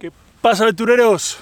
[0.00, 1.38] ¿Qué pasa, aventureros?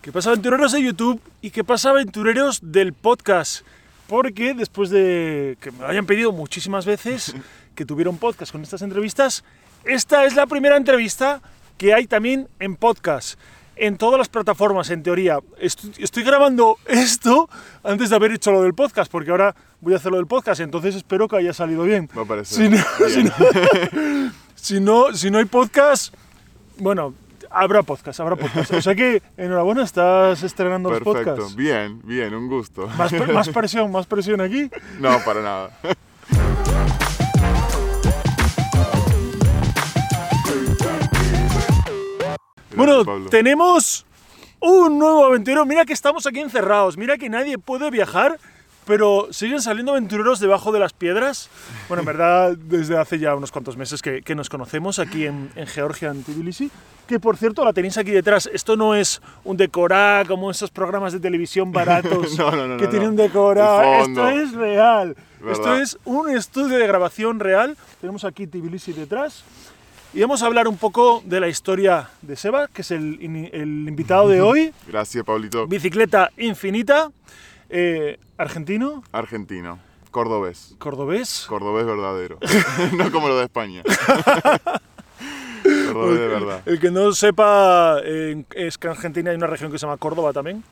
[0.00, 1.20] ¿Qué pasa, aventureros de YouTube?
[1.42, 3.66] ¿Y qué pasa, aventureros del podcast?
[4.06, 7.34] Porque después de que me lo hayan pedido muchísimas veces
[7.74, 9.42] que tuviera un podcast con estas entrevistas,
[9.84, 11.42] esta es la primera entrevista
[11.78, 13.40] que hay también en podcast.
[13.74, 15.40] En todas las plataformas, en teoría.
[15.58, 17.50] Estoy, estoy grabando esto
[17.82, 20.60] antes de haber hecho lo del podcast, porque ahora voy a hacer lo del podcast,
[20.60, 22.08] entonces espero que haya salido bien.
[22.44, 23.10] Si no, bien.
[23.10, 26.14] si no- si no, si no hay podcast,
[26.78, 27.12] bueno,
[27.56, 28.72] habrá podcast, habrá podcast.
[28.72, 31.30] O sea que, enhorabuena, estás estrenando los Perfecto.
[31.34, 31.56] podcasts.
[31.56, 32.86] Bien, bien, un gusto.
[32.98, 34.70] Más, pre- más presión, más presión aquí.
[35.00, 35.70] No, para nada.
[42.74, 43.30] Bueno, Pablo.
[43.30, 44.04] tenemos
[44.60, 45.64] un nuevo aventurero.
[45.64, 48.38] Mira que estamos aquí encerrados, mira que nadie puede viajar,
[48.86, 51.50] pero siguen saliendo aventureros debajo de las piedras.
[51.88, 55.50] Bueno, en verdad, desde hace ya unos cuantos meses que, que nos conocemos aquí en,
[55.56, 56.70] en Georgia, en Tbilisi,
[57.06, 58.48] que por cierto la tenéis aquí detrás.
[58.52, 62.86] Esto no es un decorá como esos programas de televisión baratos No, no, no, que
[62.86, 64.00] tienen un decorá.
[64.02, 65.16] Esto es real.
[65.50, 67.76] Esto es un estudio de grabación real.
[68.00, 69.44] Tenemos aquí Tbilisi detrás.
[70.14, 73.18] Y vamos a hablar un poco de la historia de Seba, que es el,
[73.52, 74.72] el invitado de hoy.
[74.88, 75.66] Gracias, Pablito.
[75.66, 77.10] Bicicleta infinita,
[77.70, 79.78] eh, argentino, Argentino.
[80.10, 80.74] Cordobés.
[80.78, 81.44] cordobés.
[81.48, 82.38] Cordobés verdadero.
[82.96, 83.82] no como lo de España.
[85.92, 86.62] Cordobés de verdad.
[86.66, 89.96] El que no sepa, eh, es que en Argentina hay una región que se llama
[89.96, 90.62] Córdoba también.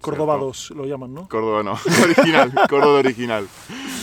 [0.00, 0.46] Córdoba Cierto.
[0.46, 1.28] 2 lo llaman, ¿no?
[1.28, 1.72] Córdoba no.
[2.02, 2.52] Original.
[2.70, 3.46] Córdoba original.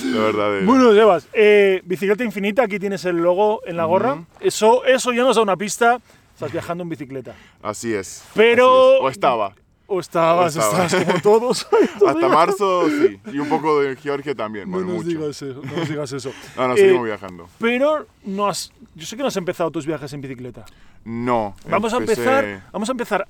[0.06, 0.66] Lo verdadero.
[0.66, 4.24] Bueno, Sebas, eh, bicicleta infinita, aquí tienes el logo en la gorra.
[4.40, 6.00] Eso, eso ya nos da una pista.
[6.36, 7.34] Estás viajando en bicicleta.
[7.64, 8.24] Así es.
[8.36, 9.02] Pero- Así es.
[9.02, 9.56] O estaba.
[9.90, 10.86] O estabas, O estaba.
[10.86, 11.68] estás como todos.
[12.08, 13.20] Hasta marzo, sí.
[13.34, 14.70] Y un poco de Georgia también.
[14.70, 15.08] No nos mucho.
[15.08, 16.32] digas eso, no nos digas eso.
[16.58, 17.48] No, no, Eh, seguimos viajando.
[17.58, 20.66] Pero no has, yo sé que no has empezado tus viajes en bicicleta.
[21.06, 21.56] No.
[21.70, 23.28] Vamos a empecé- empezar, vamos a empezar.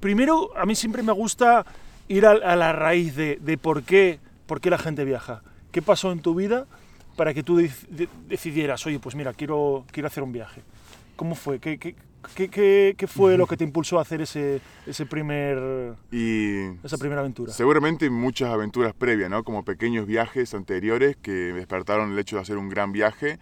[0.00, 1.64] Primero, a mí siempre me gusta
[2.08, 5.42] ir a, a la raíz de, de por qué, por qué la gente viaja.
[5.70, 6.66] ¿Qué pasó en tu vida
[7.16, 10.62] para que tú dec- de- decidieras, oye, pues mira, quiero, quiero hacer un viaje?
[11.16, 11.58] ¿Cómo fue?
[11.60, 11.94] ¿Qué, qué,
[12.34, 16.98] qué- qué- qué fue lo que te impulsó a hacer ese, ese primer, Y esa
[16.98, 17.52] primera aventura?
[17.52, 19.44] Seguramente muchas aventuras previas, ¿no?
[19.44, 23.38] Como pequeños viajes anteriores que despertaron el hecho de hacer un gran viaje.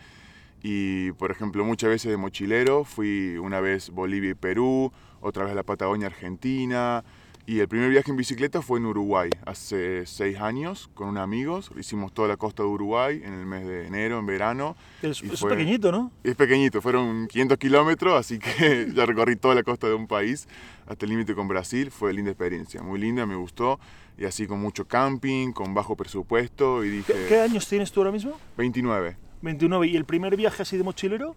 [0.63, 2.85] Y, por ejemplo, muchas veces de mochilero.
[2.85, 7.03] Fui una vez Bolivia y Perú, otra vez a la Patagonia Argentina.
[7.51, 11.73] Y el primer viaje en bicicleta fue en Uruguay, hace seis años, con unos amigos.
[11.77, 14.77] Hicimos toda la costa de Uruguay en el mes de enero, en verano.
[15.03, 16.13] Es, y es fue- pequeñito, ¿no?
[16.23, 20.47] Es pequeñito, fueron 500 kilómetros, así que ya recorrí toda la costa de un país
[20.87, 21.91] hasta el límite con Brasil.
[21.91, 23.81] Fue linda experiencia, muy linda, me gustó.
[24.17, 26.85] Y así con mucho camping, con bajo presupuesto.
[26.85, 28.39] Y ¿Qué, dije, qué años tienes tú ahora mismo?
[28.59, 29.89] 29, 29.
[29.89, 31.35] ¿Y el primer viaje así de mochilero?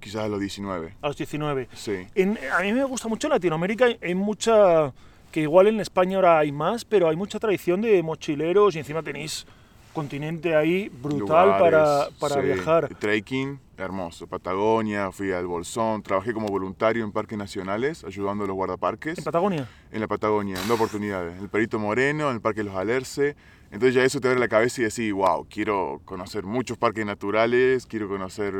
[0.00, 0.94] Quizás a los 19.
[1.00, 1.68] A los 19.
[1.74, 4.92] Sí, En- a mí me gusta mucho Latinoamérica, hay mucha,
[5.30, 9.02] que igual en España ahora hay más, pero hay mucha tradición de mochileros y encima
[9.02, 9.46] tenéis
[9.92, 12.40] continente ahí brutal para, lugares, para sí.
[12.42, 12.88] viajar.
[12.96, 14.26] Trekking, hermoso.
[14.28, 19.18] Patagonia, fui al Bolsón, trabajé como voluntario en parques nacionales, ayudando a los guardaparques.
[19.18, 19.68] ¿En Patagonia?
[19.90, 21.36] En la Patagonia, en dos oportunidades.
[21.36, 23.34] En el Perito Moreno, en el Parque Los Alerce.
[23.72, 27.86] Entonces ya eso te abre la cabeza y decís, wow, quiero conocer muchos parques naturales,
[27.86, 28.52] quiero conocer,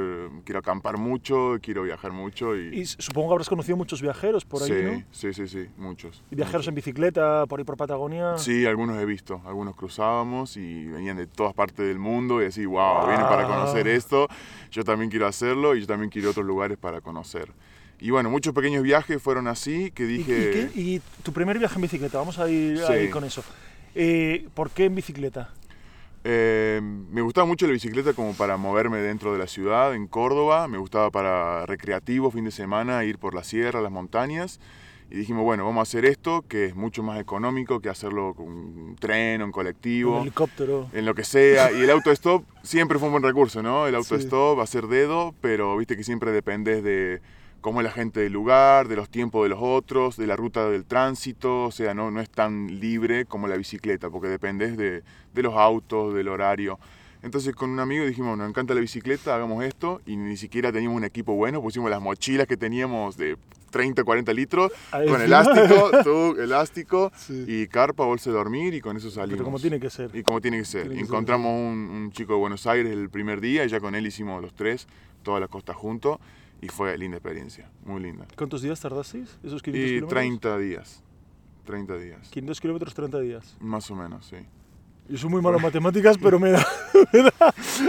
[0.45, 2.69] quiero acampar mucho, quiero viajar mucho y...
[2.81, 5.03] Y supongo que habrás conocido muchos viajeros por ahí, sí, ¿no?
[5.11, 6.23] sí, sí, sí, muchos.
[6.31, 8.39] Y viajeros en bicicleta, por ahí por Patagonia.
[8.39, 12.67] Sí, algunos he visto, algunos cruzábamos y venían de todas partes del mundo y decís,
[12.67, 13.93] wow, vienen para conocer Wow.
[13.97, 14.29] esto,
[14.71, 17.51] yo también quiero hacerlo y yo también quiero otros lugares para conocer.
[17.99, 20.51] Y bueno, muchos pequeños viajes fueron así que ¿Y, y dije...
[20.51, 22.17] qué- y tu primer viaje en bicicleta?
[22.19, 22.85] Vamos a ir Sí.
[22.93, 23.43] ahí con eso.
[23.95, 25.51] Eh, ¿Por qué en bicicleta?
[26.23, 30.69] Eh, me gustaba mucho la bicicleta como para moverme dentro de la ciudad, en Córdoba.
[30.69, 34.61] Me gustaba para recreativo, fin de semana, ir por la sierra, las montañas.
[35.11, 38.47] Y dijimos, bueno, vamos a hacer esto, que es mucho más económico que hacerlo con
[38.47, 40.89] un tren o en colectivo, Un helicóptero.
[40.93, 41.73] en lo que sea.
[41.73, 43.89] Y el auto-stop siempre fue un buen recurso, ¿no?
[43.89, 43.97] El Sí.
[43.97, 47.21] auto-stop, hacer dedo, pero viste que siempre dependes de
[47.61, 50.69] cómo es la gente del lugar, de los tiempos de los otros, de la ruta
[50.69, 55.03] del tránsito, o sea, no, no es tan libre como la bicicleta, porque dependes de,
[55.35, 56.79] de los autos, del horario.
[57.23, 60.97] Entonces con un amigo dijimos, nos encanta la bicicleta, hagamos esto, y ni siquiera teníamos
[60.97, 63.37] un equipo bueno, pusimos las mochilas que teníamos de
[63.71, 67.45] 30, 40 litros, Ahí con elástico, tú, elástico, Sí.
[67.47, 69.37] y carpa, bolsa de dormir, y con eso salimos.
[69.37, 70.11] Pero como tiene que ser.
[70.15, 70.83] Y como tiene que ser.
[70.85, 73.81] Tiene que ser Encontramos un, un chico de Buenos Aires el primer día y ya
[73.81, 74.89] con él hicimos los tres,
[75.23, 76.19] toda la costa juntos.
[76.63, 78.27] Y fue linda experiencia, muy linda.
[78.37, 79.39] ¿Cuántos días tardasteis?
[79.43, 80.11] Esos 500 Y kilómetros.
[80.11, 81.03] 30 días.
[81.65, 82.29] 30 días.
[82.31, 83.57] 500 kilómetros, 30 días.
[83.61, 84.37] Más o menos, sí.
[85.11, 86.65] Yo soy muy malo en matemáticas, pero me da,
[87.13, 87.33] me da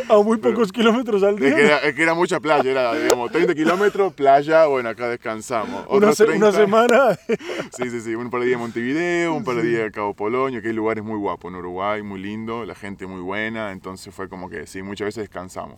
[0.09, 1.55] a muy pocos kilómetros al Es día.
[1.55, 5.85] que, era, es que era mucha playa, era, digamos, 30 kilómetros, playa, bueno, acá descansamos.
[5.87, 7.17] una, Otros se- una 30, semana.
[7.77, 10.15] Sí, sí, sí, un par de días en Montevideo, un par de días en Cabo
[10.15, 14.11] Polonio, que hay lugares muy guapos en Uruguay, muy lindo, la gente muy buena, entonces
[14.13, 15.77] fue como que sí, muchas veces descansamos.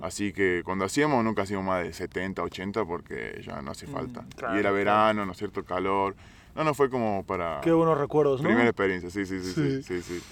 [0.00, 4.24] Así que cuando hacíamos, nunca hacíamos más de 70, 80 porque ya no hace falta.
[4.36, 4.74] claro, y era claro.
[4.74, 5.62] verano, ¿no es cierto?
[5.64, 6.16] Calor.
[6.56, 7.60] No, no, fue como para...
[7.60, 8.48] Qué buenos recuerdos, ¿no?
[8.48, 9.82] Primera experiencia, sí, sí, sí, sí, Sí.
[9.82, 10.22] sí, sí.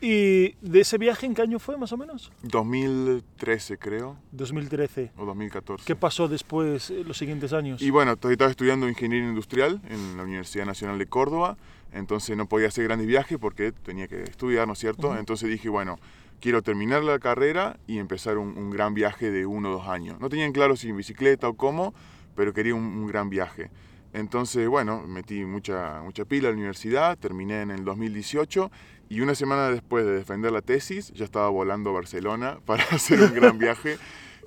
[0.00, 2.30] ¿Y de ese viaje en qué año fue, más o menos?
[2.42, 5.10] 2013 creo, 2013.
[5.16, 5.84] o 2014.
[5.84, 7.82] ¿Qué pasó después, eh, los siguientes años?
[7.82, 11.56] Y bueno, estaba estudiando ingeniería industrial en la Universidad Nacional de Córdoba,
[11.92, 15.16] entonces no podía hacer grandes viajes porque tenía que estudiar, ¿no es cierto?
[15.16, 15.98] Entonces dije, bueno,
[16.40, 20.20] quiero terminar la carrera y empezar un, un gran viaje de uno o dos años.
[20.20, 21.92] No tenía en claro si en bicicleta o cómo,
[22.36, 23.70] pero quería un, un gran viaje.
[24.12, 28.70] Entonces, bueno, metí mucha, mucha pila a la universidad, terminé en el 2018
[29.08, 33.20] y una semana después de defender la tesis ya estaba volando a Barcelona para hacer
[33.22, 33.98] un gran viaje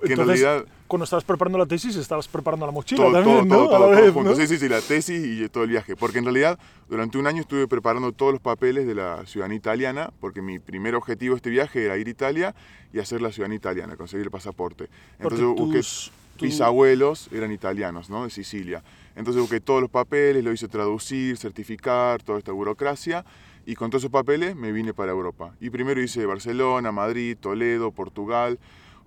[0.04, 3.48] que Entonces, en realidad cuando estabas preparando la tesis, estabas preparando la mochila todo, también,
[3.48, 3.68] todo, ¿no?
[3.68, 4.14] todo, todo, vez.
[4.14, 4.34] ¿no?
[4.34, 5.96] Sí, sí, sí, la tesis y todo el viaje.
[5.96, 10.10] Porque en realidad durante un año estuve preparando todos los papeles de la ciudadanía italiana,
[10.20, 12.54] porque mi primer objetivo de este viaje era ir a Italia
[12.92, 14.88] y hacer la ciudadanía italiana, conseguir el pasaporte.
[15.18, 18.24] Entonces busqué, tus- tu- mis abuelos eran italianos, ¿no?
[18.24, 18.82] De Sicilia.
[19.16, 23.24] Entonces busqué todos los papeles, lo hice traducir, certificar, toda esta burocracia.
[23.66, 25.54] Y con todos esos papeles me vine para Europa.
[25.60, 28.58] Y primero hice Barcelona, Madrid, Toledo, Portugal,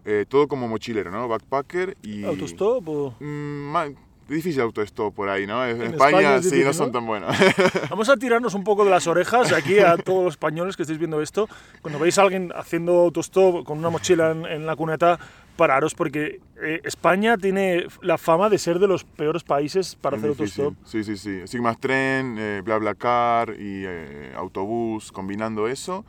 [0.05, 1.27] eh, todo como mochilero, ¿no?
[1.27, 2.23] Backpacker y...
[2.23, 3.15] ¿Autostop o...?
[3.19, 3.75] Mm,
[4.29, 5.65] difícil autostop por ahí, ¿no?
[5.65, 6.93] En, En España, España es sí, difícil, no son ¿no?
[6.93, 7.35] tan buenos.
[7.89, 10.99] Vamos a tirarnos un poco de las orejas aquí a todos los españoles que estéis
[10.99, 11.47] viendo esto.
[11.81, 15.19] Cuando veis a alguien haciendo autostop con una mochila en, en la cuneta,
[15.55, 20.29] pararos porque eh, España tiene la fama de ser de los peores países para hacer
[20.29, 20.65] Muy difícil.
[20.65, 20.87] autostop.
[20.87, 21.41] Sí, sí, sí.
[21.49, 26.05] Que más tren, eh, BlaBlaCar y eh, autobús, combinando eso.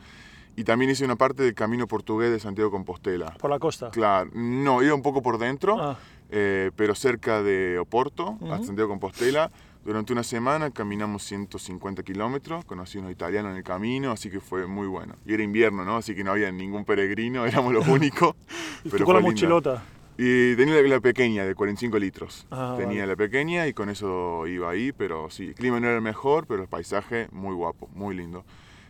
[0.56, 3.32] Y también hice una parte del camino portugués de Santiago Compostela.
[3.38, 3.90] Por la costa.
[3.90, 5.96] Claro, no, iba un poco por dentro, Ah.
[6.30, 8.64] eh, pero cerca de Oporto, a Ujú.
[8.64, 9.50] Santiago de Compostela.
[9.86, 14.66] Durante una semana caminamos 150 kilómetros, conocí unos italianos en el camino, así que fue
[14.66, 15.14] muy bueno.
[15.24, 15.96] Y era invierno, ¿no?
[15.96, 18.34] Así que no había ningún peregrino, éramos los únicos.
[18.80, 19.30] Y tú pero con la lindo.
[19.32, 19.84] mochilota.
[20.18, 22.48] Y tenía la, la pequeña, de 45 litros.
[22.50, 23.12] Ah, tenía vale.
[23.12, 26.48] la pequeña y con eso iba ahí, pero sí, el clima no era el mejor,
[26.48, 28.44] pero el paisaje muy guapo, muy lindo.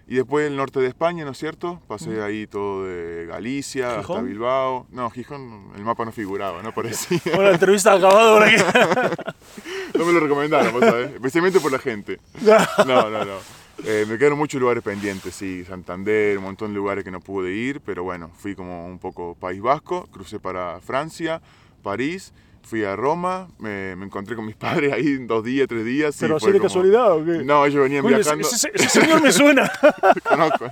[0.08, 1.80] Y después el norte de España, ¿no es cierto?
[1.88, 4.26] Pasé ahí todo de Galicia hasta ¿Gijón?
[4.26, 4.86] Bilbao.
[4.90, 7.20] No, Gijón, el mapa no figuraba, no parecía.
[7.24, 8.56] Bueno, la entrevista ha acabado por aquí.
[9.98, 12.20] no me lo recomendaron, vos sabés, especialmente por la gente.
[12.86, 13.38] No, no, no.
[13.84, 17.52] Eh, me quedaron muchos lugares pendientes, sí, Santander, un montón de lugares que no pude
[17.52, 21.42] ir, pero bueno, fui como un poco País Vasco, crucé para Francia,
[21.82, 22.32] París,
[22.66, 26.16] fui a Roma, me, me encontré con mis padres ahí dos días, tres días.
[26.20, 27.44] ¿Pero así de como- casualidad o qué?
[27.44, 28.46] No, ellos venían viajando.
[28.46, 29.70] ese- ese señor me suena.
[30.28, 30.66] conozco.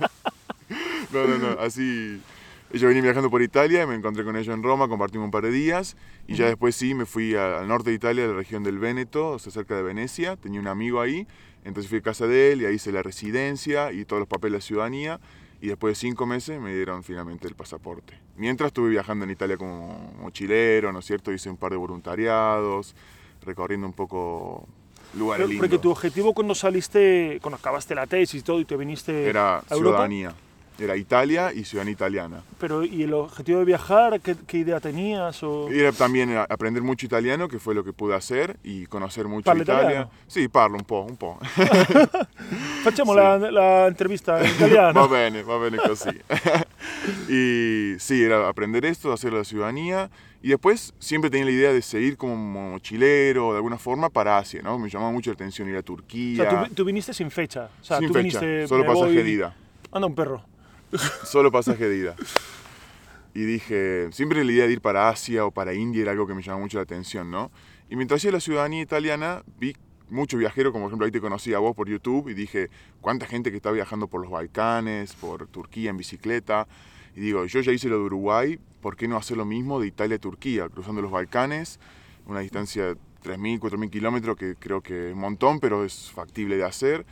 [1.13, 2.21] No, no, no, así.
[2.71, 5.51] Ellos venían viajando por Italia, me encontré con ellos en Roma, compartimos un par de
[5.51, 5.95] días
[6.27, 8.79] y ya después sí me fui a- al norte de Italia, a la región del
[8.79, 10.35] Véneto, o sea, cerca de Venecia.
[10.35, 11.27] Tenía un amigo ahí,
[11.63, 14.61] entonces fui a casa de él y ahí hice la residencia y todos los papeles
[14.63, 15.19] de ciudadanía.
[15.61, 18.19] Y después de cinco meses me dieron finalmente el pasaporte.
[18.37, 21.31] Mientras estuve viajando en Italia como mochilero, ¿no es cierto?
[21.31, 22.93] Hice un par de voluntariados,
[23.43, 24.67] recorriendo un poco
[25.17, 25.67] lugares lindos.
[25.67, 29.59] Porque tu objetivo cuando saliste, cuando acabaste la tesis y todo y te viniste Era
[29.59, 30.33] a Europa, ciudadanía.
[30.77, 32.43] Era Italia y ciudadanía italiana.
[32.59, 34.19] pero ¿y el objetivo de viajar?
[34.19, 35.41] ¿Qué, qué idea tenías?
[35.43, 35.69] O...
[35.69, 39.63] Era también aprender mucho italiano, que fue lo que pude hacer, y conocer mucho Italia.
[39.63, 40.11] italiano?
[40.27, 41.39] Sí, parlo un po', un po'.
[42.83, 43.17] Facciamo Sì.
[43.19, 45.07] la, la intervista in va italiano.
[45.07, 46.09] bene, va bene così.
[47.29, 50.09] y sí, era aprender esto, hacer la ciudadanía,
[50.41, 54.61] y después siempre tenía la idea de seguir como mochilero, de alguna forma, para Asia,
[54.61, 54.77] ¿no?
[54.77, 56.49] Me llamaba mucho la atención ir a o Turquía.
[56.49, 57.69] sea, tú, tú viniste sin fecha.
[57.81, 59.55] O sea, sin tú fecha, viniste, solo pasaje de ida.
[59.91, 60.43] Anda un perro.
[61.23, 62.15] Solo pasaje de ida.
[63.33, 66.33] Y dije, siempre la idea de ir para Asia o para India era algo que
[66.33, 67.51] me llamaba mucho la atención, ¿no?
[67.89, 69.75] Y mientras hacía la ciudadanía italiana, vi
[70.09, 72.69] muchos viajeros, como por ejemplo ahí te conocí a vos por YouTube, y dije,
[73.01, 76.67] cuánta gente que está viajando por los Balcanes, por Turquía en bicicleta.
[77.15, 79.87] Y digo, yo ya hice lo de Uruguay, ¿por qué no hacer lo mismo de
[79.87, 81.79] Italia Turquía, cruzando los Balcanes,
[82.25, 86.57] una distancia de 3.000, 4.000 kilómetros, que creo que es un montón, pero es factible
[86.57, 87.05] de hacer.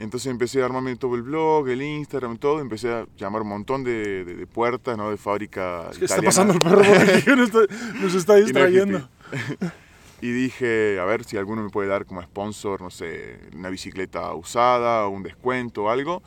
[0.00, 2.60] Entonces empecé a armarme todo el blog, el Instagram, todo.
[2.60, 5.10] Empecé a llamar un montón de, de- de puertas, ¿no?
[5.10, 7.58] De fábrica Es que está pasando el perro por aquí nos está,
[8.00, 8.98] nos está Y distrayendo.
[9.32, 9.68] hippie.
[10.22, 14.32] y dije, a ver si alguno me puede dar como sponsor, no sé, una bicicleta
[14.34, 16.22] usada un descuento o algo.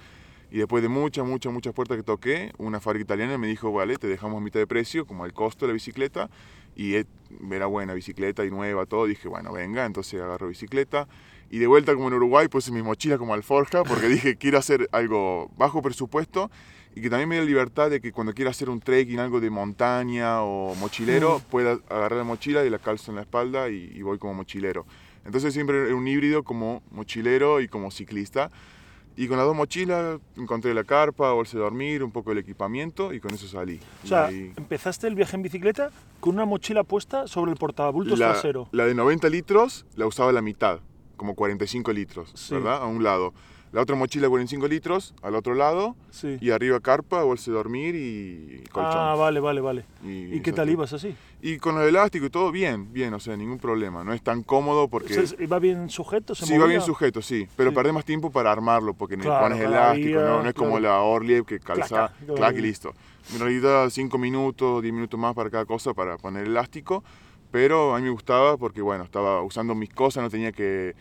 [0.52, 3.98] Y después de muchas, muchas, muchas puertas que toqué, una fábrica italiana me dijo, vale,
[3.98, 6.30] te dejamos a mitad de precio, como el costo de la bicicleta,
[6.76, 7.06] y eh,
[7.52, 9.08] era buena bicicleta y nueva, todo.
[9.08, 11.08] Dije, bueno, venga, entonces agarro bicicleta.
[11.54, 14.90] Y de vuelta como en Uruguay puse mi mochila como alforja porque dije, quiero hacer
[14.92, 16.50] algo bajo presupuesto
[16.96, 19.52] y que también me dé libertad de que cuando quiera hacer un trekking, algo de
[19.52, 21.42] montaña o mochilero, Mm.
[21.52, 24.88] pueda agarrar la mochila y la calzo en la espalda y, y voy como mochilero.
[25.26, 28.50] Entonces siempre era un híbrido como mochilero y como ciclista.
[29.16, 33.14] Y con las dos mochilas encontré la carpa, bolsa de dormir, un poco el equipamiento
[33.14, 33.80] y con eso salí.
[34.04, 38.18] O sea, ahí- empezaste el viaje en bicicleta con una mochila puesta sobre el portabultos
[38.18, 38.70] la, trasero.
[38.72, 40.80] la de 90 litros la usaba la mitad,
[41.18, 42.54] como 45 litros, Sí.
[42.56, 42.82] ¿verdad?
[42.82, 43.34] A un lado.
[43.72, 46.38] La otra mochila 45 litros al otro lado Sí.
[46.40, 48.92] y arriba carpa, bolsa de dormir y colchón.
[48.96, 49.84] Ah, vale, vale, vale.
[50.06, 51.16] Y ¿Y qué tal ibas así?
[51.42, 54.04] Y con el elástico y todo bien, bien, o sea, ningún problema.
[54.04, 55.18] No es tan cómodo porque...
[55.18, 56.36] O sea, ¿Iba bien sujeto?
[56.36, 57.76] ¿Se Sí, va bien sujeto, sí, pero Sí.
[57.76, 60.44] perdés más tiempo para armarlo porque Claro, pones elástico, ¿no?
[60.44, 60.84] No es como claro.
[60.84, 62.36] la Orliev que calza, Claca, claro.
[62.36, 62.94] clac y listo.
[63.34, 67.04] En realidad 5 minutos, 10 minutos más para cada cosa para poner elástico,
[67.54, 70.96] pero a mí me gustaba porque, bueno, estaba usando mis cosas, no tenía que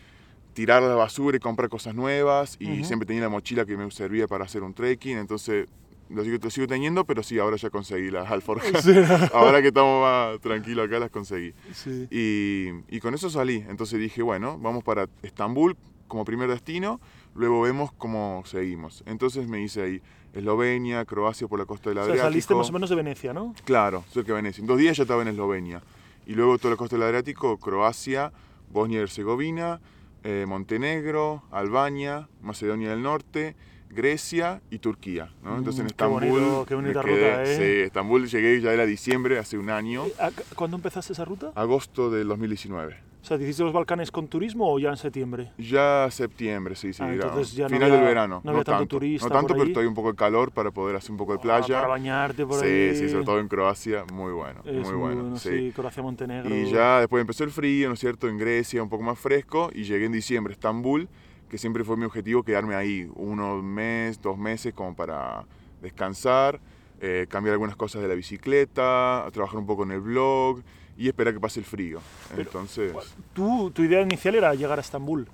[0.53, 4.27] tirar la basura y comprar cosas nuevas y siempre tenía la mochila que me servía
[4.27, 5.67] para hacer un trekking, entonces
[6.11, 8.71] lo sigo, lo sigo teniendo, pero sí, ahora ya conseguí las alforjas.
[8.83, 8.93] Sí.
[9.33, 11.55] ahora que estamos más tranquilos acá las conseguí.
[11.73, 12.07] Sí.
[12.11, 13.65] Y, y con eso salí.
[13.67, 15.75] Entonces dije, bueno, vamos para Estambul
[16.07, 17.01] como primer destino,
[17.33, 19.03] luego vemos cómo seguimos.
[19.07, 20.01] Entonces me hice ahí
[20.33, 22.21] Eslovenia, Croacia por la costa del O Adriático.
[22.21, 23.55] sea, saliste más o menos de Venecia, ¿no?
[23.65, 24.61] Claro, cerca de Venecia.
[24.61, 25.81] En dos días ya estaba en Eslovenia.
[26.25, 28.31] Y luego toda la costa del Adriático, Croacia,
[28.69, 29.81] Bosnia y Herzegovina,
[30.23, 33.55] eh, Montenegro, Albania, Macedonia del Norte,
[33.89, 35.31] Grecia y Turquía.
[35.43, 35.57] ¿no?
[35.57, 36.29] Entonces en Mm, qué Estambul...
[36.29, 37.57] bonito, qué bonita quedé- ruta, ¿eh?
[37.57, 41.51] Sí, Estambul llegué, ya era diciembre, hace un año, ¿A- ¿Cuándo empezaste esa ruta?
[41.55, 42.97] agosto del 2019.
[43.23, 45.53] O sea, ¿te hiciste los Balcanes con turismo o ya en septiembre?
[45.57, 47.01] Ya septiembre, sí, sí.
[47.01, 48.41] Ah, entonces ya no final había- del verano.
[48.43, 50.71] no había tanto tanto, turista No tanto, por pero todavía un poco de calor para
[50.71, 51.75] poder hacer un poco de Ah, playa.
[51.75, 52.95] para bañarte por sí, ahí.
[52.95, 55.37] sí, sobre todo en Croacia, muy bueno, Es muy bueno.
[55.37, 55.49] sí.
[55.49, 56.53] sí, Croacia, Montenegro.
[56.53, 58.27] Y ya después empezó el frío, ¿no es cierto?
[58.27, 61.07] En Grecia, un poco más fresco, y llegué en diciembre a Estambul,
[61.47, 65.45] que siempre fue mi objetivo quedarme ahí unos mes, dos meses, como para
[65.81, 66.59] descansar,
[66.99, 70.61] eh, cambiar algunas cosas de la bicicleta, trabajar un poco en el blog
[70.97, 71.99] y esperar que pase el frío.
[72.29, 72.93] Pero, Entonces,
[73.33, 75.27] Tú, tu idea inicial era llegar a Estambul.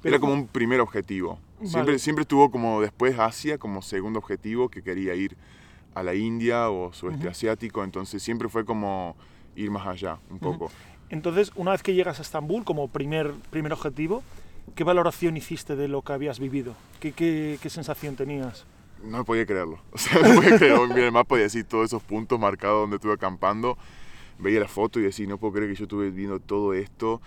[0.00, 1.38] Pero era como un primer objetivo.
[1.58, 1.98] Siempre, Vale.
[1.98, 5.36] siempre estuvo como después Asia como segundo objetivo, que quería ir
[5.94, 7.30] a la India o sudeste Ujú.
[7.30, 9.16] asiático, entonces siempre fue como
[9.54, 10.70] ir más allá un poco.
[11.10, 14.22] Entonces, una vez que llegas a Estambul como primer, primer objetivo,
[14.74, 16.74] ¿qué valoración hiciste de lo que habías vivido?
[17.00, 18.64] ¿Qué, qué, qué sensación tenías?
[19.04, 19.78] No podía creerlo.
[19.92, 20.96] O sea, no podía creerlo.
[20.96, 23.76] El mapa y decir todos esos puntos marcados donde estuve acampando.
[24.38, 27.20] Veía la foto y decía, no puedo creer que yo estuve viendo todo esto.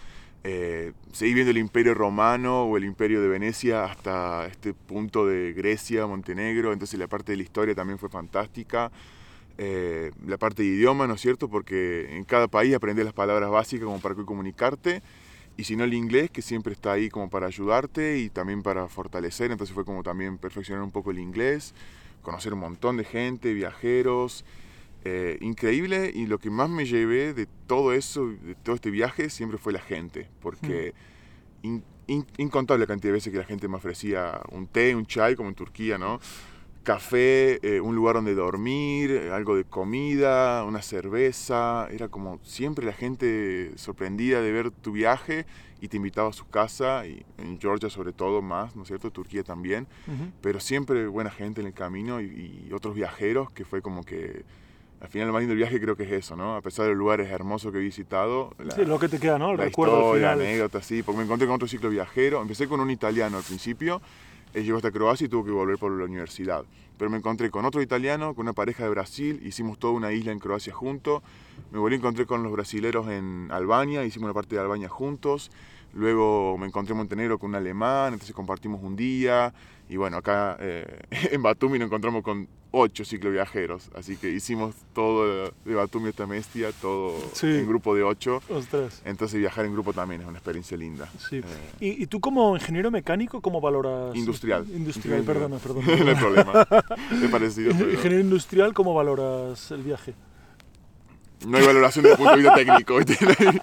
[0.48, 5.54] Eh, seguí viendo el Imperio Romano o el Imperio de Venecia hasta este punto de
[5.54, 6.72] Grecia, Montenegro.
[6.72, 8.92] Entonces la parte de la historia también fue fantástica.
[9.58, 11.50] Eh, la parte de idioma, ¿no es cierto?
[11.50, 15.02] Porque en cada país aprendes las palabras básicas como para comunicarte.
[15.58, 18.88] Y si no el inglés, que siempre está ahí como para ayudarte y también para
[18.88, 19.52] fortalecer.
[19.52, 21.74] Entonces fue como también perfeccionar un poco el inglés,
[22.22, 24.46] conocer un montón de gente, viajeros.
[25.06, 29.30] Eh, increíble y lo que más me llevé de todo eso, de todo este viaje,
[29.30, 30.28] siempre fue la gente.
[30.42, 30.94] Porque
[31.62, 35.36] in- in- incontable cantidad de veces que la gente me ofrecía un té, un chai,
[35.36, 36.20] como en Turquía, ¿no?
[36.84, 41.88] Café, eh, un lugar donde dormir, algo de comida, una cerveza.
[41.90, 45.48] Era como siempre la gente sorprendida de ver tu viaje
[45.82, 49.10] y te invitaba a su casa, y en Georgia sobre todo más, ¿no es cierto?
[49.10, 49.88] Turquía también.
[50.08, 50.32] Ujú.
[50.42, 54.44] Pero siempre buena gente en el camino y, y otros viajeros que fue como que...
[55.02, 56.56] Al final lo más lindo del viaje creo que es eso, ¿no?
[56.56, 59.38] A pesar de los lugares hermosos que he visitado, la, Sí, lo que te queda,
[59.38, 59.52] ¿no?
[59.52, 60.46] El la recuerdo al historia, final.
[60.48, 62.42] anécdotas, sí, porque me encontré con otro ciclo viajero.
[62.42, 64.02] Empecé con un italiano al principio,
[64.54, 66.64] él llegó hasta Croacia y tuvo que volver por la universidad.
[66.98, 70.32] Pero me encontré con otro italiano, con una pareja de Brasil, hicimos toda una isla
[70.32, 71.22] en Croacia juntos.
[71.72, 75.52] Me volví a encontré con los brasileros en Albania, hicimos una parte de Albania juntos.
[75.94, 79.54] Luego me encontré en Montenegro con un alemán, entonces compartimos un día.
[79.90, 80.86] Y bueno, acá eh,
[81.32, 83.90] en Batumi nos encontramos con ocho cicloviajeros.
[83.96, 87.48] Así que hicimos todo de Batumi hasta Mestia, todo Sí.
[87.48, 88.42] en grupo de ocho.
[88.50, 89.02] Ostras.
[89.06, 91.08] Entonces viajar en grupo también es una experiencia linda.
[91.18, 91.38] Sí.
[91.38, 91.44] Eh,
[91.80, 94.16] ¿Y, y tú como ingeniero mecánico, cómo valoras?
[94.16, 94.66] Industrial.
[94.76, 95.86] Industrial, perdona, perdona.
[96.04, 96.68] no hay problema.
[97.24, 100.14] Es parecido, pero Ingeniero industrial, ¿cómo valoras el viaje?
[101.48, 103.00] No hay valoración desde el punto de vista técnico.
[103.00, 103.06] No
[103.40, 103.60] hay,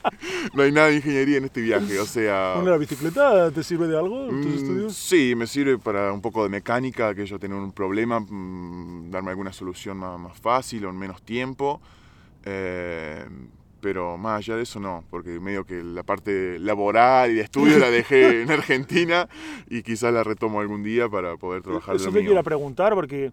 [0.54, 1.98] no hay nada de ingeniería en este viaje.
[1.98, 4.96] O sea, ¿La bicicleta te sirve de algo en tus mm, estudios?
[4.96, 9.30] sí, me sirve para un poco de mecánica, que yo tener un problema, mm, darme
[9.30, 11.80] alguna solución más, más fácil o en menos tiempo.
[12.44, 13.24] Eh,
[13.80, 17.78] pero más allá de eso no, porque medio que la parte laboral y de estudio
[17.78, 19.28] la dejé en Argentina
[19.68, 22.28] y quizás la retomo algún día para poder trabajar de Eso lo te mío.
[22.30, 23.32] quiero preguntar porque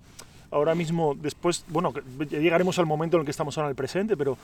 [0.51, 2.01] ahora mismo, después, bueno, que
[2.39, 4.37] llegaremos al momento en el que estamos ahora en el presente, pero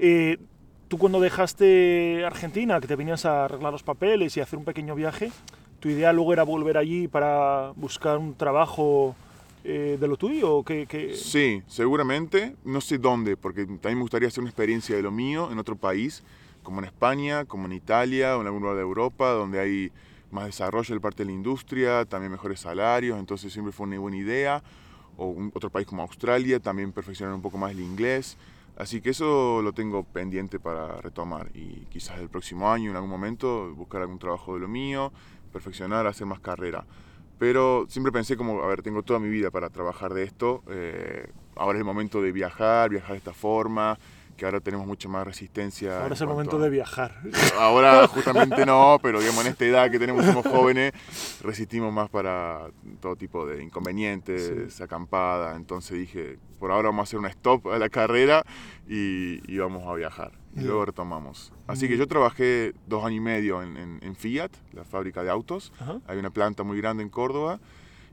[0.00, 0.38] Eh,
[0.86, 4.94] tú cuando dejaste Argentina, que te venías a arreglar los papeles y hacer un pequeño
[4.94, 5.32] viaje,
[5.80, 9.16] ¿tu idea luego era volver allí para buscar un trabajo
[9.64, 10.58] eh, de lo tuyo?
[10.58, 11.14] ¿o qué, qué?
[11.14, 12.54] Sí, seguramente.
[12.64, 15.74] No sé dónde, porque también me gustaría hacer una experiencia de lo mío en otro
[15.74, 16.22] país,
[16.62, 19.90] como en España, como en Italia o en algún lugar de Europa, donde hay
[20.30, 24.16] más desarrollo de parte de la industria, también mejores salarios, entonces siempre fue una buena
[24.16, 24.62] idea.
[25.18, 28.38] O un, otro país como Australia, también perfeccionar un poco más el inglés.
[28.78, 33.10] Así que eso lo tengo pendiente para retomar y quizás el próximo año, en algún
[33.10, 35.12] momento, buscar algún trabajo de lo mío,
[35.52, 36.86] perfeccionar, hacer más carrera.
[37.38, 41.28] Pero siempre pensé como, a ver, tengo toda mi vida para trabajar de esto, eh,
[41.56, 43.98] ahora es el momento de viajar, viajar de esta forma,
[44.38, 46.00] que ahora tenemos mucha más resistencia.
[46.00, 47.20] Ahora es el momento de viajar.
[47.58, 50.92] Ahora justamente no, pero digamos en esta edad que tenemos somos jóvenes,
[51.42, 54.82] resistimos más para todo tipo de inconvenientes, sí.
[54.82, 55.56] acampada.
[55.56, 58.44] Entonces dije, por ahora vamos a hacer una stop a la carrera
[58.88, 60.32] y, y vamos a viajar.
[60.54, 61.52] Y luego retomamos.
[61.66, 65.30] Así que yo trabajé dos años y medio en, en, en Fiat, la fábrica de
[65.30, 65.72] autos.
[65.80, 66.00] Ajá.
[66.06, 67.60] Hay una planta muy grande en Córdoba.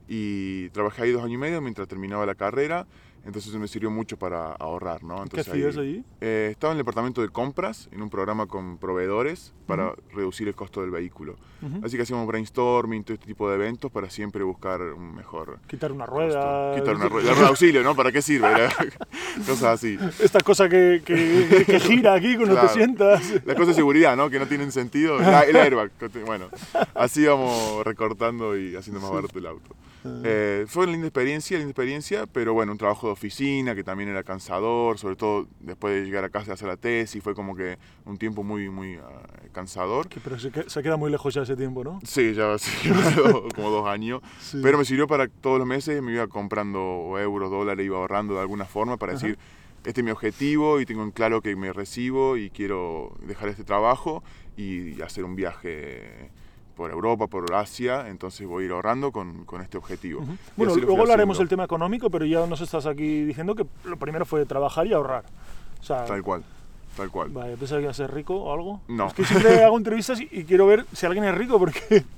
[0.08, 2.86] Y trabajé ahí dos años y medio mientras terminaba la carrera.
[3.26, 5.24] Entonces me sirvió mucho para ahorrar, ¿no?
[5.24, 6.04] Entonces, ¿Qué hacías allí?
[6.22, 10.14] Eh, estaba en el departamento de compras, en un programa con proveedores para uh -huh.
[10.16, 11.36] reducir el costo del vehículo.
[11.62, 11.86] Uh -huh.
[11.86, 15.60] Así que hacíamos brainstorming, todo este tipo de eventos para siempre buscar un mejor...
[15.68, 16.74] Quitar una rueda...
[16.74, 16.82] Costo.
[16.82, 17.34] Quitar una rueda.
[17.36, 17.96] de auxilio, ¿no?
[17.96, 18.48] ¿Para qué sirve?
[19.48, 19.98] Cosas así.
[20.20, 22.68] Esta cosa que, que, que gira aquí cuando claro.
[22.68, 23.34] te sientas.
[23.44, 24.30] Las cosas de seguridad, ¿no?
[24.30, 25.20] Que no tienen sentido.
[25.20, 25.92] El airbag.
[26.26, 26.50] Bueno,
[26.94, 29.76] así íbamos recortando y haciendo más barato el auto.
[30.24, 34.10] Eh, fue una linda experiencia, linda experiencia, pero bueno, un trabajo de oficina que también
[34.10, 37.56] era cansador, sobre todo después de llegar a casa y hacer la tesis, fue como
[37.56, 39.02] que un tiempo muy, muy uh,
[39.52, 40.08] cansador.
[40.08, 42.00] Que, pero se, se, queda muy lejos ya ese tiempo, ¿no?
[42.04, 42.72] Sí, ya sí,
[43.56, 44.60] como dos años, sí.
[44.62, 48.42] pero me sirvió para todos los meses, me iba comprando euros, dólares, iba ahorrando de
[48.42, 49.22] alguna forma para Ajá.
[49.22, 49.40] decir,
[49.86, 53.64] este es mi objetivo y tengo en claro que me recibo y quiero dejar este
[53.64, 54.24] trabajo
[54.58, 56.32] y hacer un viaje
[56.76, 60.22] por Europa, por Asia, entonces voy a ir ahorrando con, con este objetivo.
[60.22, 60.38] Uh -huh.
[60.58, 64.26] Bueno, luego hablaremos del tema económico, pero ya nos estás aquí diciendo que lo primero
[64.26, 65.24] fue trabajar y ahorrar.
[65.80, 66.44] O sea, tal cual,
[66.98, 67.30] tal cual.
[67.30, 68.82] Vale, ¿yo pensaba que iba a ser rico o algo?
[68.88, 69.08] No.
[69.08, 72.04] Es que siempre hago entrevistas y, y, quiero ver si alguien es rico porque...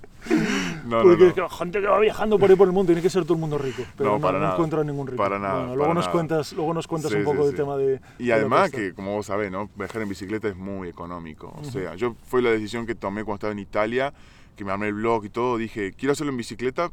[0.86, 1.50] No, porque no, no.
[1.50, 3.58] gente que va viajando por ahí por el mundo tiene que ser todo el mundo
[3.58, 4.54] rico pero no, para no, nada.
[4.56, 6.12] encuentro ningún rico para nada bueno, luego para nos nada.
[6.12, 7.58] cuentas luego nos cuentas sí, un poco sí, del sí.
[7.58, 10.90] tema de y además que, que, como vos sabés no viajar en bicicleta es muy
[10.90, 11.72] económico o uh -huh.
[11.72, 14.14] sea yo fue la decisión que tomé cuando estaba en Italia
[14.58, 16.92] que me armé el blog y todo, dije, quiero hacerlo en bicicleta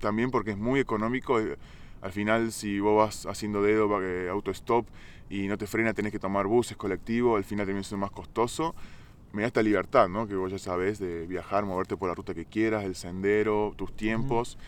[0.00, 1.38] también porque es muy económico.
[1.38, 1.56] eh,
[2.00, 4.86] Al final, si vos vas haciendo dedo, eh, auto-stop
[5.30, 8.74] y no te frena, tenés que tomar buses, colectivos, al final termina siendo más costoso.
[9.32, 10.26] Me da esta libertad, ¿no?
[10.26, 13.94] Que vos ya sabés de viajar, moverte por la ruta que quieras, el sendero, tus
[13.94, 14.58] tiempos.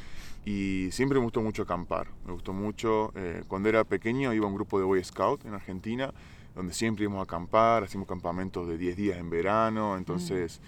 [0.47, 3.13] Y siempre me gustó mucho acampar, me gustó mucho.
[3.17, 6.15] Eh, cuando era pequeño iba a un grupo de Boy Scout en Argentina,
[6.55, 10.61] donde siempre íbamos a acampar, hacíamos campamentos de 10 días en verano, entonces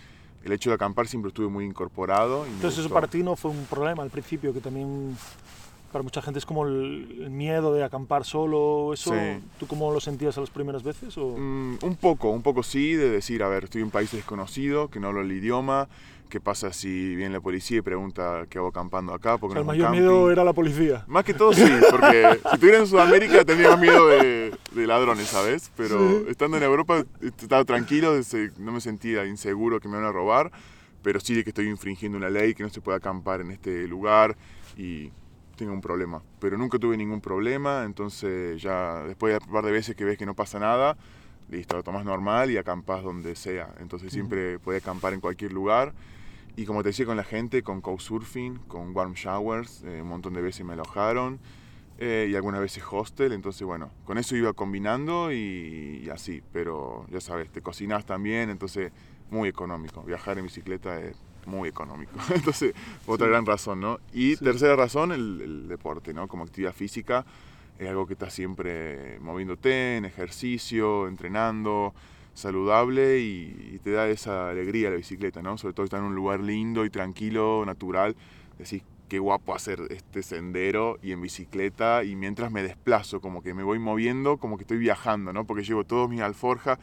[0.44, 2.46] el hecho de acampar siempre estuve muy incorporado.
[2.46, 5.16] Entonces eso para ti no fue un problema al principio, que también
[5.92, 9.40] para mucha gente es como el, el miedo de acampar solo, eso, Sí.
[9.58, 11.16] ¿tú cómo lo sentías a las primeras veces?
[11.16, 11.36] O?
[11.38, 14.88] Mm, un poco, un poco sí, de decir, a ver, estoy en un país desconocido,
[14.88, 15.88] que no hablo el idioma,
[16.36, 19.38] ¿qué pasa si viene la policía y pregunta qué hago acampando acá?
[19.38, 21.02] Porque O sea, el no mayor miedo era la policía.
[21.06, 25.72] Más que todo sí, porque si estuviera en Sudamérica tendría miedo de, de ladrones, ¿sabes?
[25.78, 26.26] Pero Sí.
[26.28, 28.12] estando en Europa estaba tranquilo,
[28.58, 30.52] no me sentía inseguro que me van a robar,
[31.02, 33.88] pero sí de que estoy infringiendo una ley, que no se puede acampar en este
[33.88, 34.36] lugar
[34.76, 35.10] y
[35.56, 36.20] tengo un problema.
[36.38, 40.18] Pero nunca tuve ningún problema, entonces ya después de un par de veces que ves
[40.18, 40.98] que no pasa nada,
[41.48, 43.70] listo, lo tomas normal y acampás donde sea.
[43.80, 45.94] Entonces siempre podía acampar en cualquier lugar.
[46.56, 50.32] Y como te decía con la gente, con Couchsurfing, con Warm Showers, eh, un montón
[50.32, 51.38] de veces me alojaron
[51.98, 57.04] eh, y algunas veces hostel, entonces bueno, con eso iba combinando y, y así, pero
[57.10, 58.92] ya sabes, te cocinas también, entonces
[59.30, 61.16] muy económico, viajar en bicicleta es
[61.46, 62.74] muy económico, entonces
[63.06, 63.30] otra Sí.
[63.30, 63.98] gran razón, ¿no?
[64.12, 64.44] Y Sí.
[64.44, 66.26] tercera razón, el, el deporte, ¿no?
[66.28, 67.24] Como actividad física,
[67.78, 71.94] es algo que estás siempre moviéndote, en ejercicio, entrenando,
[72.36, 75.58] saludable y, te da esa alegría la bicicleta, ¿no?
[75.58, 78.16] Sobre todo estar en un lugar lindo y tranquilo, natural,
[78.58, 83.54] decís, qué guapo hacer este sendero y en bicicleta y mientras me desplazo, como que
[83.54, 85.46] me voy moviendo, como que estoy viajando, ¿no?
[85.46, 86.78] Porque llevo todos mis alforjas,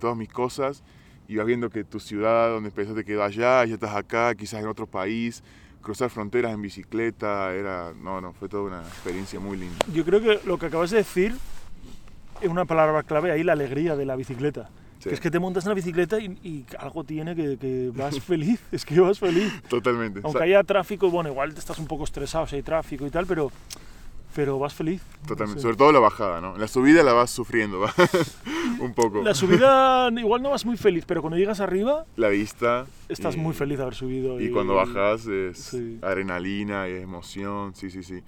[0.00, 0.82] todas mis cosas
[1.28, 4.68] y vas viendo que tu ciudad donde empezaste quedó allá, ya estás acá, quizás en
[4.68, 5.42] otro país,
[5.82, 9.76] cruzar fronteras en bicicleta, era, no, no, fue toda una experiencia muy linda.
[9.92, 11.34] Yo creo que lo que acabas de decir
[12.40, 14.70] es una palabra clave ahí, la alegría de la bicicleta.
[15.06, 15.10] Sí.
[15.10, 18.18] Que es que te montas en la bicicleta y, y algo tiene que, que vas
[18.24, 19.52] feliz, es que vas feliz.
[19.68, 20.20] Totalmente.
[20.22, 23.10] Aunque Sa- haya tráfico, bueno, igual te estás un poco estresado si hay tráfico y
[23.10, 23.50] tal, pero
[24.34, 25.00] pero vas feliz.
[25.26, 25.60] Totalmente.
[25.60, 25.62] Sí.
[25.62, 26.58] Sobre todo la bajada, ¿no?
[26.58, 27.94] La subida la vas sufriendo, va.
[28.80, 29.22] un poco.
[29.22, 32.84] La subida igual no vas muy feliz, pero cuando llegas arriba La vista.
[33.08, 34.38] estás y- muy feliz de haber subido.
[34.38, 35.98] Y cuando bajas es Sí.
[36.02, 38.20] adrenalina y es emoción, sí, sí, sí.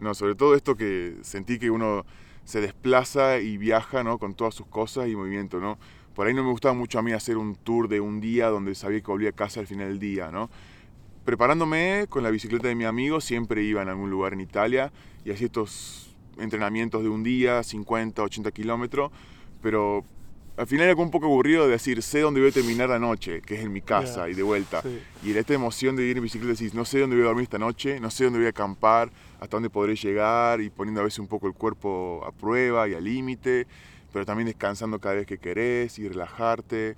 [0.00, 2.04] No, sobre todo esto que sentí que uno
[2.44, 4.18] se desplaza y viaja, ¿no?
[4.18, 5.78] Con todas sus cosas y movimiento, ¿no?
[6.14, 8.74] Por ahí no me gustaba mucho a mí hacer un tour de un día donde
[8.74, 10.48] sabía que volvía a casa al final del día, ¿no?
[11.24, 14.92] Preparándome con la bicicleta de mi amigo, siempre iba en algún lugar en Italia
[15.24, 19.10] y hacía estos entrenamientos de un día, 50, 80 kilómetros,
[19.62, 20.04] pero
[20.56, 22.98] al final era como un poco aburrido de decir, sé dónde voy a terminar la
[22.98, 24.82] noche, que es en mi casa y de vuelta.
[24.82, 25.00] Sí.
[25.24, 27.44] Y era esta emoción de ir en bicicleta, decís, no sé dónde voy a dormir
[27.44, 31.04] esta noche, no sé dónde voy a acampar, hasta dónde podré llegar y poniendo a
[31.04, 33.66] veces un poco el cuerpo a prueba y al límite,
[34.14, 36.94] pero también descansando cada vez que querés y relajarte.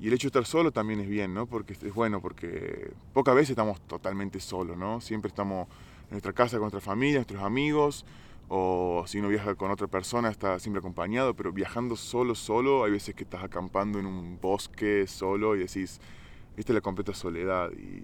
[0.00, 1.46] Y el hecho de estar solo también es bien, ¿no?
[1.46, 5.00] Porque es bueno, porque pocas veces estamos totalmente solos, ¿no?
[5.00, 5.68] Siempre estamos
[6.06, 8.04] en nuestra casa con nuestra familia, nuestros amigos,
[8.48, 12.90] o si uno viaja con otra persona está siempre acompañado, pero viajando solo, solo, hay
[12.90, 16.00] veces que estás acampando en un bosque solo y decís,
[16.56, 18.02] viste la completa soledad y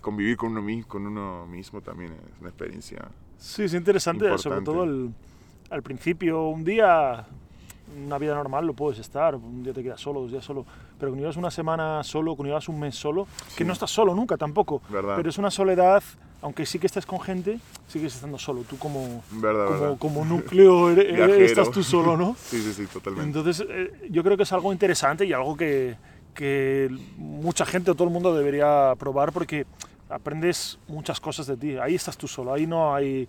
[0.00, 3.08] convivir con uno mismo, con uno mismo también es una experiencia.
[3.36, 4.64] Sí, es interesante, sobre Importante.
[4.64, 5.12] todo el-
[5.70, 7.26] al principio, un día,
[8.04, 10.64] una vida normal lo puedes estar, un día te quedas solo, dos días solo,
[10.98, 14.14] pero cuando llevas una semana solo, cuando llevas un mes solo, que no estás solo
[14.14, 15.14] nunca tampoco, ¿Verdad?
[15.16, 16.02] pero es una soledad,
[16.42, 19.98] aunque sí que estés con gente, sigues estando solo, tú como, ¿Verdad, como, verdad?
[19.98, 22.34] como núcleo eres- estás tú solo, ¿no?
[22.50, 23.38] Sí, sí, sí, totalmente.
[23.38, 25.96] Entonces, eh, yo creo que es algo interesante y algo que,
[26.34, 29.66] que mucha gente o todo el mundo debería probar porque
[30.08, 31.76] aprendes muchas cosas de ti.
[31.76, 33.28] Ahí estás tú solo, ahí no hay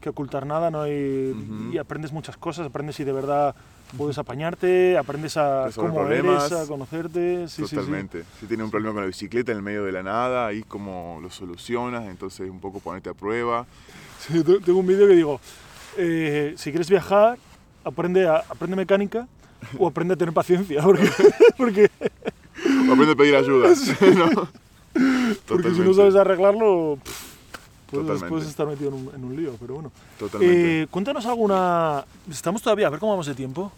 [0.00, 1.72] que ocultar nada, no hay, Ujú.
[1.72, 3.54] y aprendes muchas cosas, aprendes si de verdad
[3.96, 6.50] puedes apañarte, aprendes a cómo problemas.
[6.52, 7.48] eres, a conocerte.
[7.48, 7.76] Sí, sí, sí.
[7.76, 8.24] Totalmente.
[8.38, 11.18] Si tienes un problema con la bicicleta en el medio de la nada, ahí como
[11.22, 13.66] lo solucionas, entonces un poco ponerte a prueba.
[14.20, 15.40] Sí, te- tengo un vídeo que digo,
[15.96, 17.38] eh, si quieres viajar,
[17.84, 19.26] aprende, a, aprende mecánica
[19.78, 21.08] o aprende a tener paciencia, porque,
[21.56, 21.90] porque,
[22.88, 23.68] O aprende a pedir ayuda.
[24.16, 24.48] ¿no?
[25.46, 25.94] porque si no Totalmente.
[25.94, 27.27] sabes arreglarlo, pff,
[27.90, 29.92] puedes después estar metido en un, en un lío, pero bueno.
[30.18, 30.82] Totalmente.
[30.82, 32.04] Eh, cuéntanos alguna...
[32.30, 33.72] Estamos todavía, a ver cómo vamos de tiempo.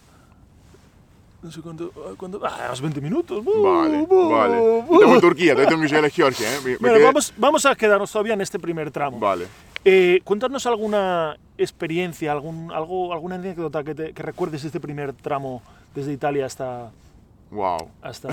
[1.41, 1.91] No sé cuánto...
[1.97, 3.43] ah, cuánto ah, los 20 minutos.
[3.43, 4.59] Vale, uh, vale.
[4.61, 4.93] uh.
[4.93, 6.59] Estamos en Turquía, todavía tengo que a Georgia, ¿eh?
[6.63, 9.19] Me- me Bueno, quedé- vamos, vamos a quedarnos todavía en este primer tramo.
[9.19, 9.47] Vale.
[9.83, 15.61] Eh, cuéntanos alguna experiencia, algún, algo, alguna anécdota que, te- que recuerdes este primer tramo
[15.95, 16.91] desde Italia hasta...
[17.51, 17.91] Wow.
[18.01, 18.29] hasta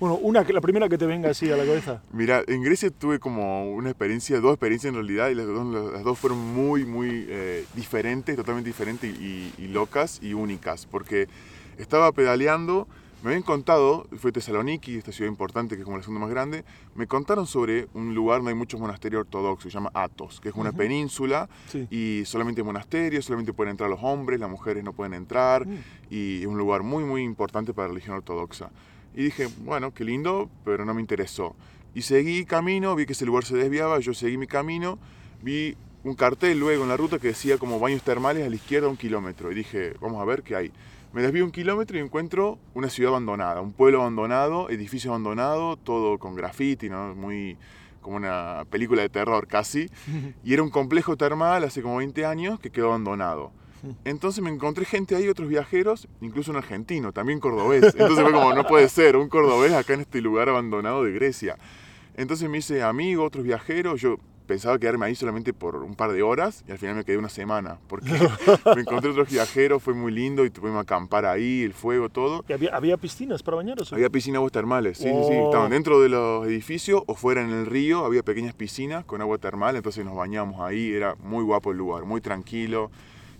[0.00, 2.02] bueno, una, que- la primera que te venga así a la cabeza.
[2.12, 6.02] Mira, en Grecia tuve como una experiencia, dos experiencias en realidad, y las dos, las
[6.02, 11.28] dos fueron muy, muy eh, diferentes, totalmente diferentes y, y locas y únicas, porque
[11.76, 12.88] estaba pedaleando,
[13.24, 16.62] me habían contado, fue Tesaloniki, esta ciudad importante que es como la segunda más grande,
[16.94, 20.54] me contaron sobre un lugar donde hay muchos monasterios ortodoxos, se llama Athos, que es
[20.54, 20.78] una Ujú.
[20.78, 21.88] península Sí.
[21.90, 25.78] y solamente monasterios, solamente pueden entrar los hombres, las mujeres no pueden entrar, Mm.
[26.10, 28.70] y es un lugar muy, muy importante para la religión ortodoxa.
[29.14, 31.56] Y dije, bueno, qué lindo, pero no me interesó.
[31.94, 34.98] Y seguí camino, vi que ese lugar se desviaba, yo seguí mi camino,
[35.42, 38.88] vi un cartel luego en la ruta que decía como baños termales a la izquierda
[38.88, 39.50] un kilómetro.
[39.50, 40.72] Y dije, vamos a ver qué hay.
[41.14, 46.18] Me desvío un kilómetro y encuentro una ciudad abandonada, un pueblo abandonado, edificio abandonado, todo
[46.18, 47.14] con graffiti, ¿no?
[47.14, 47.56] Muy
[48.00, 49.88] como una película de terror casi.
[50.44, 53.52] Y era un complejo termal hace como 20 años que quedó abandonado.
[54.04, 57.84] Entonces me encontré gente ahí, otros viajeros, incluso un argentino, también cordobés.
[57.84, 61.56] Entonces fue como, no puede ser, un cordobés acá en este lugar abandonado de Grecia.
[62.16, 66.22] Entonces me hice amigo, otros viajeros, yo pensaba quedarme ahí solamente por un par de
[66.22, 68.08] horas y al final me quedé una semana, porque
[68.74, 72.44] me encontré otros viajeros, fue muy lindo y tuvimos a acampar ahí, el fuego, todo.
[72.48, 73.92] ¿Y había, ¿Había piscinas para bañaros?
[73.92, 73.94] o?
[73.94, 75.34] Había piscinas aguas termales, sí, sí, sí.
[75.36, 75.46] Oh.
[75.46, 79.38] Estaban dentro de los edificios o fuera en el río, había pequeñas piscinas con agua
[79.38, 82.90] termal, entonces nos bañábamos ahí, era muy guapo el lugar, muy tranquilo,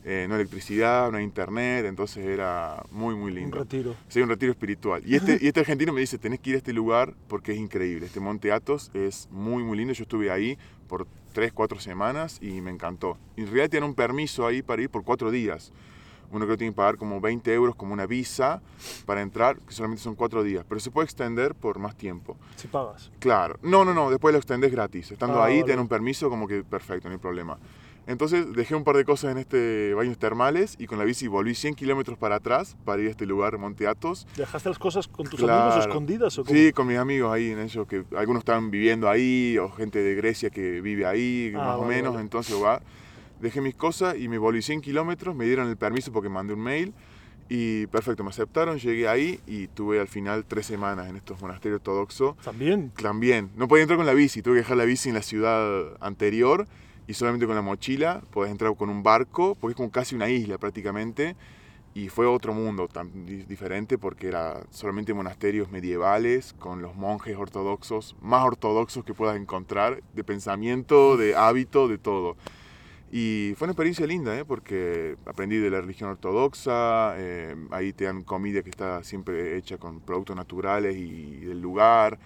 [0.07, 3.59] eh, no electricidad, no internet, entonces era muy, muy Un lindo.
[3.59, 3.95] retiro.
[4.09, 5.03] Sí, un retiro espiritual.
[5.07, 7.59] Y este, y este argentino me dice, tenés que ir a este lugar porque es
[7.59, 8.05] increíble.
[8.05, 9.95] Este Monte Athos es muy, muy lindo.
[9.95, 13.19] Yo estuve ahí por tres, cuatro semanas y me encantó.
[13.37, 15.73] Y en realidad tienen un permiso ahí para ir por cuatro días.
[16.31, 18.61] Uno que tiene que pagar como 20 euros como una visa
[19.07, 20.65] para entrar, que solamente son cuatro días.
[20.69, 22.37] Pero se puede extender por más tiempo.
[22.57, 23.11] Si pagas.
[23.21, 23.57] Claro.
[23.63, 24.11] No, no, no.
[24.11, 25.13] Después lo extendés gratis.
[25.13, 25.65] Estando Ah, ahí, vale.
[25.65, 27.57] te dan un permiso como que perfecto, no hay problema.
[28.07, 31.55] Entonces dejé un par de cosas en este baños termales y con la bici volví
[31.55, 34.27] 100 kilómetros para atrás para ir a este lugar, Monte Athos.
[34.37, 35.71] ¿Dejaste las cosas con tus Claro.
[35.71, 36.55] amigos escondidas o cómo?
[36.55, 40.15] Sí, con mis amigos ahí en ellos, que algunos estaban viviendo ahí, o gente de
[40.17, 42.13] Grecia que vive ahí, Ah, más o vale, menos.
[42.13, 42.23] vale.
[42.25, 42.83] Entonces, va,
[43.41, 46.61] dejé mis cosas y me volví 100 kilómetros, me dieron el permiso porque mandé un
[46.61, 46.93] mail.
[47.49, 51.79] Y perfecto, me aceptaron, llegué ahí y tuve al final tres semanas en estos monasterios
[51.81, 52.37] ortodoxos.
[52.39, 52.91] También.
[53.01, 55.95] También, no podía entrar con la bici, tuve que dejar la bici en la ciudad
[56.01, 56.67] anterior
[57.07, 60.29] y solamente con la mochila podés entrar con un barco, porque es como casi una
[60.29, 61.37] isla prácticamente,
[61.95, 68.17] y fue otro mundo tan diferente porque era solamente monasterios medievales con los monjes ortodoxos,
[68.21, 72.37] más ortodoxos que puedas encontrar, de pensamiento, de hábito, de todo.
[73.13, 74.45] Y fue una experiencia linda, ¿eh?
[74.45, 79.79] porque aprendí de la religión ortodoxa, eh, ahí te dan comida que está siempre hecha
[79.79, 82.19] con productos naturales y del lugar,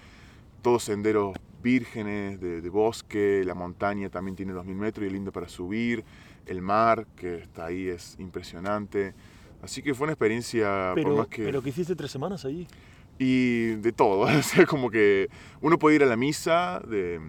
[0.62, 5.48] todos senderos vírgenes de, bosque, la montaña también tiene 2.000 metros y es lindo para
[5.48, 6.04] subir,
[6.46, 9.14] el mar que está ahí es impresionante.
[9.62, 10.92] Así que fue una experiencia...
[10.94, 11.44] Pero, por más que...
[11.44, 12.66] pero que hiciste tres semanas allí.
[13.18, 15.28] Y de todo, o sea, como que
[15.60, 17.20] uno puede ir a la misa de...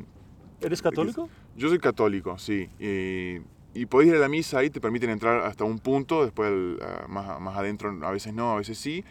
[0.62, 1.30] ¿Eres católico?
[1.56, 2.70] yo soy católico, sí.
[2.80, 3.42] Y,
[3.74, 6.52] y podés ir a la misa ahí, te permiten entrar hasta un punto, después
[7.08, 9.04] más, más adentro a veces no, a veces sí,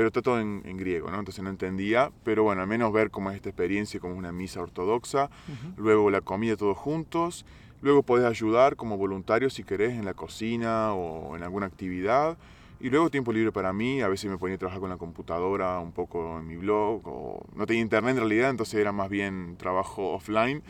[0.00, 1.18] pero está todo en, griego, ¿no?
[1.18, 4.32] Entonces no entendía, pero bueno, al menos ver cómo es esta experiencia, como es una
[4.32, 5.28] misa ortodoxa,
[5.76, 7.44] luego la comida todos juntos,
[7.82, 12.38] luego podés ayudar como voluntario si querés en la cocina o en alguna actividad.
[12.80, 15.78] Y luego tiempo libre para mí, a veces me ponía a trabajar con la computadora
[15.80, 19.56] un poco en mi blog, o no tenía internet en realidad, entonces era más bien
[19.58, 20.62] trabajo offline,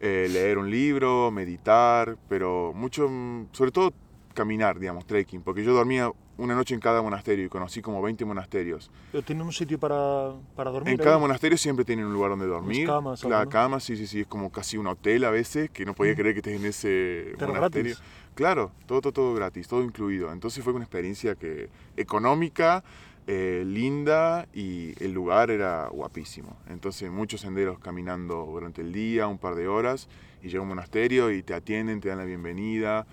[0.00, 3.10] eh, leer un libro, meditar, pero mucho,
[3.52, 3.94] sobre todo
[4.34, 8.24] caminar, digamos, trekking, porque yo dormía una noche en cada monasterio y conocí como 20
[8.24, 8.90] monasterios.
[9.12, 10.92] ¿Pero tienen un sitio para, para dormir?
[10.92, 12.86] En cada monasterio siempre tienen un lugar donde dormir.
[12.86, 13.24] camas.
[13.24, 16.14] La cama, sí, sí, sí, es como casi un hotel a veces, que no podía
[16.14, 17.96] creer que estés en ese monasterio.
[18.34, 20.32] Claro, todo, todo, todo gratis, todo incluido.
[20.32, 22.82] Entonces fue una experiencia que económica,
[23.26, 26.58] eh, linda y el lugar era guapísimo.
[26.68, 30.08] Entonces muchos senderos caminando durante el día, un par de horas,
[30.42, 33.06] y llega un monasterio y te atienden, te dan la bienvenida.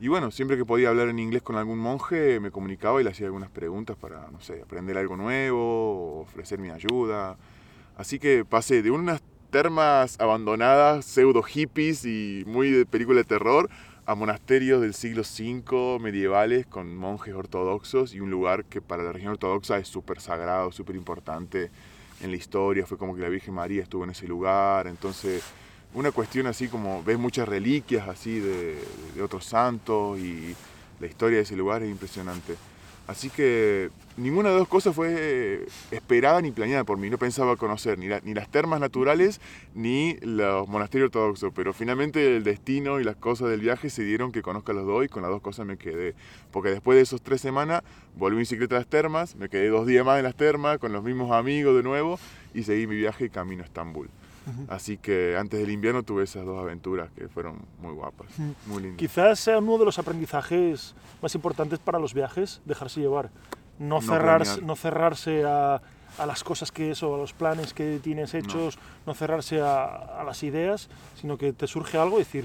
[0.00, 3.10] Y bueno, siempre que podía hablar en inglés con algún monje, me comunicaba y le
[3.10, 7.36] hacía algunas preguntas para, no sé, aprender algo nuevo, ofrecer mi ayuda.
[7.98, 13.68] Así que pasé de unas termas abandonadas, pseudo hippies y muy de película de terror,
[14.06, 19.12] a monasterios del siglo V medievales con monjes ortodoxos y un lugar que para la
[19.12, 21.70] región ortodoxa es súper sagrado, súper importante
[22.22, 22.86] en la historia.
[22.86, 24.86] Fue como que la Virgen María estuvo en ese lugar.
[24.86, 25.44] Entonces
[25.94, 28.78] una cuestión así como ves muchas reliquias así de,
[29.22, 30.54] otros santos y
[31.00, 32.56] la historia de ese lugar es impresionante.
[33.06, 37.10] Así que ninguna de dos cosas fue esperada ni planeada por mí.
[37.10, 39.40] No pensaba conocer ni, ni, las termas naturales
[39.74, 41.52] ni los monasterios ortodoxos.
[41.52, 45.04] Pero finalmente el destino y las cosas del viaje se dieron que conozca los dos
[45.04, 46.14] y con las dos cosas me quedé.
[46.52, 47.82] Porque después de esos tres semanas
[48.16, 50.92] volví en bicicleta a las termas, me quedé dos días más en las termas con
[50.92, 52.20] los mismos amigos de nuevo
[52.54, 54.08] y seguí mi viaje camino a Estambul.
[54.68, 58.28] Así que antes del invierno tuve esas dos aventuras que fueron muy guapas,
[58.66, 58.98] muy lindas.
[58.98, 63.30] Quizás sea uno de los aprendizajes más importantes para los viajes, dejarse llevar.
[63.78, 65.80] No, cerrarse, no cerrarse a,
[66.18, 70.24] a, las cosas que eso, a los planes que tienes hechos, no, cerrarse a, a,
[70.24, 72.44] las ideas, sino que te surge algo y decir,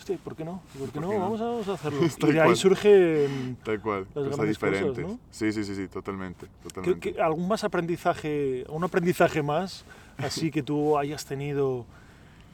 [0.00, 0.62] Hostia, ¿por qué no?
[0.78, 1.08] ¿Por qué no?
[1.08, 2.00] Vamos, a, hacerlo.
[2.02, 3.28] y de ahí surge
[3.62, 5.06] Tal cual, cosas diferentes.
[5.30, 6.46] Sí, sí, sí, sí, totalmente.
[6.62, 7.20] totalmente.
[7.20, 9.84] algún más aprendizaje, un aprendizaje más
[10.22, 11.86] así que tú hayas tenido,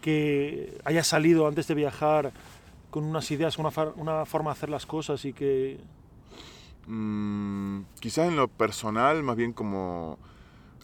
[0.00, 2.32] que hayas salido antes de viajar
[2.90, 5.78] con unas ideas, una, una forma de hacer las cosas y que...
[6.86, 10.18] Mm, quizás en lo personal, más bien como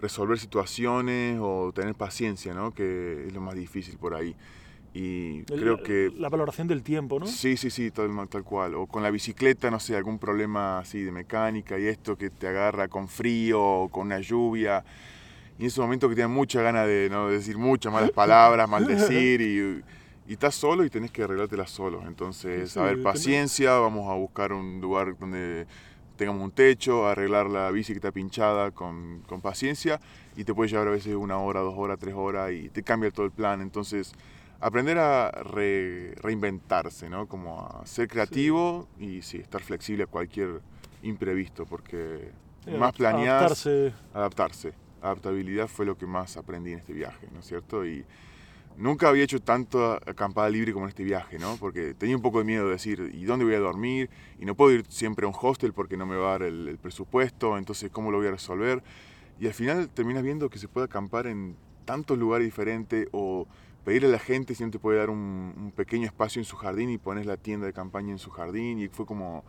[0.00, 2.72] resolver situaciones o tener paciencia, ¿no?
[2.72, 4.34] Que es lo más difícil por ahí.
[4.94, 6.12] Y creo que...
[6.18, 7.26] La valoración del tiempo, ¿no?
[7.26, 8.74] Sí, sí, sí, tal, tal cual.
[8.74, 12.48] O con la bicicleta, no sé, algún problema así de mecánica y esto que te
[12.48, 14.84] agarra con frío o con una lluvia
[15.62, 19.40] y en ese momento que tienes mucha ganas de no decir muchas malas palabras, maldecir
[19.40, 19.80] y,
[20.28, 22.02] y estás solo y tenés que arreglártela solo.
[22.04, 25.68] Entonces, a ver, paciencia, vamos a buscar un lugar donde
[26.16, 30.00] tengamos un techo, arreglar la bici que está pinchada con, con paciencia
[30.36, 33.12] y te puede llevar a veces una hora, dos horas, tres horas y te cambia
[33.12, 33.60] todo el plan.
[33.60, 34.14] Entonces,
[34.58, 37.28] aprender a reinventarse, ¿no?
[37.28, 40.60] Como a ser creativo y sí, estar flexible a cualquier
[41.04, 42.32] imprevisto, porque
[42.66, 43.92] más planear, adaptarse.
[44.12, 47.84] adaptarse adaptabilidad fue lo que más aprendí en este viaje, ¿no es cierto?
[47.84, 48.04] Y
[48.76, 51.56] nunca había hecho tanto acampada libre como en este viaje, ¿no?
[51.56, 54.10] Porque tenía un poco de miedo de decir, ¿y dónde voy a dormir?
[54.38, 56.78] Y no puedo ir siempre a un hostel porque no me va a dar el,
[56.80, 58.82] presupuesto, entonces ¿cómo lo voy a resolver?
[59.40, 63.46] Y al final terminas viendo que se puede acampar en tantos lugares diferentes o
[63.84, 66.56] pedirle a la gente si no te puede dar un, un pequeño espacio en su
[66.56, 69.44] jardín y pones la tienda de campaña en su jardín y fue como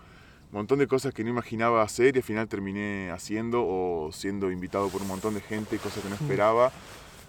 [0.54, 4.90] montón de cosas que no imaginaba hacer y al final terminé haciendo o siendo invitado
[4.90, 6.72] por un montón de gente, cosas que no esperaba.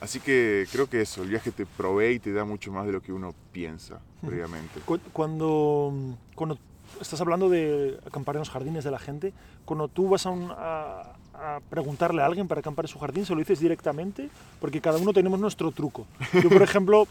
[0.00, 2.92] Así que creo que eso, el viaje te provee y te da mucho más de
[2.92, 4.80] lo que uno piensa previamente.
[5.12, 6.58] Cuando, cuando
[7.00, 9.32] estás hablando de acampar en los jardines de la gente,
[9.64, 13.38] cuando tú vas a, a, preguntarle a alguien para acampar en su jardín, ¿se lo
[13.38, 14.28] dices directamente?
[14.60, 16.06] Porque cada uno tenemos nuestro truco.
[16.42, 17.08] Yo, por ejemplo,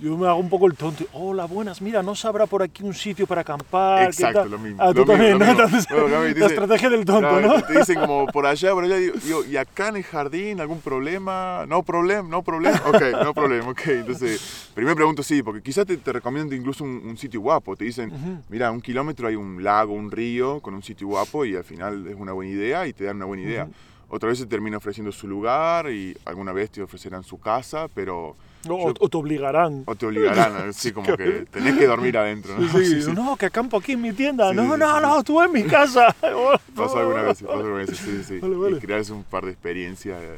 [0.00, 1.04] Yo me hago un poco el tonto.
[1.12, 4.04] Hola, buenas, mira, ¿no sabrá por aquí un sitio para acampar?
[4.04, 4.50] ¿Qué Exacto, tal?".
[4.52, 4.80] lo mismo.
[4.80, 5.44] Ah, tú también, ¿no?
[5.44, 7.60] Entonces, la estrategia del tonto, ¿no?
[7.62, 11.64] Te dicen como por allá, por allá, digo, ¿y acá en el jardín algún problema?
[11.66, 12.80] No problema, no problema.
[12.86, 13.86] Ok, no problema, ok.
[13.88, 17.74] Entonces, primero pregunto sí, porque quizás te, te recomiendo incluso un, un sitio guapo.
[17.74, 21.56] Te dicen, mira, un kilómetro hay un lago, un río con un sitio guapo y
[21.56, 23.68] al final es una buena idea y te dan una buena idea.
[24.10, 28.36] Otra vez te termina ofreciendo su lugar y alguna vez te ofrecerán su casa, pero...
[28.76, 29.82] O, yo- o te obligarán.
[29.86, 32.58] o te obligarán, así como que tenés que dormir adentro.
[32.58, 32.68] ¿no?
[32.72, 33.12] Sí, Sí, sí.
[33.12, 34.50] No, que acampo aquí en mi tienda.
[34.50, 36.14] Sí, no, sí, no, sí, no, tú en mi casa.
[36.74, 38.38] Pasó alguna vez, pasó alguna vez, sí, sí.
[38.38, 38.76] Vale, vale.
[38.76, 40.36] Y crearse un par de experiencias eh,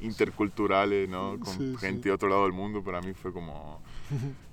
[0.00, 1.38] interculturales, ¿no?
[1.40, 2.08] Con Sí, gente sí.
[2.08, 3.80] de otro lado del mundo, para mí fue como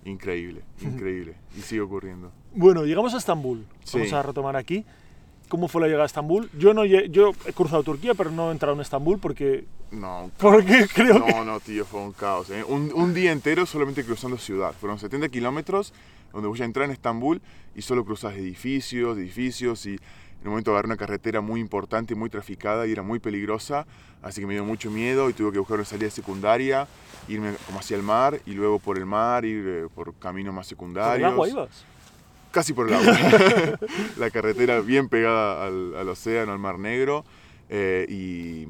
[0.06, 1.36] increíble, increíble.
[1.58, 2.32] Y sigue ocurriendo.
[2.54, 3.66] Bueno, llegamos a Estambul.
[3.84, 3.98] Sí.
[4.00, 4.86] Vamos a retomar aquí.
[5.50, 6.50] ¿Cómo fue la llegada a Estambul?
[6.58, 10.88] Yo, no, yo he cruzado Turquía, pero no he entrado en Estambul porque, No, porque
[10.94, 11.32] creo que...
[11.32, 12.50] no, no, tío, fue un caos.
[12.50, 12.64] ¿eh?
[12.68, 14.74] Un, un día entero solamente cruzando ciudad.
[14.80, 15.94] Fueron 70 kilómetros
[16.34, 17.42] donde voy a entrar en Estambul
[17.76, 22.30] y solo cruzas edificios, edificios y en un momento agarré una carretera muy importante, muy
[22.30, 23.88] traficada y era muy peligrosa,
[24.22, 26.88] así que me dio mucho miedo y tuve que buscar una salida secundaria,
[27.28, 30.66] irme como hacia el mar y luego por el mar ir eh, por caminos más
[30.66, 31.18] ¿Por secundarios.
[31.28, 31.86] el agua ibas?
[32.58, 33.16] Casi por el agua.
[34.18, 37.24] la carretera bien pegada al, al océano, al Mar Negro.
[37.70, 38.66] eh, y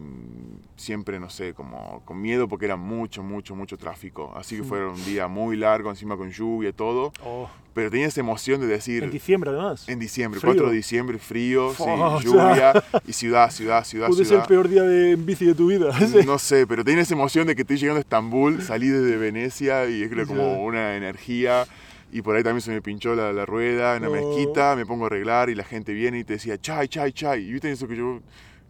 [0.76, 4.34] siempre, no sé, como con miedo porque era mucho, mucho, mucho tráfico.
[4.36, 7.14] Así que fue un día muy largo, encima con lluvia y todo.
[7.24, 9.88] Oh, Pero tenía esa emoción de decir, en diciembre, además.
[9.88, 10.52] en diciembre, Frío.
[10.54, 14.68] 4 de diciembre, frío, sí, Oh, lluvia, y ciudad, ciudad, ciudad, Puede ser el peor
[14.68, 15.92] día de en bici de tu vida.
[16.26, 19.90] No sé, pero tenía esa emoción de que estoy llegando a Estambul, salí desde Venecia
[19.90, 21.66] y es como una energía.
[22.12, 24.12] Y por ahí también se me pinchó la, la rueda en la Oh.
[24.12, 27.44] mezquita, me pongo a arreglar y la gente viene y te decía, chai, chai, chai.
[27.44, 28.20] Y viste eso que yo,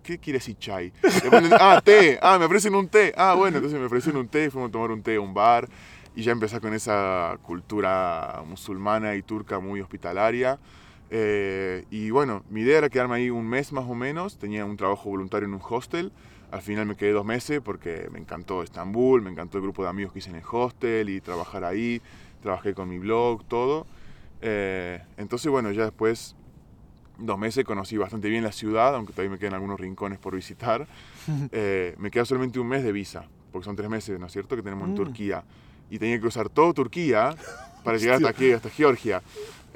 [0.04, 0.92] ¿qué quiere decir chai?
[1.30, 3.14] Ponen, ah, té, ah, me ofrecen un té.
[3.16, 5.68] Ah, bueno, entonces me ofrecieron un té, fuimos a tomar un té a un bar.
[6.16, 10.58] Y ya empecé con esa cultura musulmana y turca muy hospitalaria.
[11.12, 14.38] Eh, y bueno, mi idea era quedarme ahí un mes más o menos.
[14.40, 16.12] Tenía un trabajo voluntario en un hostel.
[16.50, 19.90] Al final me quedé dos meses porque me encantó Estambul, me encantó el grupo de
[19.90, 22.02] amigos que hice en el hostel y trabajar ahí.
[22.42, 23.88] Trabajé con mi blog, todo.
[24.42, 26.36] Eh, entonces, bueno, ya después,
[27.18, 30.88] dos meses, conocí bastante bien la ciudad, aunque todavía me quedan algunos rincones por visitar.
[31.52, 34.56] Eh, me queda solamente un mes de visa, porque son tres meses, ¿no es cierto?,
[34.56, 34.96] que tenemos en Mm.
[34.96, 35.44] Turquía.
[35.90, 37.36] Y tenía que cruzar todo Turquía
[37.84, 39.22] para llegar hasta aquí, hasta Georgia.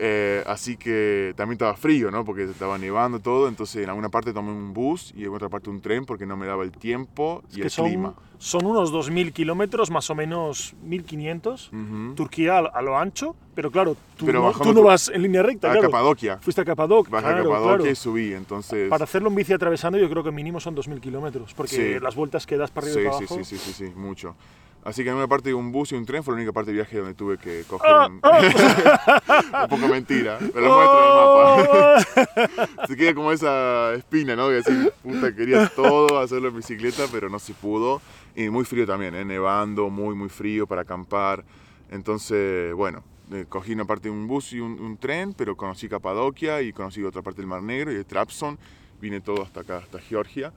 [0.04, 2.26] Eh, así que también estaba frío, ¿no?
[2.26, 5.70] Porque estaba nevando todo, entonces en alguna parte tomé un bus y en otra parte
[5.70, 8.14] un tren porque no me daba el tiempo y que el son, clima.
[8.40, 11.70] son unos 2.000 kilómetros, más o menos 1.500.
[11.72, 12.16] Ujú.
[12.16, 15.44] Turquía a, a lo ancho, pero claro, tú, Pero no, tú no vas en línea
[15.44, 15.92] recta, A claro.
[15.92, 16.40] Capadocia.
[16.42, 17.92] Fuiste a Capadocia, Bajé claro, a Capadocia claro.
[17.92, 18.90] y subí, entonces...
[18.90, 22.00] Para hacerlo en bici atravesando yo creo que mínimo son 2.000 kilómetros, porque Sí.
[22.04, 23.44] las vueltas que das para arriba Sí, y para sí, abajo...
[23.46, 24.36] sí, sí, sí, sí, mucho.
[24.84, 26.78] Así que en una parte un bus y un tren fue la única parte del
[26.78, 28.16] viaje donde tuve que coger Ah, un...
[29.64, 32.68] un poco mentira, pero lo muestro en el mapa.
[32.82, 32.86] Oh.
[32.88, 34.48] Se queda como esa espina, ¿no?
[34.48, 38.02] Que decir, puta, quería todo hacerlo en bicicleta, pero no se pudo.
[38.36, 39.24] Y muy frío también, ¿eh?
[39.26, 41.44] nevando, muy, muy frío para acampar.
[41.92, 45.88] Entonces, bueno, eh, cogí una parte de un bus y un, un tren, pero conocí
[45.90, 48.58] Capadocia y conocí otra parte del Mar Negro y de Trabzon.
[49.00, 50.54] Vine todo hasta acá, hasta Georgia,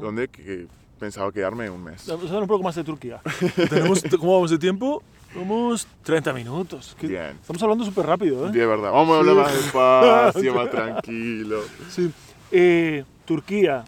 [0.00, 0.66] donde que- que
[0.98, 2.06] pensaba quedarme un mes.
[2.06, 3.20] Vamos a hablar un poco más de Turquía.
[3.70, 5.02] Tenemos, ¿Cómo vamos de tiempo?
[5.34, 6.96] Vamos 30 minutos.
[6.98, 7.36] ¿Qué- Bien.
[7.40, 8.52] Estamos hablando súper rápido, ¿eh?
[8.52, 11.60] De verdad, vamos a hablar más despacio, más tranquilo.
[11.88, 12.10] Sí.
[12.50, 13.84] Eh, Turquía.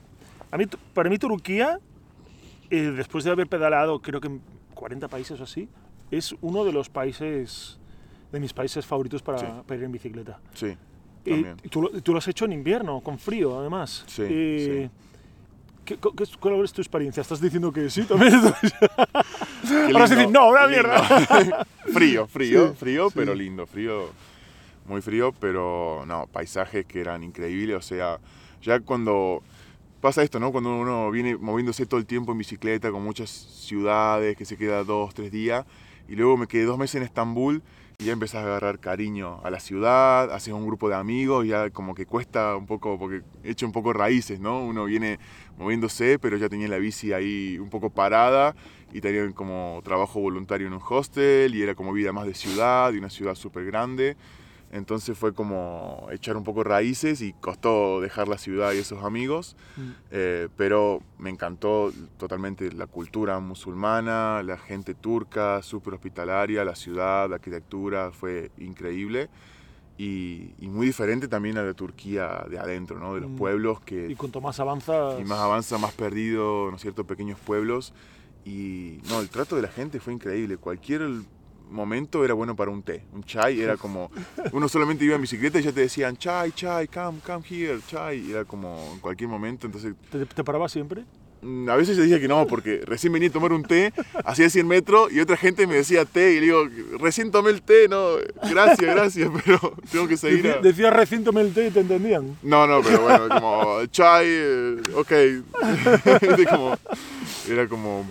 [0.51, 1.79] A mí, para mí Turquía,
[2.71, 4.41] eh, después de haber pedaleado creo que en
[4.75, 5.69] 40 países o así,
[6.11, 7.79] es uno de los países,
[8.33, 9.47] de mis países favoritos para, Sí.
[9.67, 10.39] para ir en bicicleta.
[10.55, 10.77] Sí,
[11.27, 14.05] Eh, tú, lo- tú lo has hecho en invierno, con frío además.
[14.07, 14.91] Sí, Eh,
[15.97, 17.21] ¿qué- qué ¿Cuál es tu experiencia?
[17.21, 18.35] ¿Estás diciendo que sí también?
[19.93, 21.03] Ahora decir, no, una mierda.
[21.93, 23.15] frío, frío, Sí, frío, sí.
[23.17, 24.07] pero lindo, frío,
[24.87, 28.19] muy frío, pero no, paisajes que eran increíbles, o sea,
[28.63, 29.43] ya cuando
[30.01, 30.51] pasa esto, ¿no?
[30.53, 34.83] Cuando uno viene moviéndose todo el tiempo en bicicleta con muchas ciudades, que se queda
[34.85, 35.65] dos, tres días,
[36.09, 37.63] y luego me quedé dos meses en Estambul
[38.01, 41.69] y ya empezás a agarrar cariño a la ciudad, haces un grupo de amigos, ya
[41.69, 44.65] como que cuesta un poco, porque he hecho un poco raíces, ¿no?
[44.65, 45.19] Uno viene
[45.59, 48.55] moviéndose, pero ya tenía la bici ahí un poco parada
[48.91, 52.91] y tenía como trabajo voluntario en un hostel y era como vida más de ciudad,
[52.91, 54.17] de una ciudad súper grande.
[54.73, 59.57] Entonces fue como echar un poco raíces y costó dejar la ciudad y esos amigos,
[59.77, 59.91] Mm.
[60.13, 67.29] eh, pero me encantó totalmente la cultura musulmana, la gente turca, súper hospitalaria, la ciudad,
[67.29, 69.29] la arquitectura, fue increíble
[69.99, 73.15] y, y muy diferente también a la Turquía de adentro, ¿no?
[73.15, 73.37] de los Mm.
[73.37, 75.21] pueblos que y cuanto más avanzas...
[75.21, 77.05] y más avanza, más perdido, ¿no es cierto?
[77.05, 77.93] Pequeños pueblos.
[78.45, 80.57] Y no, el trato de la gente fue increíble.
[80.57, 81.03] Cualquier
[81.71, 83.05] momento era bueno para un té.
[83.13, 84.11] Un chai era como,
[84.53, 88.31] uno solamente iba en bicicleta y ya te decían, chai, chai, come, come here, chai.
[88.31, 91.05] Era como en cualquier momento, entonces ¿Te, te parabas siempre?
[91.43, 93.93] Mm, A veces yo decía que no, porque recién venía a tomar un té,
[94.25, 96.65] hacía 100 metros y otra gente me decía té y le digo,
[96.99, 98.17] recién tomé el té, no,
[98.51, 99.59] gracias, gracias, pero
[99.91, 100.57] tengo que seguir.
[100.63, 102.37] Decía, a- recién tomé el té y te entendían.
[102.43, 105.13] No, no, pero bueno, como chai, eh, ok.
[106.23, 106.77] Era como,
[107.49, 108.07] era como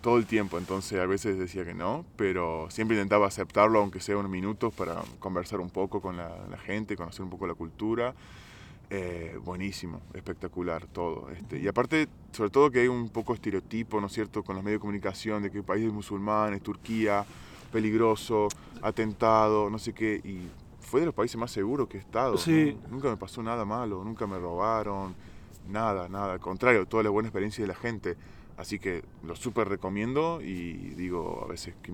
[0.00, 4.16] todo el tiempo, entonces a veces decía que no, pero siempre intentaba aceptarlo, aunque sea
[4.16, 8.14] unos minutos, para conversar un poco con la, la gente, conocer un poco la cultura.
[8.90, 11.30] Eh, buenísimo, espectacular todo.
[11.30, 11.58] Este.
[11.58, 14.78] Y aparte, sobre todo que hay un poco estereotipo, ¿no es cierto?, con los medios
[14.78, 17.24] de comunicación de que el país es musulmán, es Turquía,
[17.72, 18.48] peligroso,
[18.82, 20.20] atentado, no sé qué.
[20.24, 20.48] Y
[20.80, 22.36] fue de los países más seguros que he estado.
[22.36, 22.76] Sí.
[22.84, 22.96] ¿no?
[22.96, 25.14] Nunca me pasó nada malo, nunca me robaron,
[25.68, 26.34] nada, nada.
[26.34, 28.16] Al contrario, toda la buena experiencia de la gente.
[28.56, 31.92] Así que lo súper recomiendo y digo, a veces que,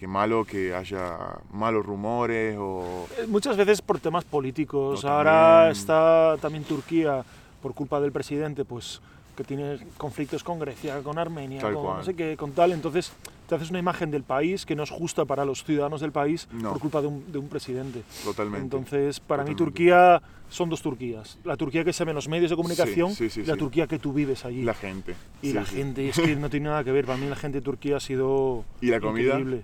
[0.00, 1.18] que malo que haya
[1.52, 3.06] malos rumores o...
[3.18, 5.04] Eh, Muchas veces por temas políticos.
[5.04, 5.32] O Ahora
[5.66, 7.22] también- está también Turquía,
[7.60, 9.02] por culpa del presidente, pues
[9.36, 11.96] que tiene conflictos con Grecia, con Armenia, Tal con cual.
[11.98, 12.72] no sé qué, con tal.
[12.72, 13.12] Entonces
[13.46, 16.48] te haces una imagen del país que no es justa para los ciudadanos del país
[16.50, 16.70] No.
[16.70, 18.02] por culpa de un, de un presidente.
[18.24, 18.64] Totalmente.
[18.64, 19.64] Entonces, para mí Totalmente.
[19.82, 21.36] Turquía son dos Turquías.
[21.44, 23.58] La Turquía que se ve en los medios de comunicación sí, sí, y la sí.
[23.58, 24.62] Turquía que tú vives allí.
[24.62, 25.14] La gente.
[25.42, 25.76] y sí, la sí.
[25.76, 27.04] gente, es que no tiene nada que ver.
[27.04, 29.38] Para mí la gente de Turquía ha sido ¿Y la comida?
[29.38, 29.62] increíble.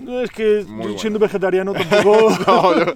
[0.00, 1.18] No, es que yo siendo bueno.
[1.20, 2.30] vegetariano tampoco...
[2.46, 2.94] No, yo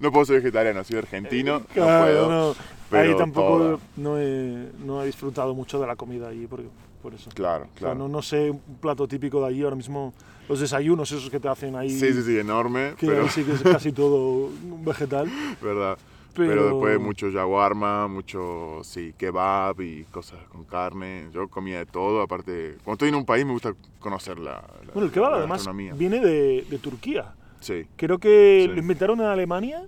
[0.00, 2.30] no puedo ser vegetariano, soy argentino, no Claro, puedo.
[2.30, 2.54] no.
[2.90, 3.78] pero Ahí tampoco toda.
[3.96, 6.62] no he, no he disfrutado mucho de la comida allí, por,
[7.02, 7.30] por eso.
[7.34, 7.94] Claro, O sea, claro.
[7.96, 10.12] no, no sé un plato típico de allí, ahora mismo
[10.48, 13.42] los desayunos esos que te hacen ahí, Sí, sí, sí, enorme, que pero ahí sí
[13.44, 14.50] que es casi todo
[14.84, 15.30] vegetal.
[15.62, 15.96] verdad.
[16.34, 21.28] Pero, Pero, después mucho yaguarma, mucho, sí, kebab y cosas con carne.
[21.32, 24.54] Yo comía de todo, aparte, cuando estoy en un país me gusta conocer la,
[24.84, 27.34] la- Bueno, el kebab la además viene de, de Turquía.
[27.60, 28.72] Sí, Creo que Sí.
[28.74, 29.82] lo inventaron en Alemania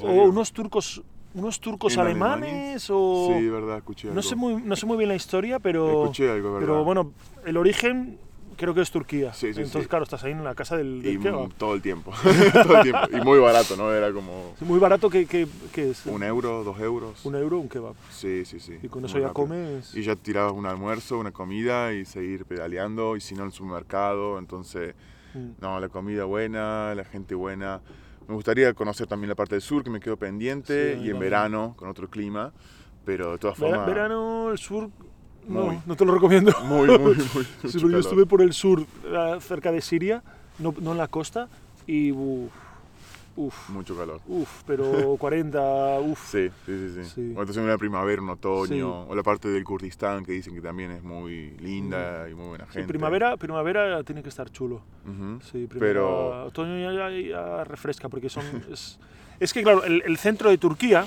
[0.00, 1.02] ¿en o unos turcos
[1.34, 2.78] unos turcos ¿En alemanes Alemania?
[2.90, 4.16] o Sí, verdad, escuché algo.
[4.16, 6.66] no sé muy no sé muy bien la historia, pero Escuché algo, verdad.
[6.66, 7.12] pero bueno,
[7.44, 8.18] el origen
[8.58, 9.32] creo que es Turquía.
[9.32, 9.88] Sí, sí, Entonces, sí.
[9.88, 11.46] claro, estás ahí en la casa del, del y kebab.
[11.48, 12.12] mm, todo el tiempo,
[12.52, 13.00] todo el tiempo.
[13.16, 13.90] Y muy barato, ¿no?
[13.92, 17.24] Era como muy barato que, que, que es un euro, dos euros.
[17.24, 17.94] un euro un kebab.
[18.10, 18.78] Sí, sí, sí.
[18.82, 19.46] Y con muy eso ya rápido.
[19.46, 19.94] comes.
[19.94, 23.52] Y ya tirabas un almuerzo, una comida y seguir pedaleando, y si no en el
[23.52, 24.38] supermercado.
[24.38, 24.94] Entonces,
[25.34, 25.60] Mm.
[25.60, 27.82] no, la comida buena, la gente buena.
[28.26, 31.18] Me gustaría conocer también la parte del sur, que me quedo pendiente, Sí, y en
[31.18, 32.50] verano, con otro clima.
[33.04, 34.88] Pero de todas formas, verano, el sur,
[35.48, 35.78] Muy.
[35.86, 36.52] no te lo recomiendo.
[36.64, 37.46] muy, muy, muy.
[37.68, 40.22] Sí, yo estuve por el sur, eh, cerca de Siria,
[40.58, 41.48] no, no en la costa,
[41.86, 42.52] y uff,
[43.36, 44.20] uff, Mucho calor.
[44.26, 46.30] uff, pero 40, uff.
[46.30, 47.04] Sí, sí, sí.
[47.04, 47.10] sí.
[47.14, 47.20] Sí.
[47.36, 48.80] O entonces una primavera, un otoño, Sí.
[48.82, 52.66] o la parte del Kurdistán que dicen que también es muy linda y muy buena
[52.66, 52.88] Sí, gente.
[52.88, 54.82] primavera, primavera tiene que estar chulo.
[55.06, 55.40] Ujú.
[55.50, 58.98] Sí, primavera, Pero- otoño ya, ya- ya refresca porque son es,
[59.40, 61.06] es que claro, el, el centro de Turquía,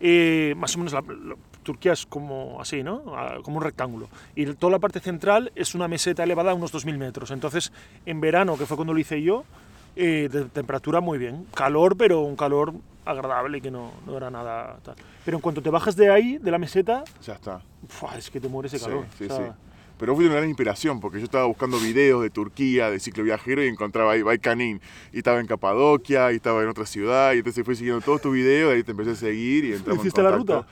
[0.00, 3.02] eh, más o menos la, la- Turquía es como así, ¿no?
[3.16, 4.08] Ah, Como un rectángulo.
[4.34, 7.30] Y toda la parte central es una meseta elevada a unos 2.000 metros.
[7.30, 7.72] Entonces,
[8.06, 9.44] en verano, que fue cuando lo hice yo,
[9.96, 11.46] eh, de temperatura muy bien.
[11.54, 12.72] Calor, pero un calor
[13.04, 14.94] agradable que no, no era nada tal.
[15.24, 17.60] Pero en cuanto te bajas de ahí, de la meseta, Ya está.
[18.16, 19.04] es que te mueres de Sí, calor.
[19.18, 19.52] sí, O sea, sí.
[19.98, 23.68] Pero fue una gran inspiración porque yo estaba buscando videos de Turquía, de cicloviajero y
[23.68, 24.80] encontraba ahí Baikanin.
[25.12, 28.32] Y estaba en Capadocia y estaba en otra ciudad y entonces fui siguiendo todos tus
[28.32, 30.56] videos y ahí te empecé a seguir y entramos en ¿Hiciste la contacto.
[30.62, 30.68] ruta?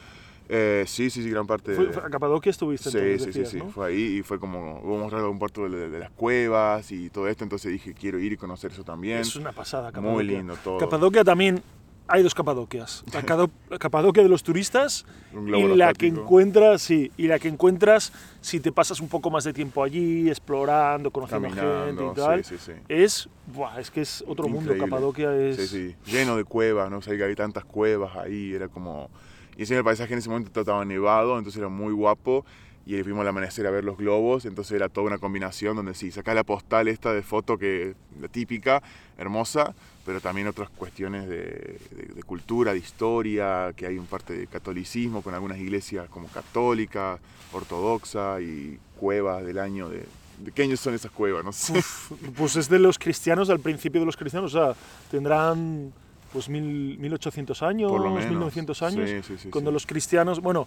[0.53, 1.75] Eh, sí, sí, sí, gran parte.
[1.77, 3.71] fue- fue- a Capadocia estuviste Sí, entonces, sí, sí, decías, sí, ¿no?
[3.71, 7.29] fue ahí y fue como, hubo mostrar un puerto de, de las cuevas y todo
[7.29, 9.19] esto, entonces dije, quiero ir y conocer eso también.
[9.19, 10.13] Es una pasada, Capadocia.
[10.13, 10.79] Muy lindo todo.
[10.79, 11.63] Capadocia también,
[12.09, 13.05] hay dos Capadocias.
[13.13, 18.13] La, Capadocia de los turistas Un y la que encuentras, sí, y la que encuentras
[18.41, 22.45] si te pasas un poco más de tiempo allí, explorando, conociendo gente Caminando, y tal.
[22.45, 22.81] sí, sí, sí.
[22.89, 24.73] Es, buah, es que es otro mundo.
[24.73, 24.85] Increíble.
[24.91, 25.57] Capadocia es...
[25.71, 26.99] Sí, sí, lleno de cuevas, ¿no?
[26.99, 29.09] O sea, que había tantas cuevas ahí, era como...
[29.57, 32.45] Y encima el paisaje en ese momento estaba nevado, entonces era muy guapo.
[32.87, 36.11] Y fuimos al amanecer a ver los globos, entonces era toda una combinación donde sí,
[36.11, 38.83] sacás la postal esta de foto que la típica,
[39.19, 39.75] hermosa,
[40.07, 44.47] pero también otras cuestiones de, de- de cultura, de historia, que hay un parte de
[44.47, 47.19] catolicismo con algunas iglesias como católica,
[47.53, 50.05] ortodoxa y cuevas del año de...
[50.39, 51.45] ¿De qué años son esas cuevas?
[51.45, 51.79] No sé.
[51.79, 54.75] Uf, pues es de los cristianos, al principio de los cristianos, o sea,
[55.11, 55.93] tendrán
[56.33, 58.31] pues mil, 1800 años, Por lo menos.
[58.31, 60.67] 1900 años, Sí, sí, sí, cuando los cristianos, bueno,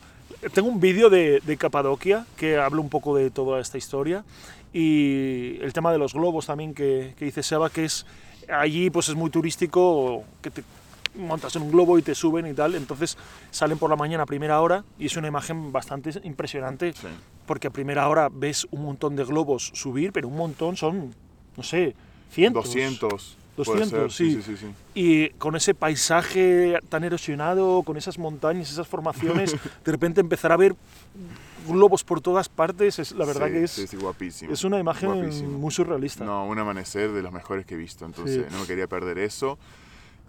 [0.54, 4.24] tengo un vídeo de, de Capadocia que habla un poco de toda esta historia
[4.74, 8.06] y el tema de los globos también que, que dice Seba, que es
[8.50, 10.64] allí pues es muy turístico, que te
[11.16, 13.18] montas en un globo y te suben y tal, entonces
[13.52, 16.94] salen por la mañana a primera hora y es una imagen bastante impresionante
[17.46, 21.14] porque a primera hora ves un montón de globos subir, pero un montón son,
[21.56, 21.96] no sé,
[22.32, 22.66] Cientos.
[22.66, 23.38] 200.
[23.56, 24.28] Puede 200, ser.
[24.28, 24.42] sí.
[24.42, 24.68] sí, sí.
[24.94, 29.52] Y con ese paisaje tan erosionado, con esas montañas, esas formaciones,
[29.86, 30.76] de repente empezar a ver
[31.68, 34.52] globos por todas partes, es, la verdad que es, sí, guapísimo.
[34.54, 35.58] es una imagen guapísimo.
[35.58, 36.26] muy surrealista.
[36.26, 39.58] No, un amanecer de los mejores que he visto, entonces no me quería perder eso.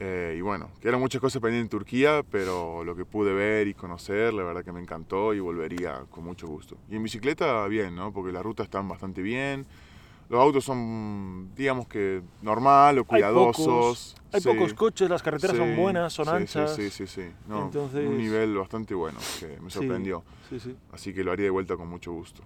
[0.01, 3.75] Eh, y bueno, quedaron muchas cosas pendientes en Turquía, pero lo que pude ver y
[3.75, 6.77] conocer, la verdad que me encantó y volvería con mucho gusto.
[6.91, 8.13] Y en bicicleta, bien, ¿no?
[8.13, 9.67] Porque las rutas están bastante bien.
[10.29, 13.65] Los autos son, digamos que normal o Hay cuidadosos.
[13.67, 16.75] pocos, hay Sí, pocos coches, las carreteras son buenas, son sí, anchas.
[16.75, 17.23] Sí, sí, sí.
[17.47, 20.25] No, Entonces- Un nivel bastante bueno que me sorprendió.
[20.49, 20.75] Sí, sí.
[20.93, 22.43] Así que lo haría de vuelta con mucho gusto.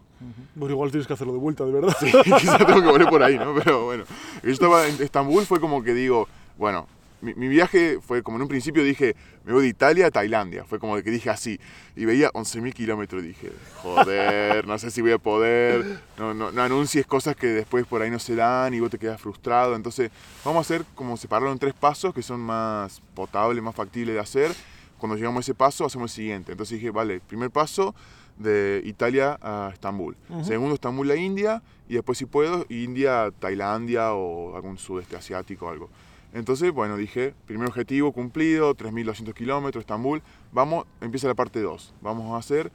[0.57, 1.97] Bueno, igual tienes que hacerlo de vuelta, de verdad.
[2.01, 3.55] Sí, quizás tengo que volver por ahí, ¿no?
[3.55, 4.05] Pero bueno,
[4.43, 6.26] yo estaba en Estambul, fue como que digo,
[6.59, 6.87] bueno,
[7.21, 10.64] mi, mi viaje fue como en un principio dije, me voy de Italia a Tailandia,
[10.64, 11.59] fue como que dije así,
[11.97, 16.62] y veía 11.000 kilómetros, dije, joder, no sé si voy a poder, no, no, no
[16.62, 20.11] anuncies cosas que después por ahí no se dan y vos te quedas frustrado, entonces
[20.45, 24.21] vamos a hacer como separarlo en tres pasos que son más potables, más factibles de
[24.21, 24.53] hacer.
[24.99, 26.53] Cuando llegamos a ese paso, hacemos el siguiente.
[26.53, 27.95] Entonces dije, vale, primer paso
[28.37, 30.16] de Italia a Estambul.
[30.29, 30.45] Ujú.
[30.45, 31.62] Segundo, Estambul a India.
[31.89, 35.89] Y después, si puedo, India, Tailandia o algún sudeste asiático o algo.
[36.35, 40.22] Entonces, bueno, dije, primer objetivo cumplido, 3.200 kilómetros, Estambul.
[40.53, 41.95] Vamos, empieza la parte 2.
[42.03, 42.70] Vamos a hacer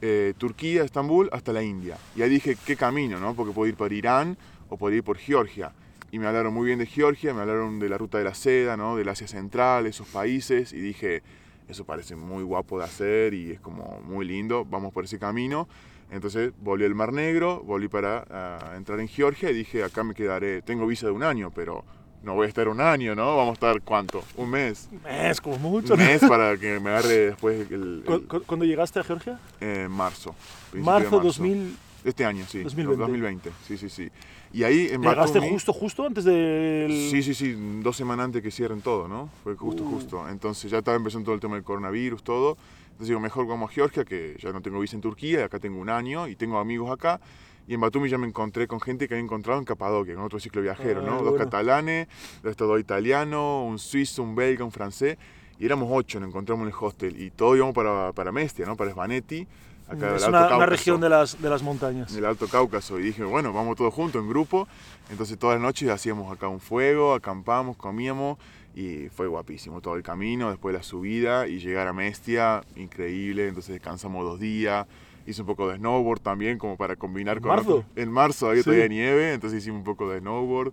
[0.00, 1.96] eh, Turquía, Estambul, hasta la India.
[2.14, 3.18] Y ahí dije, ¿qué camino?
[3.18, 3.34] no?
[3.34, 4.36] Porque puedo ir por Irán
[4.68, 5.72] o puedo ir por Georgia.
[6.12, 8.76] Y me hablaron muy bien de Georgia, me hablaron de la ruta de la seda,
[8.76, 8.96] ¿no?
[8.96, 10.72] del Asia Central, esos países.
[10.72, 11.22] Y dije,
[11.68, 15.66] eso parece muy guapo de hacer y es como muy lindo, vamos por ese camino.
[16.10, 20.14] Entonces volví al Mar Negro, volví para ah, entrar en Georgia y dije, acá me
[20.14, 21.84] quedaré, tengo visa de un año, pero
[22.24, 23.36] no voy a estar un año, ¿no?
[23.36, 24.22] Vamos a estar cuánto?
[24.36, 24.88] Un mes.
[25.08, 25.94] Es como mucho.
[25.94, 29.38] Un mes para que me agarre después el, el- ¿Cu- cu- ¿Cuándo llegaste a Georgia?
[29.60, 30.34] eh, marzo.
[30.72, 31.76] de Marzo 2000.
[32.04, 32.62] Este año, sí.
[32.62, 33.00] 2020.
[33.00, 34.10] 2020, sí, sí, sí.
[34.52, 36.90] Y ahí en Llegaste Batumi- justo, justo antes del.
[37.10, 39.30] Sí, sí, sí, dos semanas antes que cierren todo, ¿no?
[39.42, 39.90] Fue justo, Uh.
[39.90, 40.28] justo.
[40.28, 42.58] Entonces ya estaba empezando todo el tema del coronavirus, todo.
[42.84, 45.58] Entonces digo, mejor vamos a Georgia, que ya no tengo visa en Turquía, y acá
[45.58, 47.20] tengo un año y tengo amigos acá.
[47.66, 50.38] Y en Batumi ya me encontré con gente que había encontrado en Capadocia, con otro
[50.38, 51.22] ciclo viajero, Ah, ¿no?
[51.22, 52.08] Dos catalanes,
[52.44, 55.16] estos dos italianos, un suizo, un belga, un francés.
[55.58, 57.20] Y éramos ocho, nos encontramos en el hostel.
[57.20, 58.76] Y todos íbamos para, para Mestia, ¿no?
[58.76, 59.46] Para Svanetti,
[59.88, 62.12] acá del es una, una región de las, de las montañas.
[62.12, 64.68] en el Alto Cáucaso y dije, bueno, vamos todos juntos en grupo.
[65.10, 68.36] Entonces todas las noches hacíamos acá un fuego, acampamos, comíamos
[68.74, 73.46] y fue guapísimo todo el camino, después la subida y llegar a Mestia, increíble.
[73.48, 74.86] Entonces descansamos dos días.
[75.26, 77.48] Hice un poco de snowboard también como para combinar con...
[77.50, 77.76] marzo?
[77.76, 78.64] otro- En marzo había Sí.
[78.66, 80.72] todavía nieve, entonces hicimos un poco de snowboard.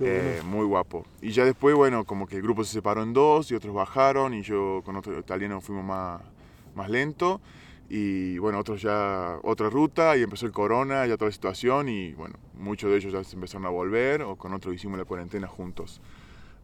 [0.00, 1.04] Eh, muy guapo.
[1.20, 4.32] Y ya después, bueno, como que el grupo se separó en dos y otros bajaron
[4.32, 6.20] y yo con otro italiano fuimos más,
[6.76, 7.40] más lento.
[7.90, 12.12] Y bueno, otros ya otra ruta y empezó el corona, ya toda la situación y
[12.12, 15.48] bueno, muchos de ellos ya se empezaron a volver o con otros hicimos la cuarentena
[15.48, 16.00] juntos.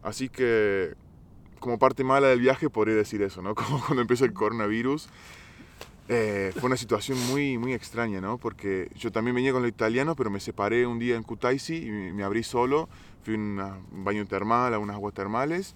[0.01, 0.93] Así que
[1.59, 3.53] como parte mala del viaje podría decir eso, ¿no?
[3.55, 5.09] Como cuando empezó el coronavirus.
[6.07, 8.37] Eh, fue una situación muy, muy extraña, ¿no?
[8.37, 11.89] Porque yo también venía con los italianos, pero me separé un día en Kutaisi y
[11.89, 12.87] me, abrí solo.
[13.23, 15.75] Fui a un baño termal, a unas aguas termales.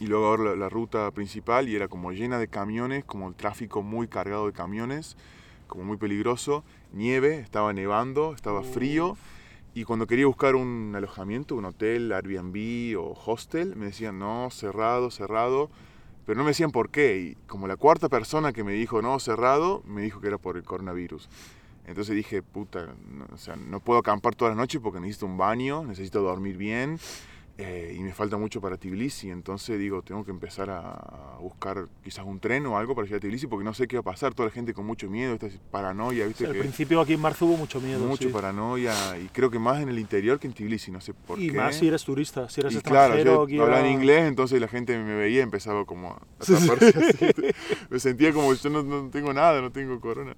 [0.00, 3.34] Y luego ahora la, la ruta principal y era como llena de camiones, como el
[3.34, 5.16] tráfico muy cargado de camiones,
[5.66, 6.64] como muy peligroso.
[6.92, 9.16] Nieve, estaba nevando, estaba frío.
[9.74, 15.10] Y cuando quería buscar un alojamiento, un hotel, Airbnb o hostel, me decían, no, cerrado,
[15.10, 15.68] cerrado.
[16.26, 17.18] Pero no me decían por qué.
[17.18, 20.56] Y como la cuarta persona que me dijo, no, cerrado, me dijo que era por
[20.56, 21.28] el coronavirus.
[21.86, 25.36] Entonces dije, puta, no, o sea, no puedo acampar toda la noche porque necesito un
[25.36, 26.98] baño, necesito dormir bien
[27.56, 29.30] eh, y me falta mucho para Tbilisi.
[29.30, 33.20] Entonces digo, tengo que empezar a buscar quizás un tren o algo para llegar a
[33.20, 34.34] Tbilisi porque no sé qué va a pasar.
[34.34, 36.46] Toda la gente con mucho miedo, esta paranoia, ¿viste?
[36.46, 38.04] Al que- principio aquí en marzo hubo mucho miedo.
[38.06, 38.32] mucho sí.
[38.34, 41.50] paranoia y creo que más en el interior que en Tbilisi, no sé por y
[41.50, 41.56] qué.
[41.56, 43.34] más si eres turista, si eres Y claro, extranjero.
[43.36, 46.98] yo aquí hablaba en inglés, entonces la gente me veía y empezaba como a taparse
[46.98, 47.34] así.
[47.90, 50.34] Me sentía como yo no, no tengo nada, no tengo corona.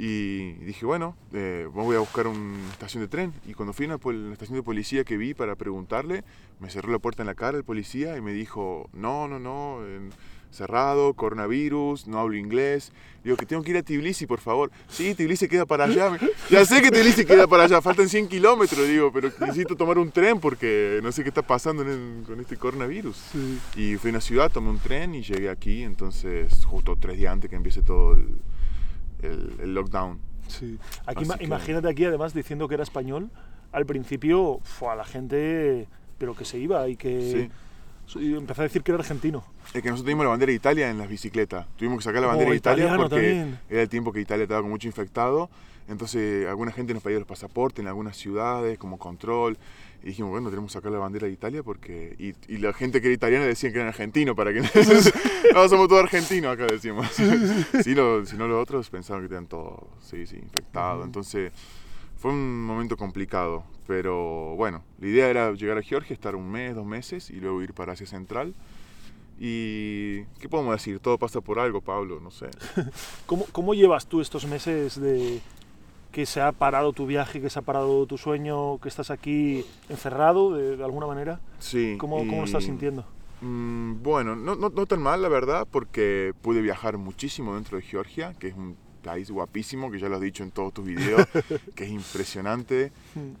[0.00, 3.32] Y dije, bueno, eh, voy a buscar una estación de tren.
[3.48, 6.22] Y cuando fui a una, estación de policía que vi para preguntarle,
[6.60, 9.80] me cerró la puerta en la cara el policía y me dijo, no, no, no,
[10.50, 12.92] cerrado, coronavirus, no hablo inglés.
[13.24, 14.70] Digo, que tengo que ir a Tbilisi, por favor.
[14.88, 16.16] Sí, Tbilisi queda para allá.
[16.48, 20.10] Ya sé que Tbilisi queda para allá, faltan 100 kilómetros, digo, pero necesito tomar un
[20.10, 23.16] tren porque no sé qué está pasando en el- con este coronavirus.
[23.32, 23.58] Sí.
[23.76, 27.32] Y fui a una ciudad, tomé un tren y llegué aquí, ences justo tres días
[27.32, 28.28] antes que empiece todo el,
[29.22, 30.18] el- el lockdown.
[30.48, 30.78] Sí.
[31.06, 33.30] Aquí, Así ima- que- imagínate aquí, además, diciendo que era español,
[33.72, 35.88] al principio, fue a la gente,
[36.18, 37.50] pero que se iba y que
[38.16, 39.44] y empezó a decir que era argentino.
[39.66, 41.66] Es que nosotros tuvimos la bandera de Italia en las bicicletas.
[41.76, 43.58] Tuvimos que sacar la Oh, bandera de Italia porque también.
[43.68, 45.50] era el tiempo que Italia estaba con mucho infectado.
[45.88, 49.58] Entonces, alguna gente nos pedía los pasaportes en algunas ciudades, como control.
[50.02, 52.14] Y dijimos, bueno, tenemos que sacar la bandera de Italia porque...
[52.18, 54.60] Y, y la gente que era italiana decían que eran argentinos para que...
[55.54, 57.08] no, somos todos argentinos acá, decíamos.
[57.10, 57.22] si,
[57.94, 61.04] no, si no los otros pensaban que eran todos, sí, sí, infectados.
[61.04, 61.52] Entonces
[62.16, 66.74] fue un momento complicado, pero bueno, la idea era llegar a Georgia, estar un mes,
[66.74, 68.54] dos meses y luego ir para Asia Central.
[69.40, 70.98] Y, ¿qué podemos decir?
[70.98, 72.48] Todo pasa por algo, Pablo, no sé.
[73.26, 75.40] ¿Cómo, cómo llevas tú estos meses de
[76.12, 79.64] que se ha parado tu viaje, que se ha parado tu sueño, que estás aquí
[79.88, 81.40] encerrado de, de alguna manera?
[81.58, 81.96] Sí.
[81.98, 83.04] ¿Cómo, ¿Cómo lo estás y- sintiendo?
[83.40, 87.82] Mm, bueno, no, no, no tan mal, la verdad, porque pude viajar muchísimo dentro de
[87.84, 91.24] Georgia, que es un país guapísimo, que ya lo has dicho en todos tus videos,
[91.76, 92.90] que es impresionante,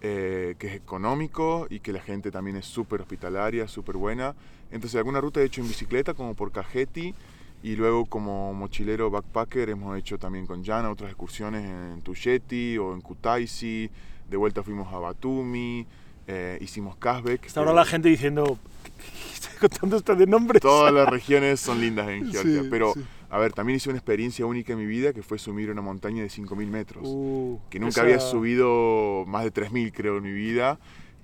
[0.00, 4.34] eh, que es económico y que la gente también es súper hospitalaria, súper buena.
[4.70, 7.14] Entonces, alguna ruta he hecho en bicicleta, como por Cajeti,
[7.62, 12.92] y luego como mochilero backpacker hemos hecho también con Jana otras excursiones en Tusheti o
[12.94, 13.90] en Kutaisi.
[14.30, 15.86] De vuelta fuimos a Batumi,
[16.26, 17.46] eh, hicimos Kazbek.
[17.46, 20.60] Está ahora la gente diciendo, ¿qué, contando esto de nombres?
[20.62, 23.02] Todas las regiones son lindas en Georgia, Sí, pero sí.
[23.30, 26.22] a ver, también hice una experiencia única en mi vida que fue subir una montaña
[26.22, 30.32] de 5.000 metros, Uh, que nunca esa- había subido más de 3.000 creo en mi
[30.32, 30.78] vida.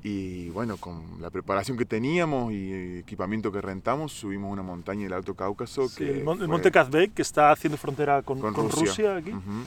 [0.06, 5.14] Y bueno, con la preparación que teníamos y equipamiento que rentamos, subimos una montaña del
[5.14, 5.88] Alto Cáucaso.
[5.88, 8.70] Sí, que el, mon- el fue Monte Kazbek, que está haciendo frontera con, con con
[8.70, 8.84] Rusia.
[8.86, 9.16] Rusia.
[9.16, 9.30] aquí.
[9.30, 9.64] Ujú.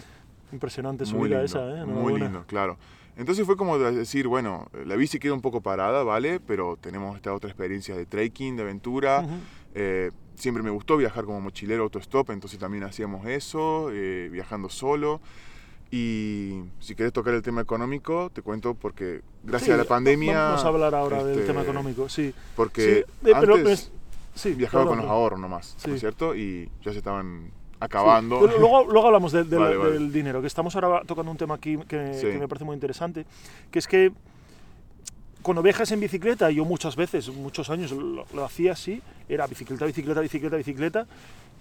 [0.54, 1.84] Impresionante Muy subida esa, ¿eh?
[1.86, 2.26] muy Enhorabuena.
[2.26, 2.78] lindo, claro.
[3.18, 6.40] Entonces fue como de decir, bueno, la bici queda un poco parada, ¿vale?
[6.40, 9.22] Pero tenemos esta otra experiencia de trekking, de aventura.
[9.26, 9.34] Ujú.
[9.74, 15.20] Eh, siempre me gustó viajar como mochilero autostop, entonces también hacíamos eso, eh, viajando solo.
[15.92, 20.38] Y si quieres tocar el tema económico, te cuento porque gracias Sí, a la pandemia...
[20.44, 22.34] Vamos a hablar ahora del este, tema económico, sí.
[22.56, 23.92] Porque sí, eh, pero antes es-
[24.36, 26.36] sí, viajaba con los ahorros nomás, ¿no es cierto?
[26.36, 28.40] Y ya se estaban acabando.
[28.42, 29.92] pero luego, luego hablamos de- de la- Vale, vale.
[29.94, 33.26] del dinero, que estamos ahora tocando un tema aquí que me parece muy interesante,
[33.72, 34.12] que es que
[35.48, 39.86] cuando viajas en bicicleta, yo muchas veces, muchos años lo, lo hacía así, era bicicleta,
[39.86, 41.08] bicicleta, bicicleta, bicicleta,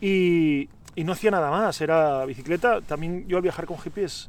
[0.01, 4.29] y, y no hacía nada más, era bicicleta, también yo al viajar con hippie es,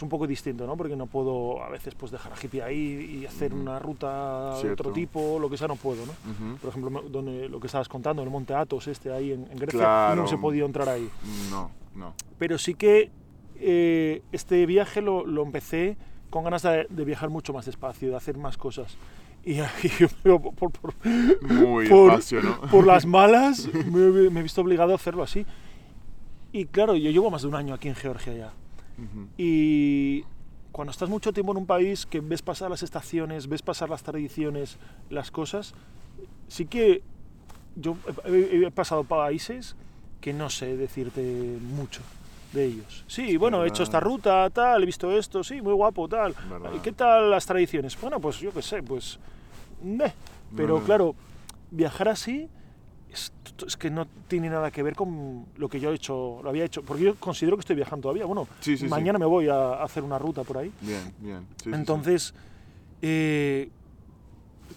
[0.00, 0.76] un poco distinto, ¿no?
[0.76, 3.62] Porque no puedo a veces pues dejar a hippie ahí y hacer Ujú.
[3.62, 4.82] una ruta de Cierto.
[4.84, 6.12] otro tipo, lo que sea, no puedo, ¿no?
[6.12, 6.56] Ujú.
[6.58, 9.80] Por ejemplo, donde, lo que estabas contando, el Monte Athos este ahí en, en Grecia,
[9.80, 10.22] Claro.
[10.22, 11.08] no se podía entrar ahí
[11.50, 12.14] No, no.
[12.38, 13.10] pero sí que
[13.56, 15.96] eh, este viaje lo, lo empecé
[16.34, 18.96] con ganas de, de viajar mucho más despacio, de hacer más cosas.
[19.44, 20.94] Y, y por, por- por-
[21.42, 22.60] Muy Por- despacio, ¿no?
[22.62, 25.46] por las malas me, me he visto obligado a hacerlo así.
[26.50, 28.52] Y claro, yo llevo más de un año aquí en Georgia ya.
[29.38, 30.24] Y
[30.72, 34.02] cuando estás mucho tiempo en un país que ves pasar las estaciones, ves pasar las
[34.02, 34.78] tradiciones,
[35.10, 35.72] las cosas,
[36.48, 37.02] sí que
[37.76, 39.76] yo he, he pasado países
[40.20, 41.22] que no sé decirte
[41.76, 42.00] mucho
[42.54, 43.04] de ellos.
[43.06, 46.34] Sí, bueno, he hecho esta ruta, tal, he visto esto, sí, muy guapo, tal.
[46.48, 46.70] Verdad.
[46.82, 48.00] ¿Qué tal las tradiciones?
[48.00, 49.18] Bueno, pues yo qué sé, pues...
[49.82, 50.12] meh.
[50.56, 50.84] Pero no.
[50.84, 51.14] claro,
[51.70, 52.48] viajar así
[53.10, 53.32] es,
[53.66, 56.64] es que no tiene nada que ver con lo que yo he hecho, lo había
[56.64, 58.24] hecho, porque yo considero que estoy viajando todavía.
[58.24, 58.88] Bueno, Sí, sí, sí.
[58.88, 60.72] mañana me voy a hacer una ruta por ahí.
[60.80, 61.46] Bien, bien.
[61.66, 62.34] Entonces,
[63.02, 63.68] eh,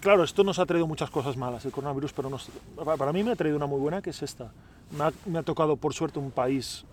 [0.00, 2.48] claro, esto nos ha traído muchas cosas malas, el coronavirus, pero nos-
[2.84, 4.52] pa- para mí me ha traído una muy buena, que es esta.
[4.96, 6.84] Me ha, me ha tocado, por suerte, un país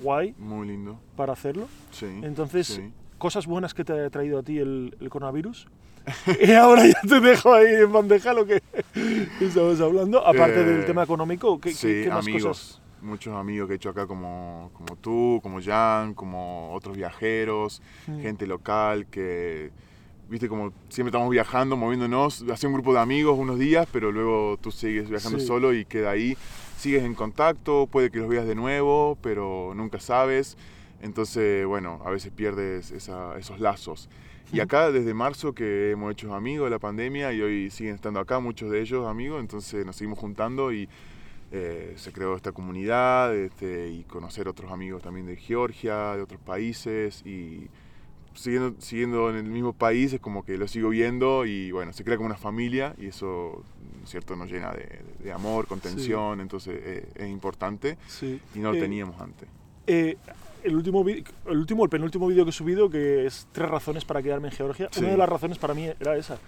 [0.00, 0.98] guay Muy lindo.
[1.16, 1.68] para hacerlo.
[1.90, 2.06] Sí.
[2.22, 2.90] Entonces, sí.
[3.18, 5.66] cosas buenas que te ha traído a ti el, el coronavirus.
[6.46, 8.62] y ahora ya te dejo ahí en bandeja lo que
[9.40, 10.26] estabas hablando.
[10.26, 12.42] Aparte Eh, del tema económico, ¿qué, qué- sí, qué más amigos.
[12.44, 12.80] cosas?
[13.02, 18.20] Muchos amigos que he hecho acá como, como tú, como Jan, como otros viajeros, Mm.
[18.20, 19.70] gente local que,
[20.28, 24.58] viste, como siempre estamos viajando, moviéndonos, hace un grupo de amigos unos días, pero luego
[24.60, 25.46] tú sigues viajando Sí.
[25.46, 26.36] solo y queda ahí.
[26.78, 30.56] Sigues en contacto, puede que los veas de nuevo, pero nunca sabes.
[31.02, 34.08] Entonces, bueno, a veces pierdes esa- esos lazos.
[34.52, 38.20] Y acá desde marzo que hemos hecho amigos de la pandemia y hoy siguen estando
[38.20, 40.88] acá muchos de ellos amigos, entonces nos seguimos juntando y
[41.52, 46.40] eh, se creó esta comunidad este, y conocer otros amigos también de Georgia, de otros
[46.40, 47.68] países y
[48.34, 52.04] siguiendo, siguiendo en el mismo país es como que lo sigo viendo y bueno, se
[52.04, 53.62] crea como una familia y eso,
[53.98, 58.40] ¿no es ¿cierto?, nos llena de, de amor, contención, entonces eh, es importante Sí.
[58.54, 59.48] y no lo Eh, teníamos antes.
[59.86, 60.16] Eh,
[60.62, 61.24] el último, el
[61.58, 64.88] último, el penúltimo vídeo que he subido, que es tres razones para quedarme en Georgia.
[64.90, 65.00] Sí.
[65.00, 66.38] Una de las razones para mí era esa,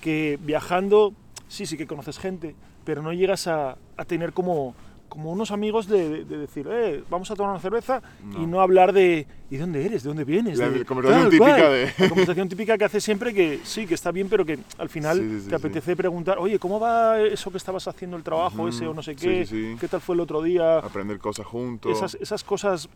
[0.00, 1.12] que viajando,
[1.48, 4.74] sí, sí que conoces gente, pero no llegas a, a tener como,
[5.08, 8.02] como unos amigos de, de decir, eh, vamos a tomar una cerveza
[8.34, 8.46] y No.
[8.46, 10.02] no hablar de, ¿y dónde eres?
[10.02, 10.58] ¿De dónde vienes?
[10.58, 11.72] La De- conversación tal típica cual.
[11.72, 14.88] de- La conversación típica que hace siempre que sí, que está bien, pero que al
[14.88, 15.54] final Sí, sí, sí, te sí.
[15.54, 18.68] apetece preguntar, oye, ¿cómo va eso que estabas haciendo el trabajo Ujú.
[18.68, 19.46] ese o no sé Sí, qué?
[19.46, 19.76] sí, sí.
[19.80, 20.78] ¿Qué tal fue el otro día?
[20.78, 21.96] Aprender cosas juntos.
[21.96, 22.88] esas, esas cosas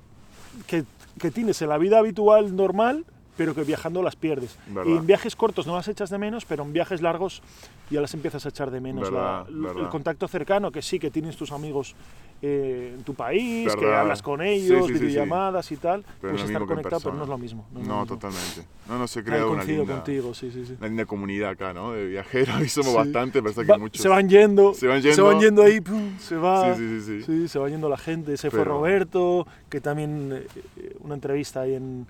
[0.66, 0.84] que,
[1.18, 3.04] que tienes en la vida habitual normal,
[3.36, 4.56] pero que viajando las pierdes.
[4.66, 4.90] Verdad.
[4.92, 7.42] Y en viajes cortos no las echas de menos, pero en viajes largos
[7.90, 9.10] ya las empiezas a echar de menos.
[9.10, 11.94] La- el- contacto cercano, que sí, que tienes tus amigos
[12.42, 14.00] eh, en tu país, que Verdad.
[14.00, 15.04] hablas con Sí, ellos, sí, sí, sí.
[15.04, 17.66] videollamadas y tal, Pero pues estar que conectado, pero no es lo mismo.
[17.70, 18.06] No, No, lo mismo.
[18.06, 18.64] totalmente.
[18.88, 20.74] No, no se crea una linda, contigo, sí, sí, sí.
[20.78, 21.92] una linda comunidad acá, ¿no?
[21.92, 22.96] De viajeros y somos Sí.
[22.96, 24.00] bastante, parece que Va- muchos.
[24.02, 25.02] se van yendo, Se van
[25.38, 25.62] yendo.
[25.64, 26.74] ahí, pum, se va.
[26.74, 27.24] Sí, sí, sí, sí.
[27.42, 28.34] Sí, se va yendo la gente.
[28.38, 30.46] Se fue Pero- Roberto, que también eh,
[30.78, 32.06] eh, una entrevista ahí en,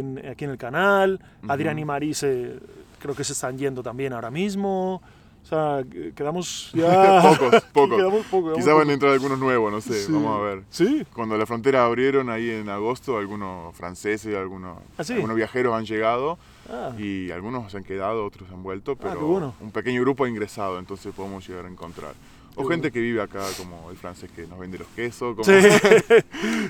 [0.00, 1.20] en- aquí en el canal.
[1.48, 2.58] Adrián y Marí se-
[2.98, 5.00] creo que se están yendo también ahora mismo.
[5.42, 7.22] O sea, que- quedamos ya...
[7.22, 7.96] Pocos, pocos.
[7.96, 10.12] quedamos Quizás quedamos van a entrar algunos nuevos, no sé, Sí.
[10.12, 10.62] vamos a ver.
[10.68, 15.14] Sí, Cuando la frontera abrieron ahí en agosto, algunos franceses, algunos, ¿Ah, sí?
[15.14, 16.38] algunos viajeros han llegado
[16.70, 19.54] Ah, y algunos se han quedado, otros han vuelto, pero qué bueno.
[19.60, 22.12] un pequeño grupo ha ingresado, entonces podemos llegar a encontrar.
[22.56, 25.52] O gente que vive acá, como el francés que nos vende los quesos, como sí.
[25.70, 26.24] gente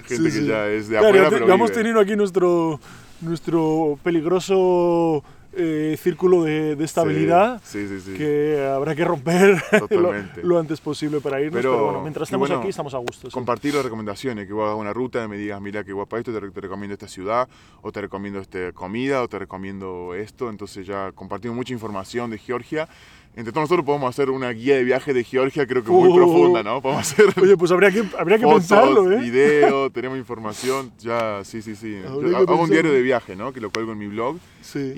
[0.06, 0.46] Sí, que sí.
[0.46, 1.82] ya es de Claro, afuera, pero ya hemos vive.
[1.82, 2.78] tenido aquí nuestro,
[3.20, 7.60] nuestro peligroso eh, círculo de, de estabilidad.
[7.64, 8.14] Sí, sí, sí.
[8.14, 9.60] que habrá que romper
[9.90, 10.12] lo,
[10.42, 12.98] lo antes posible para irnos, pero, Pero, bueno, mientras qué estemos bueno aquí estamos a
[12.98, 13.30] gusto.
[13.30, 16.32] Compartir las recomendaciones, que vos hagas una ruta y me digas, mira qué guapa esto,
[16.32, 17.48] te, te recomiendo esta ciudad,
[17.82, 20.50] o te recomiendo esta comida, o te recomiendo esto.
[20.50, 22.88] Entonces ya compartimos mucha información de Georgia.
[23.36, 26.16] Entre todos nosotros podemos hacer una guía de viaje de Georgia, creo que muy Uh.
[26.16, 26.82] profunda, ¿no?
[26.82, 29.16] Podemos hacer Oye, pues habría que, habría que fotos, pensarlo, ¿eh?
[29.20, 31.96] video, tenemos información, ya, sí, sí, sí.
[32.02, 33.52] Yo hago un diario de viaje, ¿no?
[33.52, 34.92] Que lo cuelgo en mi blog Sí.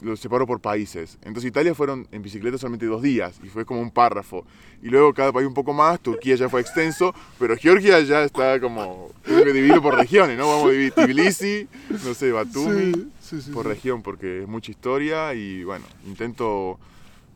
[0.00, 1.18] y lo separo por países.
[1.22, 4.46] Entonces Italia fueron en bicicleta solamente dos días y fue como un párrafo.
[4.80, 8.60] Y luego cada país un poco más, Turquía ya fue extenso, pero Georgia ya está
[8.60, 10.46] como dividirlo por regiones, ¿no?
[10.48, 11.66] Vamos a dividir Tbilisi,
[12.04, 16.78] no sé, Batumi, Sí, sí, sí, por región porque es mucha historia y bueno, intento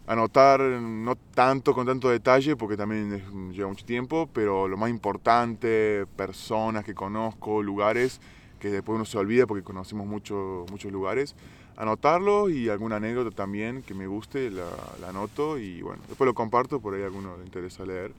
[0.07, 6.07] anotar no tanto con tanto detalle porque también lleva mucho tiempo, pero lo más importante,
[6.17, 8.21] personas que conozco, lugares
[8.61, 11.35] que después uno se olvida porque conocemos mucho, muchos lugares,
[11.77, 14.65] anotarlo y alguna anécdota también que me guste, la,
[15.01, 18.13] la anoto y bueno, después lo comparto, por ahí a alguno le interesa leer,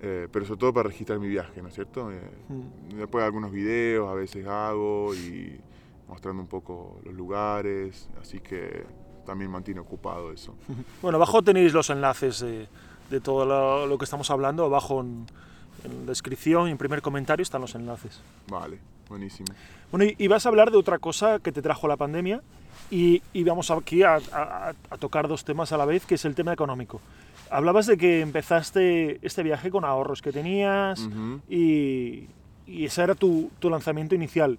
[0.00, 2.10] eh, pero sobre todo para registrar mi viaje, ¿no es cierto?
[2.12, 2.96] Eh, Mm.
[2.98, 5.58] Después algunos videos a veces hago y
[6.08, 8.84] mostrando un poco los lugares, así que
[9.24, 10.54] también mantiene ocupado eso.
[11.02, 12.68] Bueno, abajo tenéis los enlaces de,
[13.10, 14.64] de todo lo, lo que estamos hablando.
[14.64, 15.26] Abajo en,
[15.84, 18.20] en la descripción y en primer comentario están los enlaces.
[18.48, 19.48] Vale, buenísimo.
[19.90, 22.40] Bueno, y, y vas a hablar de otra cosa que te trajo la pandemia
[22.90, 26.24] y, y vamos aquí a, a- a tocar dos temas a la vez, que es
[26.24, 27.00] el tema económico.
[27.50, 32.26] Hablabas de que empezaste este viaje con ahorros que tenías Ujú, y,
[32.66, 34.58] y ese era tu, tu lanzamiento inicial.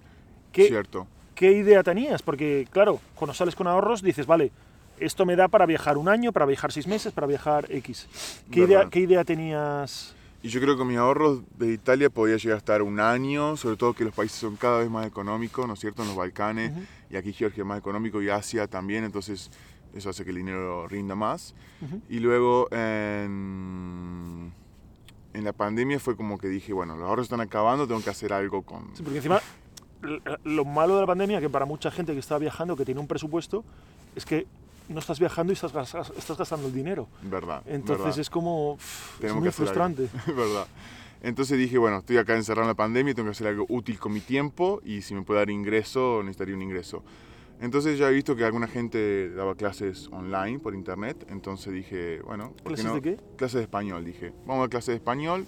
[0.52, 1.06] ¿Qué, Cierto.
[1.36, 2.22] ¿Qué idea tenías?
[2.22, 4.50] Porque, claro, cuando sales con ahorros dices, vale,
[4.98, 8.08] esto me da para viajar un año, para viajar seis meses, para viajar X.
[8.50, 8.88] ¿Qué, idea.
[8.90, 10.14] ¿qué idea tenías?
[10.42, 13.76] Y yo creo que mis ahorros de Italia podía llegar a estar un año, sobre
[13.76, 16.00] todo que los países son cada vez más económicos, ¿no es cierto?
[16.02, 16.80] En los Balcanes Ujú.
[17.10, 19.50] y aquí Georgia es más económico y Asia también, entonces
[19.94, 21.54] eso hace que el dinero rinda más.
[21.82, 22.00] Ujú.
[22.08, 24.52] Y luego en,
[25.34, 28.32] en la pandemia fue como que dije, bueno, los ahorros están acabando, tengo que hacer
[28.32, 28.96] algo con...
[28.96, 29.40] Sí, porque encima
[30.44, 33.06] lo malo de la pandemia, que para mucha gente que está viajando, que tiene un
[33.06, 33.64] presupuesto,
[34.14, 34.46] es que
[34.88, 37.08] no estás viajando y estás, gas- estás gastando el dinero.
[37.22, 37.62] Verdad.
[37.66, 38.20] Entonces verdad.
[38.20, 38.76] es como...
[38.76, 40.08] pff, es muy frustrante.
[40.26, 40.66] verdad.
[41.22, 44.12] Entonces dije, bueno, estoy acá encerrado en la pandemia, tengo que hacer algo útil con
[44.12, 47.02] mi tiempo y si me puede dar ingreso, necesitaría un ingreso.
[47.60, 52.52] Entonces ya he visto que alguna gente daba clases online por internet, entonces dije, bueno,
[52.62, 52.94] ¿por ¿Clases qué no?
[52.96, 53.16] de qué?
[53.36, 54.32] Clases de español, dije.
[54.46, 55.46] Vamos a clases de español.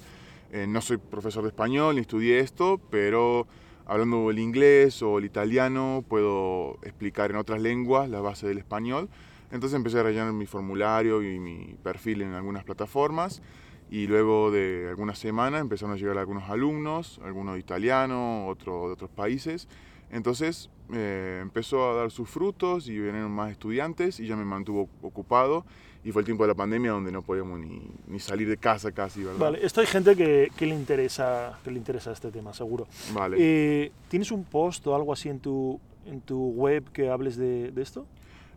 [0.51, 3.47] Eh, no soy profesor de español ni estudié esto, pero
[3.89, 9.09] hablando el inglés o el italiano puedo explicar en otras lenguas la base del español.
[9.51, 13.43] Entonces empecé a rellenar mi formulario y mi perfil en algunas plataformas
[13.91, 18.93] y luego de algunas semanas empezaron a llegar algunos alumnos, algunos de italiano, otros de
[18.93, 19.69] otros países.
[20.11, 24.91] Entonces eh, empezó a dar sus frutos y vinieron más estudiantes y ya me mantuvo
[25.01, 25.65] ocupado
[26.09, 28.91] y fue el tiempo de la pandemia donde no podíamos ni, ni salir de casa
[28.93, 29.39] casi, ¿verdad?
[29.39, 32.87] Vale, esto hay gente que, que le interesa, que le interesa este tema, seguro.
[33.13, 33.37] Vale.
[33.39, 37.73] Eh, ¿Tienes un post o algo así en tu, en tu web que hables de,
[37.73, 38.07] de esto?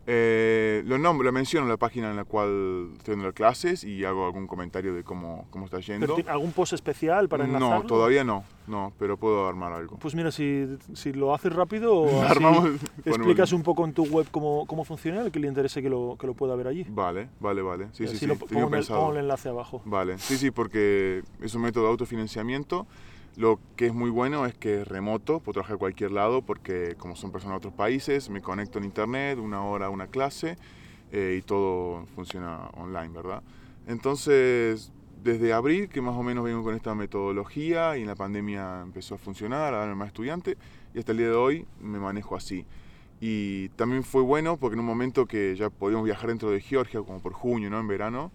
[0.06, 3.84] Eh, lo nombro, lo menciono en la página en la cual estoy dando las clases
[3.84, 6.06] y hago algún comentario de cómo, cómo está yendo.
[6.06, 7.76] ¿Pero ti- ¿Algún post especial para enlazarlo?
[7.82, 9.98] no, todavía no, no, pero puedo armar algo.
[9.98, 14.66] Pues mira, si, si lo haces rápido, Armamos- explicas un poco en tu web cómo,
[14.66, 16.84] cómo funciona, el que le interese que lo, que lo pueda ver allí.
[16.88, 17.86] Vale, vale, vale.
[17.92, 18.26] Sí, sí, Así sí.
[18.26, 18.98] lo, tenía pongo, el, pensado.
[19.00, 19.82] pongo el enlace abajo.
[19.84, 22.88] Vale, sí, sí, porque es un método de autofinanciamiento.
[23.36, 26.96] Lo que es muy bueno es que es remoto, puedo trabajar a cualquier lado porque
[26.98, 30.58] como son personas de otros países, me conecto en internet, una hora una clase
[31.12, 33.42] eh, y todo funciona online, ¿verdad?
[33.86, 38.82] Entonces, desde abril que más o menos vengo con esta metodología y en la pandemia
[38.82, 40.58] empezó a funcionar, a darme más estudiante
[40.94, 42.66] y hasta el día de hoy me manejo así.
[43.18, 47.00] Y también fue bueno porque en un momento que ya podíamos viajar dentro de Georgia,
[47.00, 47.78] como por junio, ¿no?
[47.78, 48.32] En verano,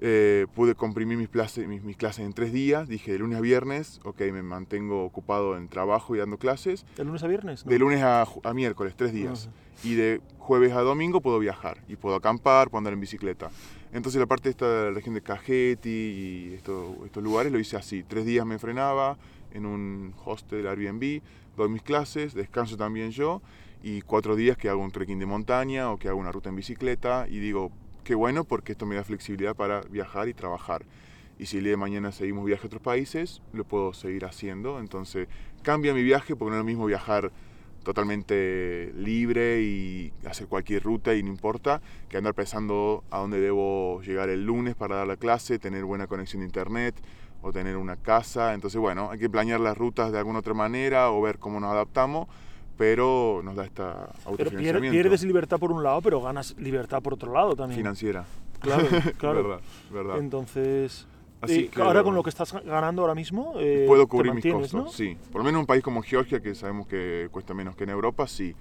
[0.00, 2.88] eh, pude comprimir mis, clases, mis, mis, clases en tres días.
[2.88, 6.84] Dije, de lunes a viernes, ok, me mantengo ocupado en trabajo y dando clases.
[6.96, 7.64] ¿De lunes a viernes?
[7.64, 7.70] No?
[7.70, 9.48] De lunes a, a, miércoles, tres días.
[9.84, 11.82] Y de jueves a domingo puedo viajar.
[11.88, 13.50] Y puedo acampar, puedo andar en bicicleta.
[13.92, 18.02] Entonces la parte de esta región de Cajeti y esto, estos lugares lo hice así.
[18.02, 19.16] Tres días me frenaba
[19.52, 21.22] en un hostel Airbnb,
[21.56, 23.40] doy mis clases, descanso también yo.
[23.82, 26.56] Y cuatro días que hago un trekking de montaña o que hago una ruta en
[26.56, 27.26] bicicleta.
[27.28, 27.70] Y digo,
[28.06, 30.86] qué bueno porque esto me da flexibilidad para viajar y trabajar.
[31.40, 34.78] Y si el día de mañana seguimos viaje a otros países, lo puedo seguir haciendo.
[34.78, 35.26] Entonces
[35.62, 37.32] cambia mi viaje porque no es lo mismo viajar
[37.82, 44.00] totalmente libre y hacer cualquier ruta y no importa que andar pensando a dónde debo
[44.02, 46.94] llegar el lunes para dar la clase, tener buena conexión de internet
[47.42, 48.54] o tener una casa.
[48.54, 51.72] Entonces, bueno, hay que planear las rutas de alguna otra manera o ver cómo nos
[51.72, 52.28] adaptamos
[52.76, 54.80] pero nos da esta autofinanciamiento.
[54.80, 57.78] Pero pierdes libertad por un lado, pero ganas libertad por otro lado también.
[57.78, 58.24] Financiera.
[58.60, 58.86] Claro,
[59.18, 59.42] claro.
[59.42, 59.60] verdad,
[59.90, 60.18] verdad.
[60.18, 61.06] Entonces,
[61.40, 64.74] Así que, ahora con lo que estás ganando ahora mismo, eh, puedo cubrir mis costos,
[64.74, 64.88] ¿no?
[64.88, 65.16] sí.
[65.30, 67.90] Por lo menos en un país como Georgia, que sabemos que cuesta menos que en
[67.90, 68.54] Europa, sí.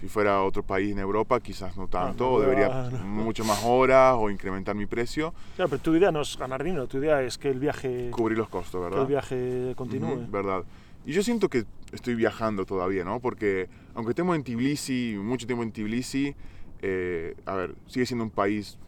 [0.00, 3.04] Si fuera otro país en Europa, quizás no tanto, no, o debería no, no.
[3.04, 5.34] mucho más horas o incrementar mi precio.
[5.56, 8.10] Claro, pero tu idea no es ganar dinero, tu idea es que el viaje...
[8.10, 8.96] Cubrir los costos, ¿verdad?
[8.96, 10.08] Que el viaje continúe.
[10.08, 10.64] Uh -huh, verdad.
[11.04, 13.20] Y yo siento que estoy viajando todavía, ¿no?
[13.20, 16.34] Porque aunque estemos en Tbilisi, mucho tiempo en Tbilisi,
[16.82, 18.78] eh, a ver, sigue siendo un país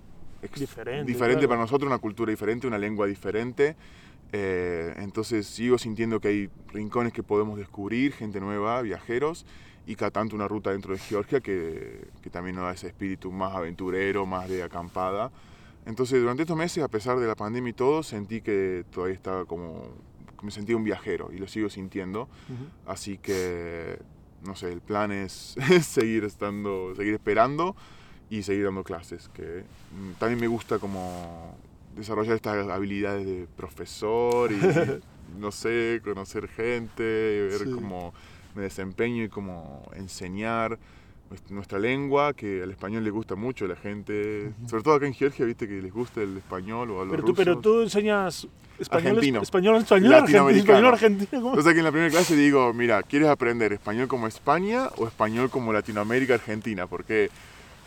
[0.54, 1.48] diferente, diferente claro.
[1.48, 3.76] para nosotros, una cultura diferente, una lengua diferente.
[4.34, 9.44] Eh, entonces sigo sintiendo que hay rincones que podemos descubrir, gente nueva, viajeros,
[9.86, 13.30] y cada tanto una ruta dentro de Georgia que, que también nos da ese espíritu
[13.30, 15.30] más aventurero, más de acampada.
[15.84, 19.44] Entonces durante estos meses, a pesar de la pandemia y todo, sentí que todavía estaba
[19.44, 19.88] como
[20.42, 22.22] me sentía un viajero y lo sigo sintiendo.
[22.22, 22.92] Uh -huh.
[22.92, 23.98] Así que,
[24.44, 27.74] no sé, el plan es seguir estando, seguir esperando
[28.30, 29.28] y seguir dando clases.
[29.34, 29.64] Que
[29.94, 31.56] mm, también me gusta como
[31.96, 34.56] desarrollar estas habilidades de profesor y,
[35.38, 37.70] no sé, conocer gente, ver Sí.
[37.74, 38.12] cómo
[38.54, 40.78] me desempeño y cómo enseñar
[41.48, 45.14] nuestra lengua, que al español le gusta mucho a la gente, sobre todo acá en
[45.14, 47.36] Georgia, viste que les gusta el español o a los Pero tú, rusos.
[47.44, 48.46] pero tú enseñas
[48.82, 49.40] español, Argentino.
[49.42, 50.78] español, español, argentino, Latinoamericano.
[50.78, 51.30] español, argentino.
[51.42, 51.48] ¿cómo?
[51.50, 55.48] Entonces aquí en la primera clase digo, mira, ¿quieres aprender español como España o español
[55.50, 56.86] como Latinoamérica, Argentina?
[56.86, 57.30] Porque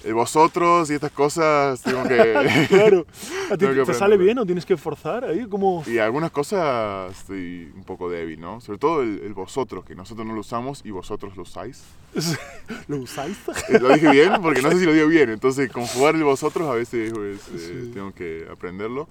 [0.03, 2.65] eh, vosotros y estas cosas tengo que...
[2.69, 3.05] claro.
[3.51, 5.45] ¿A ti te sale bien o tienes que forzar ahí?
[5.47, 8.59] como y algunas cosas estoy un poco débil, ¿no?
[8.61, 11.83] Sobre todo el, el vosotros, que nosotros no lo usamos y vosotros lo usáis.
[12.87, 13.37] ¿Lo usáis?
[13.69, 15.29] Eh, Lo dije bien porque no sé si lo digo bien.
[15.29, 17.91] Entonces, conjugar el vosotros a veces pues, eh, Sí.
[17.93, 19.07] tengo que aprenderlo.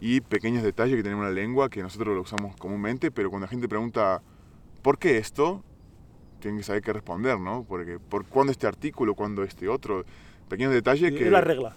[0.00, 3.46] Y pequeños detalles que tenemos en la lengua que nosotros lo usamos comúnmente, pero cuando
[3.46, 4.20] la gente pregunta,
[4.82, 5.62] ¿por qué esto?
[6.40, 7.64] Tienen que saber qué responder, ¿no?
[7.66, 9.14] Porque, ¿por cuándo este artículo?
[9.14, 10.04] ¿Cuándo este otro?
[10.48, 11.24] Pequeños detalles que...
[11.24, 11.74] Es la regla.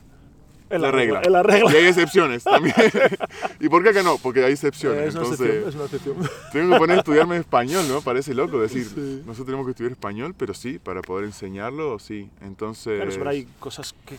[0.69, 1.21] Es la regla.
[1.21, 1.71] Es la regla.
[1.71, 2.75] Y hay excepciones también.
[3.59, 4.17] ¿Y por qué acá no?
[4.17, 5.07] Porque hay excepciones.
[5.07, 6.15] Es una Entonces, excepción, es una excepción.
[6.51, 8.01] tengo que poner a estudiarme español, ¿no?
[8.01, 9.23] Parece loco decir, Sí.
[9.25, 12.29] nosotros tenemos que estudiar español, pero sí, para poder enseñarlo, sí.
[12.41, 12.97] Entonces...
[12.97, 14.17] Claro, pero hay cosas que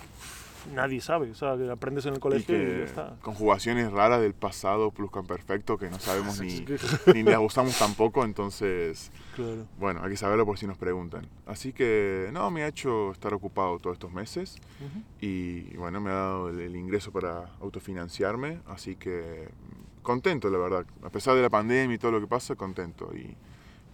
[0.73, 3.17] nadie sabe, o sea, que aprendes en el y colegio y, ya que está.
[3.23, 6.79] conjugaciones raras del pasado pluscuamperfecto que no sabemos ni, que-
[7.15, 9.67] ni las usamos tampoco, entonces, Claro.
[9.79, 11.27] bueno, hay que saberlo por si nos preguntan.
[11.47, 15.03] Así que, no, me ha hecho estar ocupado todos estos meses Ujú.
[15.21, 20.59] y, bueno, me ha dado el, el ingreso para autofinanciarme, así que mm, contento, la
[20.59, 20.87] verdad.
[21.03, 23.35] A pesar de la pandemia y todo lo que pasa, contento y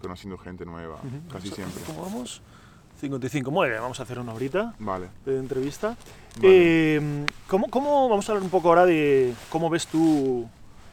[0.00, 1.28] conociendo gente nueva, Ujú.
[1.32, 1.82] casi siempre.
[1.86, 2.42] ¿Cómo vamos?
[2.98, 3.50] 55.
[3.50, 5.08] Muy bien, vamos a hacer una horita Vale.
[5.24, 5.96] de entrevista.
[6.40, 6.48] Vale.
[6.96, 10.46] Eh, ¿cómo, cómo, vamos a hablar un poco ahora de cómo ves tú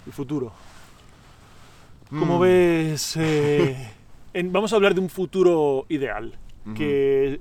[0.06, 0.52] el futuro?
[2.10, 3.14] ¿Cómo Mm, ves?
[3.18, 3.90] eh,
[4.34, 6.34] en- vamos a hablar de un futuro ideal,
[6.66, 6.76] ujú.
[6.76, 7.40] que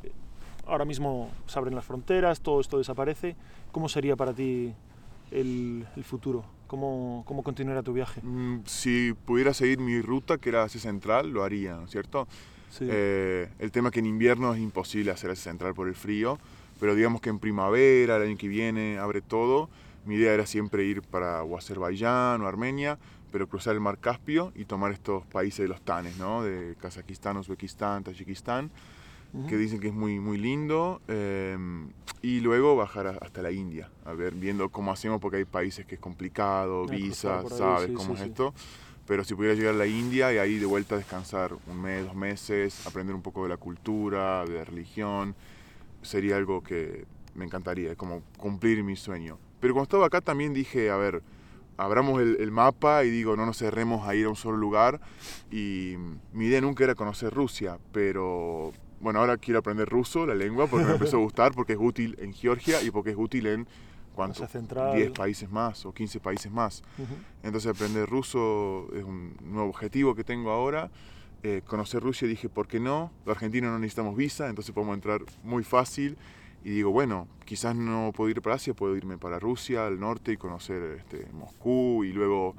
[0.66, 3.36] ahora mismo se abren las fronteras, todo esto desaparece.
[3.72, 4.72] ¿Cómo sería para ti
[5.30, 6.44] el, el futuro?
[6.68, 8.20] ¿Cómo, ¿Cómo continuará tu viaje?
[8.22, 12.26] Mm, Si pudiera seguir mi ruta, que era Asia Central, lo haría, ¿no es cierto?
[12.72, 12.86] Sí.
[12.88, 16.38] Eh, el tema que en invierno es imposible hacer Asia Central por el frío,
[16.80, 19.68] pero digamos que en primavera, el año que viene, abre todo.
[20.06, 22.98] Mi idea era siempre ir para o Azerbaiyán o Armenia,
[23.30, 26.42] pero cruzar el mar Caspio y tomar estos países de los Tanes, ¿no?
[26.42, 28.70] De Kazajistán, Uzbekistán, Tayikistán,
[29.34, 29.46] Ujú.
[29.48, 31.00] que dicen que es muy, muy lindo.
[31.08, 31.56] eh,
[32.24, 35.84] y luego bajar a- hasta la India, a ver, viendo cómo hacemos, porque hay países
[35.84, 38.28] que es complicado, visas, ¿sabes sí, cómo sí, es sí.
[38.28, 38.54] esto?
[39.12, 42.14] Pero si pudiera llegar a la India y ahí de vuelta descansar un mes, dos
[42.14, 45.34] meses, aprender un poco de la cultura, de la religión,
[46.00, 47.04] sería algo que
[47.34, 49.38] me encantaría, como cumplir mi sueño.
[49.60, 51.22] Pero cuando estaba acá también dije, a ver,
[51.76, 54.98] abramos el, mapa y digo, no nos cerremos a ir a un solo lugar.
[55.50, 55.96] Y
[56.32, 60.86] mi idea nunca era conocer Rusia, pero bueno, ahora quiero aprender ruso, la lengua, porque
[60.86, 63.68] me empezó a gustar, porque es útil en Georgia y porque es útil en
[64.12, 64.46] ¿cuánto?
[64.46, 64.94] Central.
[64.94, 66.82] 10 países más o 15 países más.
[66.98, 67.14] Ujú.
[67.42, 70.90] Entonces aprender ruso es un nuevo objetivo que tengo ahora.
[71.42, 73.10] Eh, conocer Rusia dije, ¿por qué no?
[73.26, 76.16] Los argentinos no necesitamos visa, entonces podemos entrar muy fácil.
[76.64, 80.30] Y digo, bueno, quizás no puedo ir para Asia, puedo irme para Rusia, al norte
[80.32, 82.54] y conocer este, Moscú y luego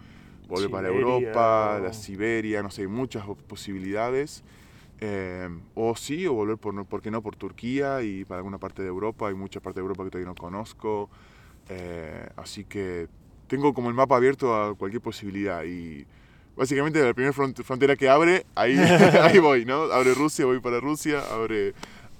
[0.49, 4.43] volver para Siberia, Europa, o- la Siberia, no sé, hay muchas posibilidades.
[4.99, 8.81] Eh, o sí, o volver, por, ¿por qué no?, por Turquía y para alguna parte
[8.81, 9.29] de Europa.
[9.29, 11.09] Hay mucha parte de Europa que todavía no conozco.
[11.69, 13.07] Eh, así que
[13.47, 16.05] tengo como el mapa abierto a cualquier posibilidad y
[16.55, 18.75] básicamente la primera front- frontera que abre, ahí,
[19.21, 19.83] ahí voy, ¿no?
[19.83, 21.73] Abre Rusia, voy para Rusia, abre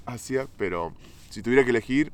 [0.05, 0.93] Asia, pero
[1.29, 2.11] si tuviera que elegir,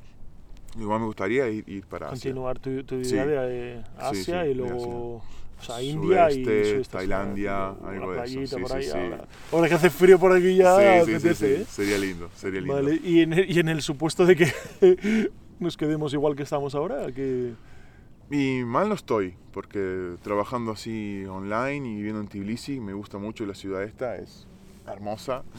[0.80, 2.32] igual me gustaría ir, ir para Asia.
[2.32, 3.16] Continuar tu, tu Sí.
[3.16, 7.68] idea de eh, Sí, Asia sí, y luego o sea, India y Sudeste, sudeste Tailandia,
[7.70, 8.84] asiático, algo de eso, sí, por sí, ahí.
[8.84, 8.90] sí.
[8.98, 11.66] Ahora, ahora que hace frío por aquí ya, Sí, sí, sí, apetece, sí, ¿eh?
[11.70, 12.74] sería lindo, sería lindo.
[12.76, 14.52] Vale, y en, el, y en el supuesto de que
[15.60, 17.54] nos quedemos igual que estamos ahora, que
[18.32, 23.46] Y mal no estoy, porque trabajando así online y viviendo en Tbilisi, me gusta mucho
[23.46, 24.48] la ciudad esta, es
[24.88, 25.44] hermosa.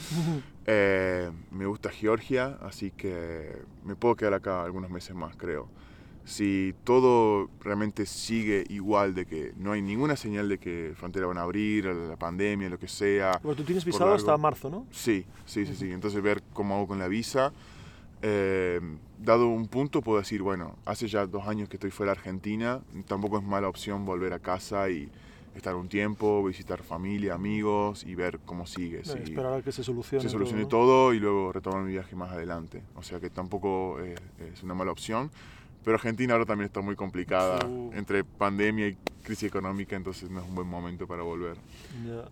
[0.73, 5.67] Eh, me gusta Georgia, así que me puedo quedar acá algunos meses más, creo.
[6.25, 11.39] Si todo realmente sigue igual, de que no hay ninguna señal de que frontera van
[11.39, 13.41] a abrir, la pandemia, lo que sea.
[13.43, 14.87] bueno, tú tienes visado hasta marzo, ¿no?
[14.93, 15.91] Sí, sí, sí, sí.
[15.91, 17.53] Entonces ver cómo hago con la visa.
[18.23, 18.81] Eh,
[19.19, 22.81] dado un punto, puedo decir, bueno, hace ya dos años que estoy fuera de Argentina,
[23.07, 25.09] tampoco es mala opción volver a casa y
[25.55, 29.05] estar un tiempo, visitar familia, amigos y ver cómo sigue.
[29.05, 30.23] si Esperar a que se solucione.
[30.23, 30.69] se solucione ¿no?
[30.69, 32.83] todo, y luego retomar mi viaje más adelante.
[32.95, 34.19] O sea que tampoco es,
[34.53, 35.31] es una mala opción.
[35.83, 37.91] Pero Argentina ahora también está muy complicada Uh.
[37.95, 41.57] entre pandemia y crisis económica, entonces no es un buen momento para volver.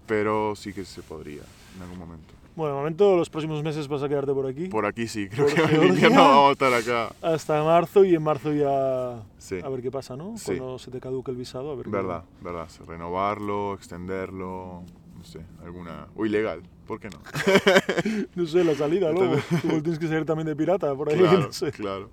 [0.06, 1.42] Pero sí que se podría
[1.76, 2.34] en algún momento.
[2.58, 4.66] Bueno, de momento, los próximos meses vas a quedarte por aquí.
[4.66, 7.14] Por aquí sí, creo Por que en invierno vamos a estar acá.
[7.22, 10.36] Hasta marzo y en marzo ya Sí, a ver qué pasa, ¿no?
[10.36, 10.56] Sí.
[10.56, 12.66] Cuando se te caduque el visado, a ver qué- verdad, verdad.
[12.84, 14.82] Renovarlo, extenderlo,
[15.16, 16.08] no sé, alguna...
[16.16, 17.18] O ilegal, ¿por qué no?
[18.34, 19.10] No sé, la salida.
[19.12, 21.70] Entonces- Igual tienes que ser también de pirata por ahí, Claro, no sé.
[21.70, 22.10] claro.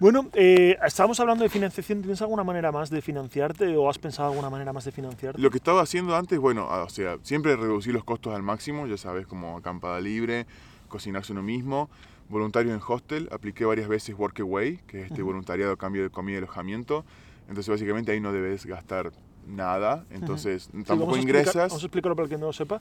[0.00, 2.00] Bueno, eh, estábamos hablando de financiación.
[2.02, 5.40] ¿Tienes alguna manera más de financiarte o has pensado alguna manera más de financiarte?
[5.40, 8.86] Lo que estaba haciendo antes, bueno, ah, o sea, siempre reducir los costos al máximo,
[8.86, 10.46] ya sabes, como acampada libre,
[10.86, 11.90] cocinarse uno mismo,
[12.28, 15.32] voluntario en hostel, apliqué varias veces Workaway, que es este Ujú.
[15.32, 17.04] voluntariado a cambio de comida y alojamiento,
[17.48, 19.10] entonces básicamente ahí no debes gastar
[19.48, 21.70] nada, entonces Sí, tampoco vamos a explicar- ingresas.
[21.70, 22.80] Vamos a explicarlo para el que no lo sepa.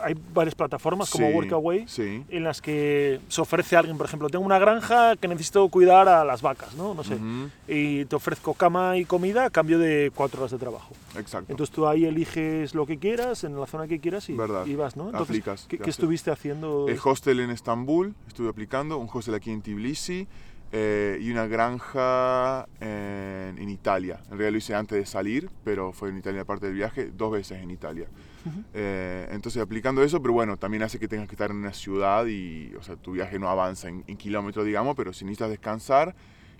[0.00, 2.24] Hay varias plataformas como Sí, Workaway Sí.
[2.28, 6.08] en las que se ofrece a alguien, por ejemplo, tengo una granja que necesito cuidar
[6.08, 6.94] a las vacas, ¿no?
[6.94, 7.14] No sé.
[7.16, 10.94] Ujú, Y te ofrezco cama y comida a cambio de cuatro horas de trabajo.
[11.18, 11.50] Exacto.
[11.52, 14.66] Entonces tú ahí eliges lo que quieras, en la zona que quieras y, Verdad.
[14.66, 15.06] y vas, ¿no?
[15.06, 16.86] Entonces, Aplicas, ¿qué, qué estuviste haciendo?
[16.88, 20.26] El hostel en Estambul, estuve aplicando, un hostel aquí en Tbilisi
[20.70, 24.20] eh, y una granja en, en Italia.
[24.24, 27.32] En realidad lo hice antes de salir, pero fue en Italia parte del viaje, dos
[27.32, 28.06] veces en Italia.
[28.48, 28.64] Ujú.
[28.74, 32.26] Eh, entonces aplicando eso, pero bueno, también hace que tengas que estar en una ciudad
[32.26, 36.14] y, o sea, tu viaje no avanza en, en kilómetros, digamos, pero si necesitas descansar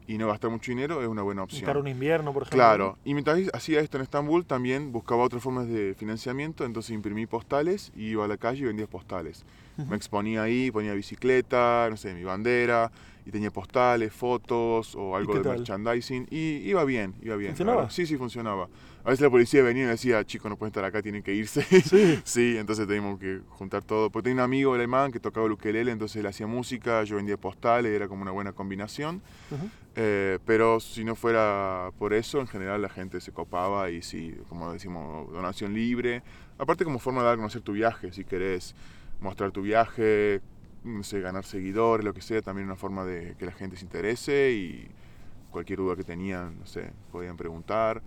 [0.06, 1.58] y no gastar mucho dinero, es una buena opción.
[1.60, 2.56] Visitar un invierno, por ejemplo.
[2.56, 7.26] Claro, y mientras hacía esto en Estambul, también buscaba otras formas de financiamiento, entonces imprimí
[7.26, 9.44] postales y iba a la calle y vendía postales.
[9.76, 9.90] Ujú.
[9.90, 12.90] Me exponía ahí, ponía bicicleta, no sé, mi bandera,
[13.26, 15.58] y tenía postales, fotos o algo de tal?
[15.58, 17.50] merchandising, y iba bien, iba bien.
[17.50, 17.90] ¿Funcionaba?
[17.90, 18.70] Sí, sí, funcionaba.
[19.08, 21.32] A veces la policía venía y me decía, chicos, no pueden estar acá, tienen que
[21.32, 21.62] irse.
[21.82, 22.20] Sí.
[22.24, 24.10] Sí, entonces teníamos que juntar todo.
[24.10, 27.38] Porque tenía un amigo alemán que tocaba el ukelele, entonces él hacía música, yo vendía
[27.38, 29.22] postales, era como una buena combinación.
[29.50, 29.70] Ujú.
[29.96, 34.36] Eh, pero si no fuera por eso, en general la gente se copaba y sí,
[34.50, 36.22] como decimos, donación libre.
[36.58, 38.74] Aparte como forma de dar a conocer tu viaje, si querés
[39.20, 40.42] mostrar tu viaje,
[40.84, 43.86] no sé, ganar seguidores, lo que sea, también una forma de que la gente se
[43.86, 44.86] interese y
[45.50, 48.02] cualquier duda que tenían, no sé, podían preguntar,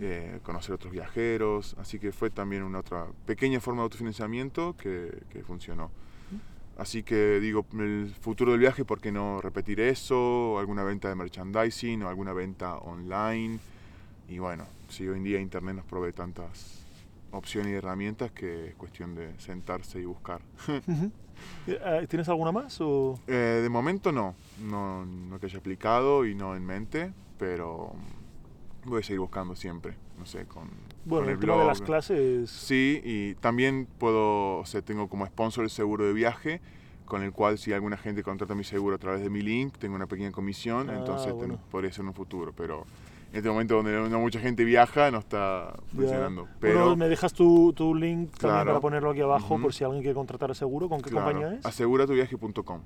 [0.00, 1.76] eh, conocer otros viajeros.
[1.78, 5.90] Así que fue también una otra pequeña forma de autofinanciamiento que, que funcionó.
[6.76, 10.58] Así que digo, el futuro del viaje, ¿por qué no repetir eso?
[10.58, 13.60] Alguna venta de merchandising o alguna venta online.
[14.28, 16.84] Y bueno, si hoy en día Internet nos provee tantas
[17.30, 20.40] opciones y herramientas que es cuestión de sentarse y buscar.
[20.68, 21.12] Ujú.
[21.66, 22.80] Eh, ¿Tienes alguna más?
[22.80, 23.18] O...
[23.26, 27.92] Eh, de momento no, no, no que haya aplicado y no en mente, pero
[28.86, 30.68] voy a seguir buscando siempre, no sé, con,
[31.04, 31.86] Bueno, con el tema de las blog.
[31.86, 32.50] clases.
[32.50, 36.60] Sí, y también puedo, o sea, tengo como sponsor el seguro de viaje,
[37.04, 39.94] con el cual si alguna gente contrata mi seguro a través de mi link, tengo
[39.94, 41.58] una pequeña comisión, Ah, entonces ten- bueno.
[41.70, 42.84] podría ser en un futuro, pero
[43.30, 46.44] en este momento donde no, mucha gente viaja, no está funcionando.
[46.46, 46.56] Ya.
[46.60, 48.66] Pero Bueno, me dejas tu, tu link también Claro.
[48.70, 49.64] para ponerlo aquí abajo Ujú.
[49.64, 50.88] por si alguien quiere contratar a seguro.
[50.88, 51.66] ¿Con qué claro, compañía es?
[51.66, 52.80] aseguratuviaje.com.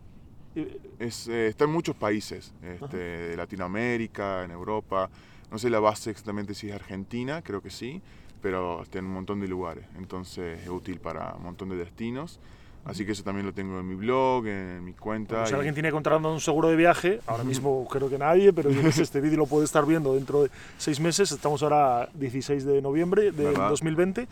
[0.99, 5.09] Es, eh, está en muchos países, este, de Latinoamérica, en Europa.
[5.51, 8.03] No sé la base exactamente si es Argentina, creo que sí,
[8.43, 9.85] pero está en un montón de lugares.
[9.97, 12.39] Entonces es útil para un montón de destinos.
[12.85, 15.45] Así que eso también lo tengo en mi blog, en mi cuenta.
[15.47, 18.71] Si y- alguien tiene contratado un seguro de viaje, ahora mismo creo que nadie, pero
[18.71, 21.31] yo qué sé, este vídeo lo puede estar viendo dentro de seis meses.
[21.33, 23.69] Estamos ahora a 16 de noviembre de ¿Verdad?
[23.71, 24.27] 2020.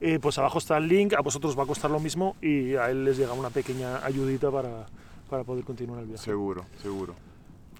[0.00, 2.88] Eh, pues abajo está el link, a vosotros va a costar lo mismo y a
[2.88, 4.86] él les llega una pequeña ayudita para,
[5.28, 6.22] para poder continuar el viaje.
[6.24, 7.14] Seguro, seguro.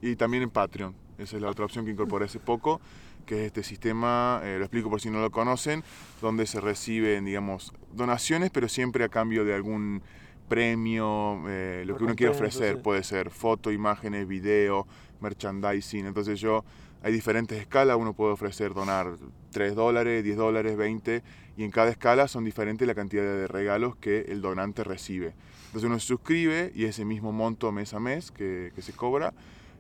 [0.03, 0.95] Y también en Patreon.
[1.19, 2.81] Esa es la otra opción que incorporé hace poco,
[3.27, 5.83] que es este sistema, eh, lo explico por si no lo conocen,
[6.23, 10.01] donde se reciben, digamos, donaciones, pero siempre a cambio de algún
[10.49, 12.81] premio, eh, lo que uno quiere ofrecer.
[12.81, 14.87] Puede ser foto, imágenes, video,
[15.21, 16.07] merchandising.
[16.07, 16.65] Entonces yo,
[17.03, 19.17] hay diferentes escalas, uno puede ofrecer donar
[19.51, 21.23] 3 dólares, 10 dólares, 20,
[21.57, 25.35] y en cada escala son diferentes la cantidad de regalos que el donante recibe.
[25.67, 29.35] Entonces uno se suscribe y ese mismo monto mes a mes que, que se cobra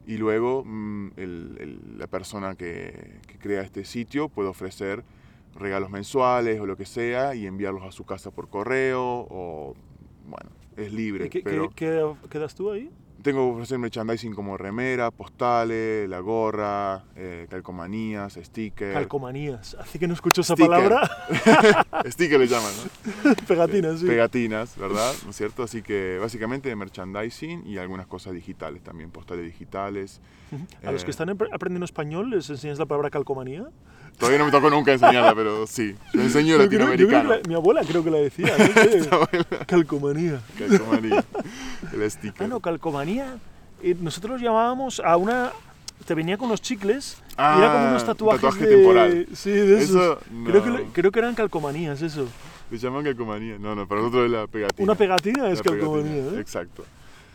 [0.08, 5.04] y luego mm, el- el- la persona que, que crea este sitio puede ofrecer
[5.54, 9.74] regalos mensuales o lo que sea y enviarlos a su casa por correo o
[10.26, 11.26] bueno, es libre.
[11.26, 11.74] ¿Y qué, pero qué-
[12.22, 12.90] qué- qué das tú ahí?
[13.22, 18.94] Tengo que ofrecer merchandising como remera, postales, la gorra, eh, calcomanías, stickers.
[18.94, 19.74] Calcomanías.
[19.78, 20.70] Hace que no escucho esa Sticker.
[20.70, 21.10] palabra.
[22.10, 22.72] sticker le llaman,
[23.24, 23.34] ¿no?
[23.48, 24.06] Pegatinas, sí.
[24.06, 25.12] Pegatinas, ¿verdad?
[25.24, 25.62] ¿No es cierto?
[25.62, 30.20] Así que básicamente merchandising y algunas cosas digitales también, postales digitales.
[30.84, 33.66] A los Eh, que están empre- aprendiendo español, ¿les enseñas la palabra calcomanía?
[34.18, 35.94] Todavía no me tocó nunca enseñarla, pero sí.
[36.12, 37.30] Yo enseño Yo creo- yo creo que latinoamericano.
[37.30, 38.52] la- mi abuela creo que la decía.
[38.58, 39.08] no sé.
[39.66, 40.40] calcomanía.
[40.58, 41.24] Calcomanía.
[41.92, 42.42] El sticker.
[42.42, 43.36] Ah, no, calcomanía.
[43.82, 45.52] eh, nosotros llamábamos a una.
[46.04, 49.26] Te venía con los chicles y Ah, era como unos un tatuajes tatuaje de, temporal.
[49.34, 49.90] Sí, de esos.
[49.90, 50.78] Eso, creo, que, no.
[50.92, 52.26] creo que eran calcomanías, eso.
[52.70, 53.56] Le llaman calcomanía.
[53.58, 54.84] No, no, para nosotros es la pegatina.
[54.84, 56.40] Una pegatina es La pegatina, calcomanía, ¿eh?
[56.40, 56.84] Exacto.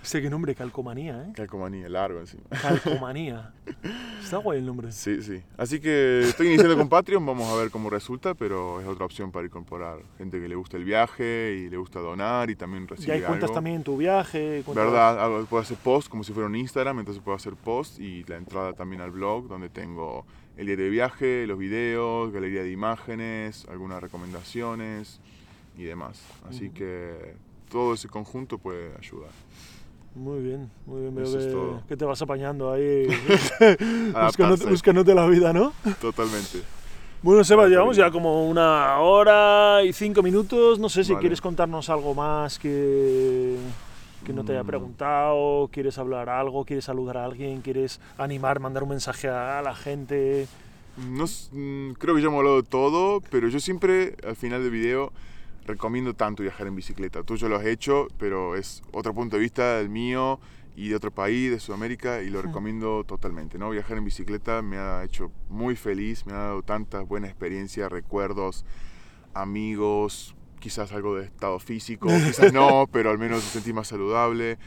[0.03, 1.31] Sé qué nombre, calcomanía, ¿eh?
[1.33, 2.43] Calcomanía, largo encima.
[2.61, 3.53] Calcomanía.
[4.21, 4.91] Está guay el nombre.
[4.91, 5.41] Sí, sí.
[5.57, 9.31] Así que estoy iniciando con Patreon, vamos a ver cómo resulta, pero es otra opción
[9.31, 12.87] para incorporar gente que le gusta el viaje y le gusta donar y también Y
[12.87, 13.53] recibir ahí cuentas algo.
[13.55, 14.61] también tu viaje.
[14.75, 15.45] ¿Verdad?
[15.49, 18.73] Puedo hacer post como si fuera un Instagram, entonces puedo hacer post y la entrada
[18.73, 20.25] también al blog donde tengo
[20.57, 25.21] el diario de viaje, los videos, galería de imágenes, algunas recomendaciones
[25.77, 26.21] y demás.
[26.49, 27.35] Así que
[27.69, 29.31] todo ese conjunto puede ayudar.
[30.15, 31.15] Muy bien, muy bien.
[31.15, 33.07] Veo que, que te vas apañando ahí.
[34.25, 35.73] buscándote, buscándote la vida, ¿no?
[35.99, 36.61] Totalmente.
[37.21, 40.77] Bueno, Seba, llevamos ya como una hora y cinco minutos.
[40.77, 41.21] No sé si Vale.
[41.21, 43.57] quieres contarnos algo más que,
[44.25, 44.67] que no te haya Mm.
[44.67, 49.73] preguntado, quieres hablar algo, quieres saludar a alguien, quieres animar, mandar un mensaje a la
[49.73, 50.47] gente.
[50.97, 54.71] No, mm, creo que ya hemos hablado de todo, pero yo siempre al final del
[54.71, 55.11] video
[55.65, 57.23] recomiendo tanto viajar en bicicleta.
[57.23, 60.39] Tú ya lo has hecho, pero es otro punto de vista del mío
[60.75, 62.43] y de otro país, de Sudamérica, y lo Mm.
[62.43, 63.57] recomiendo totalmente.
[63.57, 63.69] ¿no?
[63.69, 68.65] Viajar en bicicleta me ha hecho muy feliz, me ha dado tantas buenas experiencias, recuerdos,
[69.33, 74.57] amigos, quizás algo de estado físico, quizás no, pero al menos me sentí más saludable.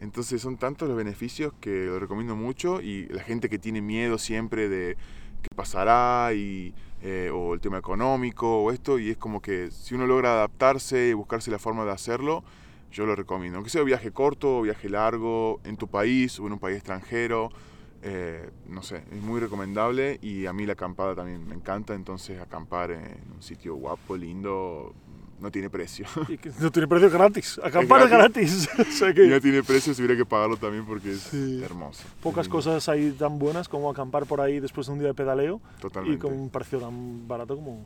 [0.00, 4.18] Entonces son tantos los beneficios que lo recomiendo mucho y la gente que tiene miedo
[4.18, 4.96] siempre de
[5.42, 9.94] qué pasará y, eh, o el tema económico o esto y es como que si
[9.94, 12.44] uno logra adaptarse y buscarse la forma de hacerlo,
[12.92, 13.58] yo lo recomiendo.
[13.58, 17.50] Aunque sea viaje corto viaje largo en tu país o en un país extranjero,
[18.02, 22.40] eh, no sé, es muy recomendable y a mí la acampada también me encanta, entonces
[22.40, 24.92] acampar en un sitio guapo, lindo,
[25.40, 26.06] no tiene precio.
[26.28, 27.60] Y que no tiene precio gratis.
[27.62, 28.68] Acampar es gratis.
[28.78, 31.60] o sea y que no tiene precio si hubiera que pagarlo también porque es Sí.
[31.64, 32.02] hermoso.
[32.22, 35.14] pocas Es cosas hay tan buenas como acampar por ahí después de un día de
[35.14, 36.16] pedaleo Totalmente.
[36.16, 37.84] y con un precio tan barato como...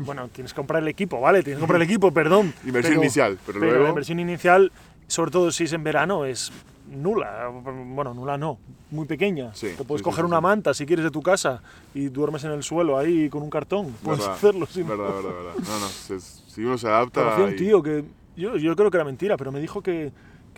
[0.00, 1.42] Bueno, tienes que comprar el equipo, ¿vale?
[1.42, 2.52] Tienes que comprar el equipo, perdón.
[2.64, 4.70] Inversión pero- inicial, pero, Pero la inversión inicial,
[5.08, 6.52] sobre todo si es en verano, es
[6.94, 7.48] nula.
[7.48, 8.58] Bueno, nula no,
[8.90, 9.54] muy pequeña.
[9.54, 11.62] Sí, Te puedes sí, coger sí, una manta si quieres de tu casa
[11.94, 13.94] y duermes en el suelo ahí con un cartón.
[14.02, 15.54] Puedes Verdad, hacerlo sin verdad, verdad, verdad.
[15.56, 17.22] No, no, se- si uno se adapta...
[17.34, 18.04] Conocí un tío que
[18.36, 20.12] yo, yo creo que era mentira, pero me dijo que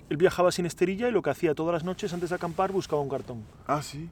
[0.08, 3.00] él viajaba sin esterilla y lo que hacía todas las noches antes de acampar buscaba
[3.02, 3.42] un cartón.
[3.66, 4.08] Ah, sí.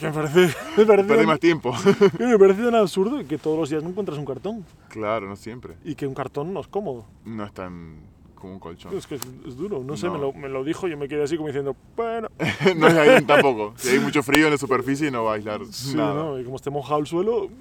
[0.00, 1.74] me parece, me parece, Perdí más tiempo.
[2.18, 5.74] me parece tan absurdo que todos los días no encuentras un cartón claro, no siempre.
[5.84, 7.04] y que un cartón no es cómodo.
[7.26, 7.96] No es tan
[8.40, 8.96] como un colchón.
[8.96, 10.14] Es que es, es duro, no sé, No.
[10.14, 12.28] Me, lo, me lo dijo y yo me quedé así como diciendo, bueno,
[12.76, 13.74] no es ahí tampoco.
[13.76, 16.14] Si hay mucho frío en la superficie no va a aislar sí, nada.
[16.14, 16.40] ¿no?
[16.40, 17.48] Y como esté mojado el suelo,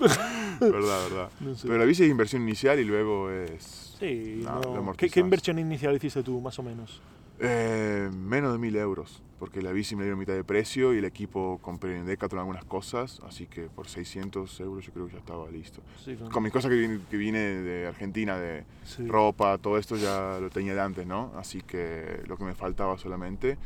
[0.59, 1.29] Verdad, verdad.
[1.39, 1.67] no sé.
[1.67, 3.95] Pero la bici es inversión inicial y luego es...
[3.99, 4.93] Sí, no.
[4.97, 7.01] ¿Qué, qué inversión inicial hiciste tú, más o menos?
[7.41, 11.05] Eh, menos de 1000 euros, porque la bici me dio mitad de precio y el
[11.05, 15.19] equipo compré en Decathlon algunas cosas, así que por 600 euros yo creo que ya
[15.19, 15.81] estaba listo.
[16.03, 19.07] Sí, con- Con mis cosas que vine, que vine de Argentina, de sí.
[19.07, 21.31] ropa, todo esto ya lo tenía de antes, ¿no?
[21.37, 23.57] Así que lo que me faltaba solamente.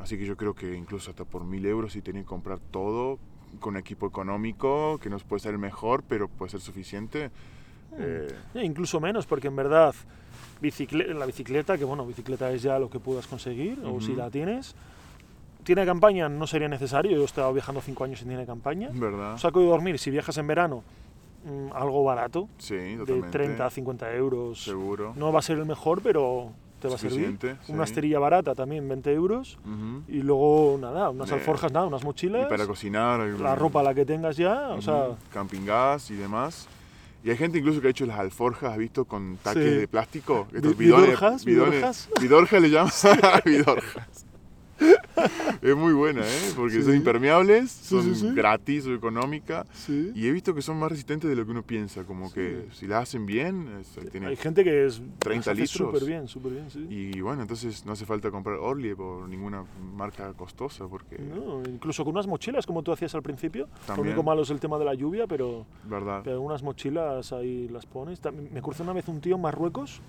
[0.00, 3.18] Así que yo creo que incluso hasta por 1000 euros si tenía que comprar todo
[3.60, 7.30] con equipo económico, que no puede ser el mejor, pero puede ser suficiente.
[7.98, 9.94] eh, Eh, incluso menos, porque en verdad
[11.14, 14.74] la bicicleta, que bueno, bicicleta es ya lo que puedas conseguir, o si la tienes.
[15.64, 16.28] ¿Tiene campaña?
[16.28, 18.90] No sería necesario, yo he estado viajando cinco años sin tiene campaña.
[18.92, 19.38] ¿Verdad?
[19.38, 20.82] Saco de dormir, si viajas en verano,
[21.44, 23.30] mm, algo barato, sí, de totalmente.
[23.38, 24.64] 30 a 50 euros.
[24.64, 25.12] Seguro.
[25.16, 27.26] No va a ser el mejor, pero te va a servir.
[27.26, 27.90] Suficiente, Una sí.
[27.92, 29.56] esterilla barata también, 20 euros.
[30.08, 32.48] Y luego, nada, unas De- alforjas, nada, unas Y mochilas.
[32.48, 33.20] para cocinar.
[33.20, 36.66] La ropa, la que tengas ya, o ujú, sea, Camping gas y demás.
[37.24, 39.04] Y hay gente incluso que ha hecho las alforjas, ¿has visto?
[39.04, 39.78] Con taques Sí.
[39.80, 40.48] de plástico.
[40.52, 42.08] Estos bidones- vidorjas, bidones- vidorjas.
[42.20, 42.92] Vidorjas le llaman.
[43.44, 44.26] vidorjas.
[45.62, 46.52] es muy buena, ¿eh?
[46.56, 46.82] Porque Sí.
[46.82, 48.30] son impermeables, son sí, sí.
[48.34, 49.66] gratis, son económicas.
[49.74, 50.12] sí.
[50.14, 52.04] Y he visto que son más resistentes de lo que uno piensa.
[52.04, 55.62] Como que si las hacen bien, es- tiene- Hay gente que es 30 las hace
[55.78, 55.92] litros.
[55.94, 56.86] Súper bien, súper bien, sí.
[56.88, 59.64] Y bueno, entonces no hace falta comprar Orly por ninguna
[59.94, 60.86] marca costosa.
[60.88, 63.66] Porque, No, incluso con unas mochilas, como tú hacías al principio.
[63.66, 64.08] Lo También.
[64.08, 66.22] único malo es el tema de la lluvia, pero, ¿verdad?
[66.24, 68.20] pero unas mochilas ahí las pones.
[68.20, 70.00] También me cruzó una vez un tío en Marruecos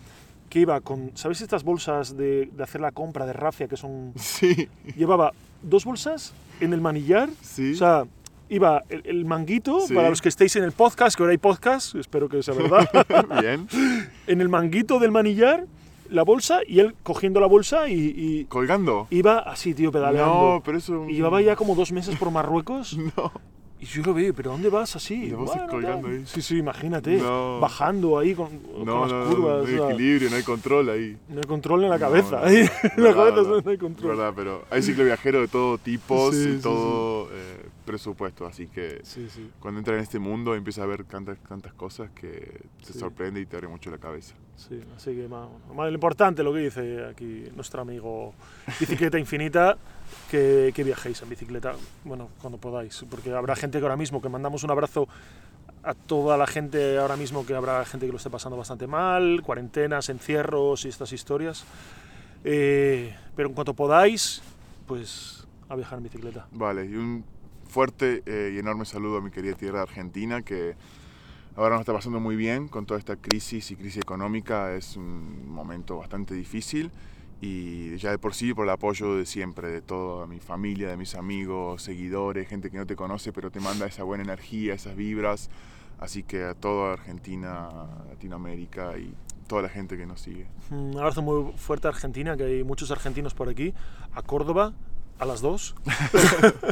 [0.54, 4.14] que iba con, ¿sabéis estas bolsas de, de hacer la compra de rafia que son...
[4.18, 7.74] Sí, Llevaba dos bolsas en el manillar, sí.
[7.74, 8.04] o sea,
[8.50, 9.96] iba el, el manguito, Sí.
[9.96, 12.88] para los que estéis en el podcast, que ahora hay podcast, espero que sea verdad,
[13.42, 13.68] bien.
[14.28, 15.66] en el manguito del manillar,
[16.12, 19.08] la bolsa, y él cogiendo la bolsa y, y ¿Colgando?
[19.10, 20.34] iba así, tío, pedaleando.
[20.58, 21.08] No, pero eso...
[21.10, 23.32] Y llevaba ya como dos meses por Marruecos No.
[23.84, 25.26] Y yo lo veo, pero ¿dónde vas así?
[25.26, 26.24] Y la bolsa colgando ahí.
[26.26, 27.18] Sí, sí, imagínate.
[27.18, 27.60] No.
[27.60, 29.64] Bajando ahí con, con No, las no, curvas.
[29.64, 31.18] no hay o sea, equilibrio, no hay control ahí.
[31.30, 32.46] no hay control en la cabeza.
[32.46, 32.58] ahí,
[32.98, 34.10] en la cabeza no hay control.
[34.16, 39.02] Verdad, pero hay cicloviajeros de todo tipo Sí, y sí, todo eh, presupuesto, así que
[39.04, 39.50] Sí, sí.
[39.60, 42.30] cuando entras en este mundo empiezas a ver tantas, tantas cosas que
[42.86, 43.00] te Sí.
[43.00, 44.34] sorprende y te abre mucho la cabeza.
[44.56, 48.34] Sí, así que ma- lo importante lo que dice aquí nuestro amigo
[48.80, 49.78] Bicicleta Infinita,
[50.34, 54.30] que, que viajéis en bicicleta, bueno, cuando podáis, porque habrá gente que ahora mismo, que
[54.30, 55.08] mandamos un abrazo
[55.84, 59.44] a toda la gente ahora mismo, que habrá gente que lo esté pasando bastante mal,
[59.44, 61.66] cuarentenas, encierros y estas historias,
[62.46, 64.42] Eh, pero en cuanto podáis,
[64.88, 66.48] pues a viajar en bicicleta.
[66.52, 67.24] Vale, y un
[67.70, 70.76] fuerte eh, y enorme saludo a mi querida tierra argentina que
[71.56, 74.74] ahora nos está pasando muy bien con toda esta crisis y crisis económica.
[74.74, 76.92] Es un momento bastante difícil
[77.44, 80.95] y ya de por sí por el apoyo de siempre, de toda mi familia, de
[80.95, 84.95] mis amigos, seguidores, gente que no te conoce pero te manda esa buena energía, esas
[84.95, 85.49] vibras.
[85.99, 87.70] Así que a toda Argentina,
[88.10, 89.14] Latinoamérica y
[89.48, 90.48] toda la gente que nos sigue.
[90.72, 93.74] Un abrazo muy fuerte a Argentina, que hay muchos argentinos por aquí,
[94.14, 94.74] a Córdoba,
[95.19, 95.76] a las dos.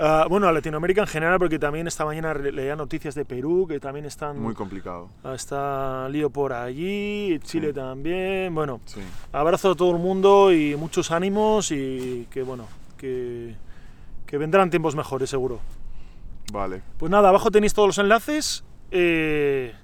[0.00, 3.80] Ah, bueno, a Latinoamérica en general, porque también esta mañana leía noticias de Perú, que
[3.80, 4.38] también están...
[4.38, 5.08] Muy complicado.
[5.24, 7.72] ah, Está lío por allí, Chile Sí.
[7.74, 8.54] también.
[8.54, 9.00] Bueno, Sí.
[9.32, 12.66] abrazo a todo el mundo y muchos ánimos y que, bueno,
[12.96, 13.54] que,
[14.26, 15.60] que vendrán tiempos mejores, seguro.
[16.52, 16.82] Vale.
[16.98, 19.74] Pues nada, abajo tenéis todos los enlaces eh,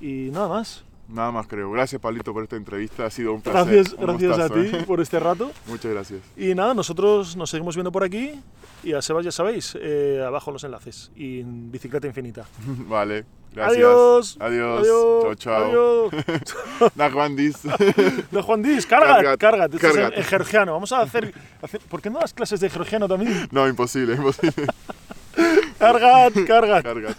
[0.00, 0.84] y nada más.
[1.12, 1.70] Nada más creo.
[1.72, 3.06] Gracias, Pablito, por esta entrevista.
[3.06, 3.74] Ha sido un placer.
[3.74, 4.84] Gracias, Un gracias a gustazo, ti ¿eh?
[4.86, 5.50] por este rato.
[5.66, 6.20] Muchas gracias.
[6.36, 8.40] Y nada, nosotros nos seguimos viendo por aquí
[8.82, 12.46] y a Sebas ya sabéis, eh, abajo los enlaces y en Bicicleta Infinita.
[12.88, 13.24] Vale.
[13.52, 13.76] Gracias.
[13.78, 14.36] Adiós.
[14.40, 14.80] Adiós.
[14.80, 15.22] Adiós.
[15.22, 16.08] Chao, chao.
[16.12, 16.92] Adiós.
[16.94, 17.56] Na Juan Dis.
[18.30, 19.66] No, Juan Dis, carga, carga.
[20.14, 20.72] Es georgiano.
[20.72, 23.48] Vamos a hacer, hacer- ¿Por qué no das clases de georgiano también?
[23.50, 24.66] No, imposible, imposible.
[25.78, 26.84] Cargat, cargat.
[26.84, 27.16] Carga.